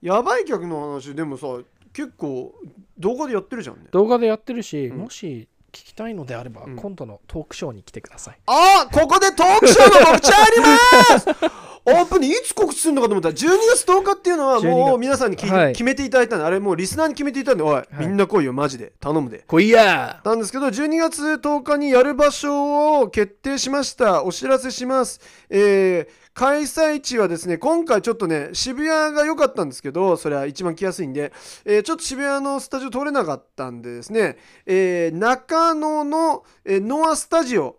[0.00, 1.48] やばい客の話でもさ
[1.96, 2.54] 結構
[2.98, 3.84] 動画でやってるじゃんね。
[3.90, 4.98] 動画でやってるし、うん。
[4.98, 6.76] もし聞きたいのであれば、うん。
[6.76, 8.38] 今度のトークショーに来てください。
[8.44, 15.72] あここでトークショーの告知ありますオープンにいつ告知するのかと思ったら12月10日っていうのは12もう月皆さんにき、はい。
[15.72, 18.92] 決めていただいたんであれもうリスナーに決めていただいておい、みんな来いよマジで。
[19.00, 19.44] 頼むで。
[19.46, 20.20] 来いや。
[20.24, 24.24] なんですけど12月10日にやる場所を決定しました。
[24.24, 31.32] お知らせします、えー開催地はですね今回ちょっとね渋谷が良かったんですけどそれは一番来やすいんで、
[31.64, 34.36] えーちょっと渋谷のスタジオ通れなかったんでですね、
[34.66, 37.78] えー中野の、えーノアスタジオ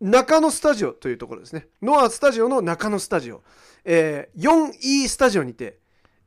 [0.00, 1.68] 中野スタジオというところですね。
[1.82, 3.42] ノアスタジオの中野スタジオ、
[3.84, 5.78] えー 4E スタジオにて、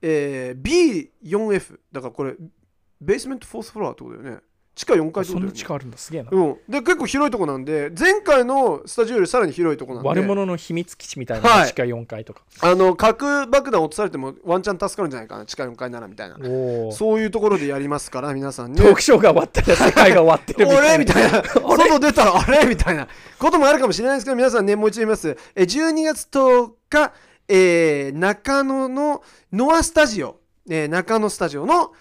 [0.02, 2.36] えー B4F だからこれ
[3.02, 4.42] ベースメントフォースフロアってことだよね。
[4.76, 5.46] 地下4階ってそことね。
[5.46, 5.98] んな力あるんだ。
[5.98, 10.10] すげえな、うん、で結構広いとこなんで前回のスタジオよりさらに広いとこなんで。
[10.10, 11.68] 悪者の秘密基地みたいな、はい。
[11.68, 12.42] 地下4階とか。
[12.62, 16.38] あの核爆弾落とされてもワンチャン助かるんじゃないかな地下4階ならみたいな。
[16.92, 18.82] そういうところでやりますから皆さんね。
[18.82, 20.90] トークショーが終わったら世界が終わってるみたいな。
[20.90, 21.44] 俺みたいな。
[21.78, 22.66] 外出たらあれ？
[22.66, 23.08] みたいな。
[23.38, 25.38] こともあるかもしれないですけど皆さんねもう一度言います。
[25.56, 27.14] え12月10日、
[27.48, 29.22] えー中野の
[29.52, 30.40] ノアスタジオ、
[30.70, 31.92] えー中野スタジオの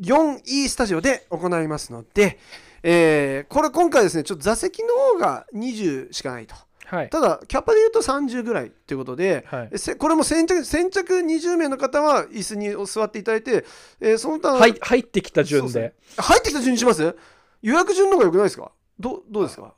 [0.00, 2.38] 4E スタジオで行いますので、
[2.82, 6.54] えーこれ今回ですねちょっと座席の方が20しかないと。
[6.86, 7.10] はい。
[7.10, 9.96] ただキャパで言うと30ぐらいということで、はい。
[9.98, 13.64] これも先着先着20名の方は椅子に座っていただいて、
[14.00, 15.94] えーその他はい入ってきた順で。
[16.16, 17.16] 入ってきた順にします？
[17.60, 18.70] 予約順の方が良くないですか？
[18.98, 19.74] どうどうですか？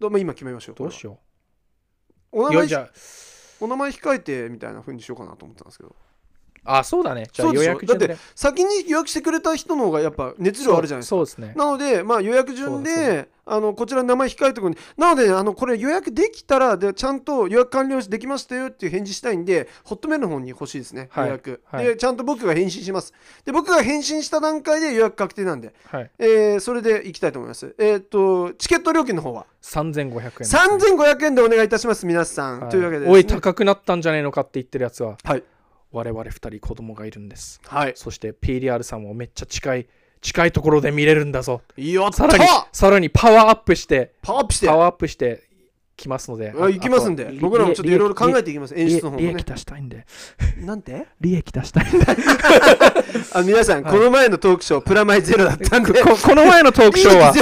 [0.00, 0.74] どうまあ、今決めましょう。
[0.74, 1.18] どうしよ
[2.32, 2.90] お名前う
[3.60, 5.94] お名前控えてみたいな風にしようかなと思ってたんですけど
[6.64, 7.28] ああそうだね。
[7.32, 8.08] じゃあ予約順で。
[8.08, 11.16] だ先に予約してくれた人の方がやっぱ熱量あるじゃないですか。
[11.16, 11.52] そうですね。
[11.56, 14.78] なので、まあ、予約順であのこちらの名前控えておくんで。
[14.96, 21.26] なのであのこれ予約できたらでちゃんと予約完了できましたよっていう返事したいんでホットメールの方に欲しいですね、はい。
[21.26, 21.84] 予約、はい。
[21.84, 23.12] でちゃんと僕が返信します。
[23.44, 26.10] で僕が返信した段階で予約確定なんで、はい。
[26.18, 27.74] えーそれで行きたいと思います。
[27.78, 32.70] えっ、とチケット料金の方は？3500円3500円でお願いいたします皆さん、はい。
[32.70, 33.06] というわけで。
[33.06, 35.18] ねおい高くなったんじゃねえのかって言ってるやつは。
[35.22, 35.42] はい
[35.94, 37.60] 我々2人子供がいるんです。
[37.66, 37.92] はい。
[37.94, 39.86] そして PDR さんもめっちゃ近い
[40.20, 41.62] 近いところで見れるんだぞ。
[41.76, 44.66] やったさらにさらにパワーアップしてパワーアップして？
[44.66, 45.44] パワーアップして
[45.96, 46.52] きますので。
[46.58, 47.30] あ行きますんで。
[47.40, 48.74] 僕らもちょっといろいろ考え利ていきます。
[48.74, 49.28] 演出の方もね。
[49.28, 50.06] 利益出したいんで。
[50.58, 51.06] なんて？
[51.20, 52.06] 利益出したいんで。
[53.32, 56.02] あ皆さん、この前のトークショープラマイゼロだったんで。
[56.02, 57.32] ここの前のトークショーは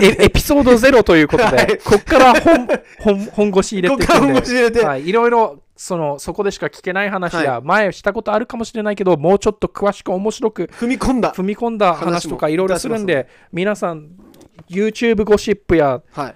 [0.00, 1.78] エエピソードゼロということで、はい。
[1.78, 2.68] こっから本
[3.00, 4.84] 本本腰入れて本腰入れて。
[4.84, 14.10] はい、いろいろそのそこでしか聞けない話や、前したことあるかもしれないけどもうちょっと詳しく面白く踏み込んだ踏み込んだ話とかいろいろするんで皆さん
[14.68, 16.34] YouTube ゴシップやはい。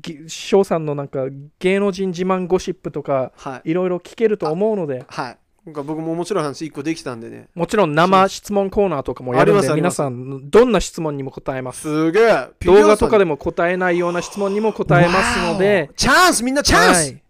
[0.00, 1.26] ぎ翔さんのなんか
[1.58, 3.70] 芸能人自慢ゴシップとかはい。
[3.70, 5.38] いろいろ聞けると思うのではい。
[5.66, 7.48] なんか僕も面白い話一個できたんでね。
[7.54, 11.82] もちろん生質問コーナーとかもやるんで皆さんどんな質問にも答えます。
[11.82, 12.48] すげえ。
[12.60, 17.25] 動画とかでもも答えないような質問にも答えますのでチャンスみんなチャンス、はい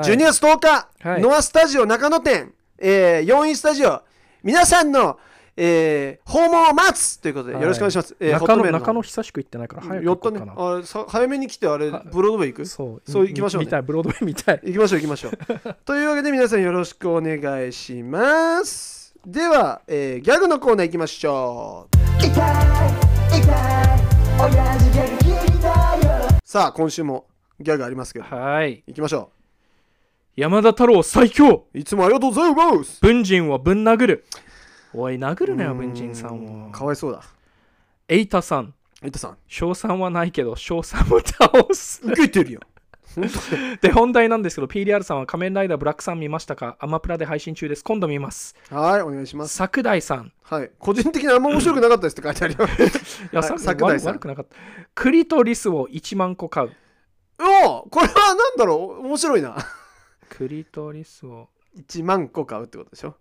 [0.00, 0.10] はい。
[0.12, 1.20] 12月10日、はい。
[1.22, 4.02] ノアスタジオ中野店、えー、4位スタジオ。
[4.42, 5.18] 皆さんの、
[5.56, 7.62] えー訪問を待つということではい。
[7.62, 10.54] よろしくお願いします、えー中野中野久しく行ってないから早くかな。
[10.56, 12.66] あれさ早めに来てあれはブロードウェイ行く？
[12.66, 13.10] そう。
[13.10, 13.66] そう行きましょうね。
[13.66, 14.60] 見たいブロードウェイ見たい。
[14.64, 15.32] 行きましょう行きましょう。
[15.84, 19.14] というわけで皆さんよろしくお願いします。
[19.26, 21.98] では、えーギャグのコーナー行きましょう。
[26.44, 27.26] さあ今週も
[27.60, 29.32] ギャグありますけどはい行きましょ
[30.38, 31.66] 山田太郎最強。
[31.74, 33.00] ういつもありがとうございます。
[33.02, 34.24] 文人をぶん殴る。
[34.94, 36.70] おい殴るなよ文人さんを。
[36.70, 37.22] かわいそうだ。
[38.06, 38.72] エイタさん。
[39.02, 39.38] エイトさん。
[39.48, 42.02] 賞賛はないけど賞賛を倒す。
[42.04, 42.60] 受けてるよ。
[43.82, 46.76] で本題なんですけど PDR さんは仮面ライダーブラックさん見ましたか？
[46.78, 47.82] アマプラで配信中です。
[47.82, 48.54] 今度見ます。
[48.70, 49.56] はいお願いします。
[49.56, 50.32] 桜大さん。
[50.44, 50.70] はい。
[50.78, 52.60] 個人的にあんま面白くなかったですって書いてあるよ
[53.32, 54.12] いや、はいさ桜井さん。
[54.12, 54.54] 悪悪くなかった。
[54.94, 56.70] クリトリスを1万個買う。
[57.40, 59.04] おおこれはなんだろう？
[59.04, 59.56] 面白いな
[60.28, 61.48] クリトリスを。
[61.76, 63.14] 1万個買うってことでしょ？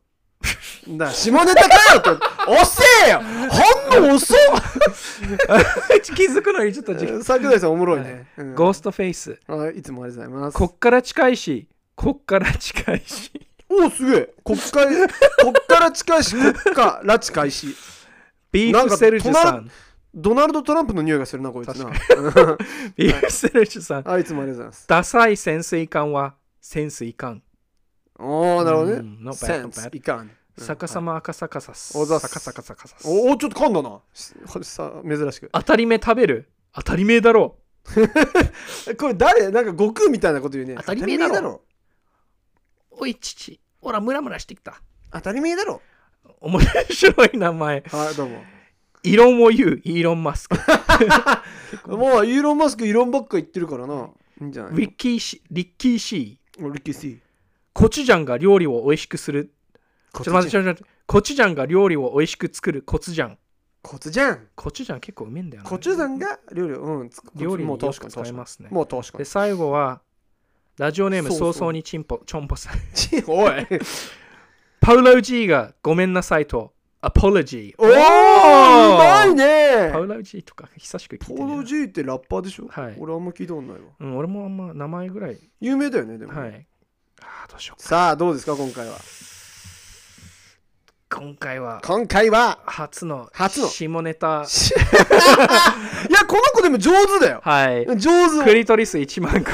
[0.89, 2.09] だから下ネタかよって
[2.61, 3.19] 遅えよ！
[3.19, 4.37] ほんの遅っ！
[6.15, 7.23] 気づくのにちょっと時間。
[7.23, 8.55] 桜井さんおもろいね、うん。
[8.55, 9.39] ゴーストフェイス。
[9.47, 10.57] はいいつもありがとうございます。
[10.57, 11.67] こっから近いし。
[11.95, 13.31] こっから近いし。
[13.69, 14.33] おおすげえ！
[14.45, 14.87] 国会
[15.39, 17.75] 国から近いし国家拉致開始
[18.51, 19.69] ビなんかーフセルジュさん。
[20.15, 21.91] ドナルド・トランプの匂いがするなこいつな。
[22.95, 24.09] ビーフセルジュさん。
[24.09, 24.87] あいつもありがとうございます。
[24.87, 27.41] ダサい潜水艦は潜水艦。
[28.19, 29.33] おおなるほどね。
[29.33, 30.31] センス bad いかん。
[30.57, 31.97] 逆さま赤逆さす。
[31.97, 32.23] おざっす。
[32.23, 33.07] 逆さ逆さす。
[33.07, 33.99] おおちょっと噛んだな。
[34.13, 35.49] さ 珍しく。
[35.53, 36.49] 当たり目食べる？
[36.73, 37.57] 当たり前だろ。
[38.87, 39.49] え これ誰？
[39.51, 40.75] なんか悟空みたいなこと言うね。
[40.77, 41.61] 当たり前だろ。
[42.91, 43.59] おい父。
[43.79, 44.81] ほらムラムラしてきた。
[45.11, 45.81] 当たり前だろ。
[46.41, 46.59] 面
[46.89, 47.83] 白い名前。
[47.87, 48.43] はいどうも。
[49.03, 50.57] イロンを言うイーロン・マスク。
[51.87, 54.09] もうイーロン・マスクイーロンばっか言ってるからな。
[54.41, 56.46] いいんじゃないリッキーシリッキー・シーおリッキー・シー
[57.73, 59.53] コチュジャンが料理を美味しくする。
[60.11, 61.55] コチュジャン？
[61.55, 63.37] が料理を美味しく作るコツジャン。
[63.83, 68.69] コツじゃんコチュジャン結構うめえんだよなコチュジャンが料理をうんつ料理によく使えますね。
[68.71, 69.17] もう確か。
[69.19, 70.01] で最後は
[70.77, 72.75] ラジオネーム早々にチンポチョンポさん。
[72.75, 73.65] に おい。
[74.81, 77.91] パウラウジーがごめんなさいとアポロジーおおう
[78.97, 79.89] まいね!
[79.93, 82.67] パウラーとか久しく聞いてるポード G ってラッパーでしょ?
[82.69, 82.95] はい。
[82.97, 83.87] 俺あんま聞いたことないわ。
[83.99, 85.37] うん、俺もあんま名前ぐらい。
[85.61, 86.39] 有名だよねでもね。
[86.39, 86.67] はい。
[87.21, 88.95] あーどうしようさあどうですか今回は？
[91.09, 91.81] 今回は。
[91.85, 92.59] 今回は？
[92.65, 93.67] 初の初の？
[93.67, 94.45] 下ネタ。
[94.47, 94.73] し い
[96.13, 97.41] やこの子でも上手だよ。
[97.43, 97.85] はい。
[97.97, 98.43] 上手。
[98.43, 99.51] クリトリス1万個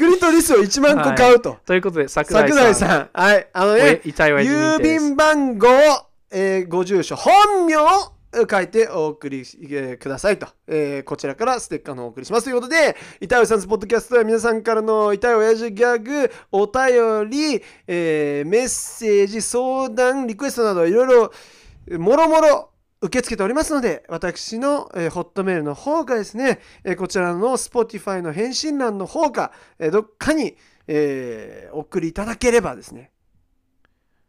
[0.00, 1.58] クリトリスを1万個買うと。
[1.66, 2.74] ということで桜井さん。
[2.74, 3.10] さん。
[3.12, 3.46] はい。
[3.52, 5.68] あのおね遺体は郵便番号、
[6.30, 7.86] えーご住所本名を
[8.50, 21.06] 書いてお送り、えーくださいと、えーこちらからステッカーのお送りしますということで板尾さんズポッドキャストでは皆さんからの痛い親父ギャグお便り、えーメッセージ相談リクエストなどいろい
[21.88, 22.69] ろもろもろ
[23.02, 30.56] 受け付けておりますので私の、えーホットメールの方がですね、えーこちらの Spotify の返信欄の方か、えーどっかに、
[30.86, 33.10] えーお送りいただければですね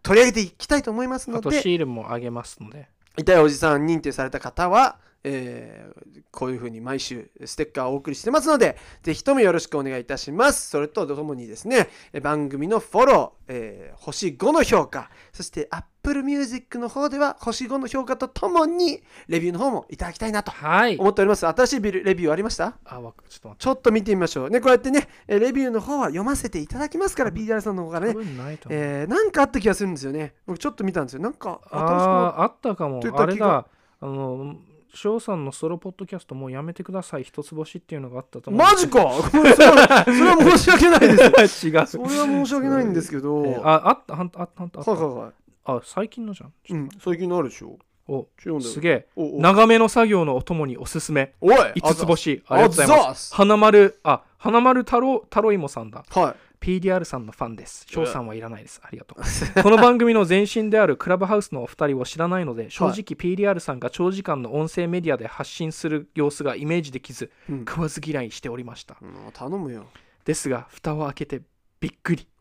[0.04, 2.88] 取り上げていきたいと思いますあとのでシールもあげますので。
[3.18, 10.70] 痛いおじさん認定された方は、えーこういうふうに毎週ステッカーをお送りしてますのでぜひともよろしくお願いいたします。
[10.70, 15.91] それとともにですねえ番組のフォロー、えー星5の評価そして Apple
[16.24, 20.98] Music の方では星5の評価とともにレビューの方もいただきたいなとはい。
[20.98, 21.48] 思っております。
[21.48, 22.74] 新しいビルレビューありました？
[22.86, 24.50] あわちょっとちょっと見てみましょう。
[24.50, 28.26] ねこうやってねえレビューの方は読ませていただきますから BDR さんの方から多ね
[28.70, 30.34] えーなんかあった気がするんですよね。
[30.46, 31.22] 僕ちょっと見たんですよ。
[31.22, 33.02] なんかあったかも。
[33.16, 33.66] あれだ。
[34.02, 34.56] あの
[34.94, 37.24] 翔さんのソロポッドキャストもうやめてください。
[37.24, 39.00] 一つ星っていうのがあったと思うマジか。
[39.32, 41.66] それは申し訳ないです。
[41.70, 41.88] 違う。
[41.88, 44.92] それは申し訳ないんですけど、えーはああったあったあったあった。
[44.92, 45.32] いはいはい
[45.66, 46.54] あ最近のじゃん。
[46.70, 47.78] うん、最近のあるでしょ。
[48.08, 49.08] お違うんだよすげえ。
[49.16, 51.34] おお長めの作業のお供におすすめ。
[51.40, 53.28] おい5つ星あありがとうございまあざっす。
[53.30, 56.04] す花丸あ花丸太郎太郎芋さんだ。
[56.10, 56.36] はい。
[56.62, 57.86] PDR さんのファンです。
[57.90, 58.82] 翔さんはいらないです。
[58.84, 59.64] ありがとう。
[59.64, 62.46] この番組の前身であるクラブハウスのお二人を知らない。
[62.46, 67.60] ので正直 PDR さんが長時間の音声メディアで発信する様子がイメージできずうん。
[67.66, 68.98] 食わず嫌いしておりました。
[69.02, 69.86] うん頼むよ。
[70.26, 71.42] ですが蓋を開けて
[71.80, 72.28] びっくり。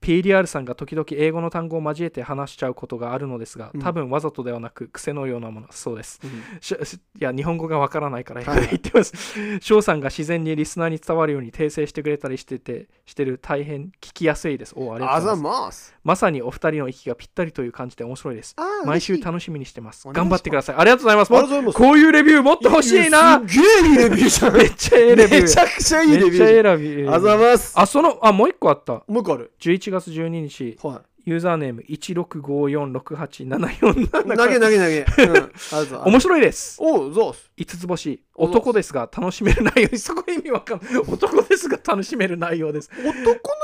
[0.00, 3.80] PDR さんが時々英語の単語を交えて話しちゃうことがあるのですがうん。
[3.82, 5.66] 多分わざとではなく癖のようなもの。
[5.70, 8.60] そうですうんいや日本語がわからないからはい。
[8.68, 9.60] 言ってます。
[9.60, 14.72] 翔さんが自然にリスナーに伝わるように訂正してくれたりしててしてる大変聞きやすいです。
[14.74, 15.90] おありがあとうございます。
[15.90, 18.56] ざまさにお二人の息がぴったりという感じで面白いです。
[18.86, 20.08] 毎週楽しみにしてます。
[20.08, 20.76] 頑張ってください。
[20.78, 21.16] ありがとうござい
[21.62, 21.76] ます。
[21.78, 23.38] こういうレビューもっと欲しいな。
[23.46, 24.54] すっげえいいレビューじゃん。
[24.56, 25.42] めっちゃええレビュー。
[25.42, 27.12] めちゃくちゃいいレビューめっちゃええじレビュー。
[27.14, 27.78] あざます。
[27.78, 28.92] あそのあもう一個あった。
[28.92, 29.39] もう一個ある？
[29.60, 30.78] 11月12日。
[30.82, 35.06] はユーザーネーム165468747い投げ投げ投げ。
[35.26, 36.12] うん。
[36.12, 36.78] 面白いです。
[36.80, 37.50] おうゾウス。
[37.58, 38.22] 5つ星。
[38.34, 39.98] お男ですが楽しめる内容。
[39.98, 40.96] そこ意味わかんない。
[40.96, 42.90] 男ですが楽しめる内容です。
[42.90, 43.12] 男の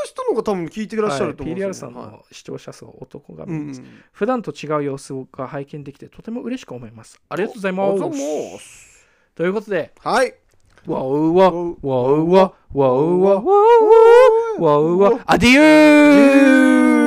[0.04, 1.98] 人の方が多分聞いてらっしゃると思うん PDR ですよね。
[1.98, 2.06] はい。
[2.06, 3.82] さんの視聴者数男がうん見ます、
[4.12, 7.20] 普段と違う様子が拝見できてとても嬉しく思います。
[7.28, 9.06] ありがとうございます。
[9.34, 9.92] ということで。
[10.02, 10.34] はい。
[10.86, 11.50] わうわ。
[11.50, 12.52] わうわうわ。
[12.72, 13.34] わうわ。
[13.34, 17.05] わうわわうわアディュー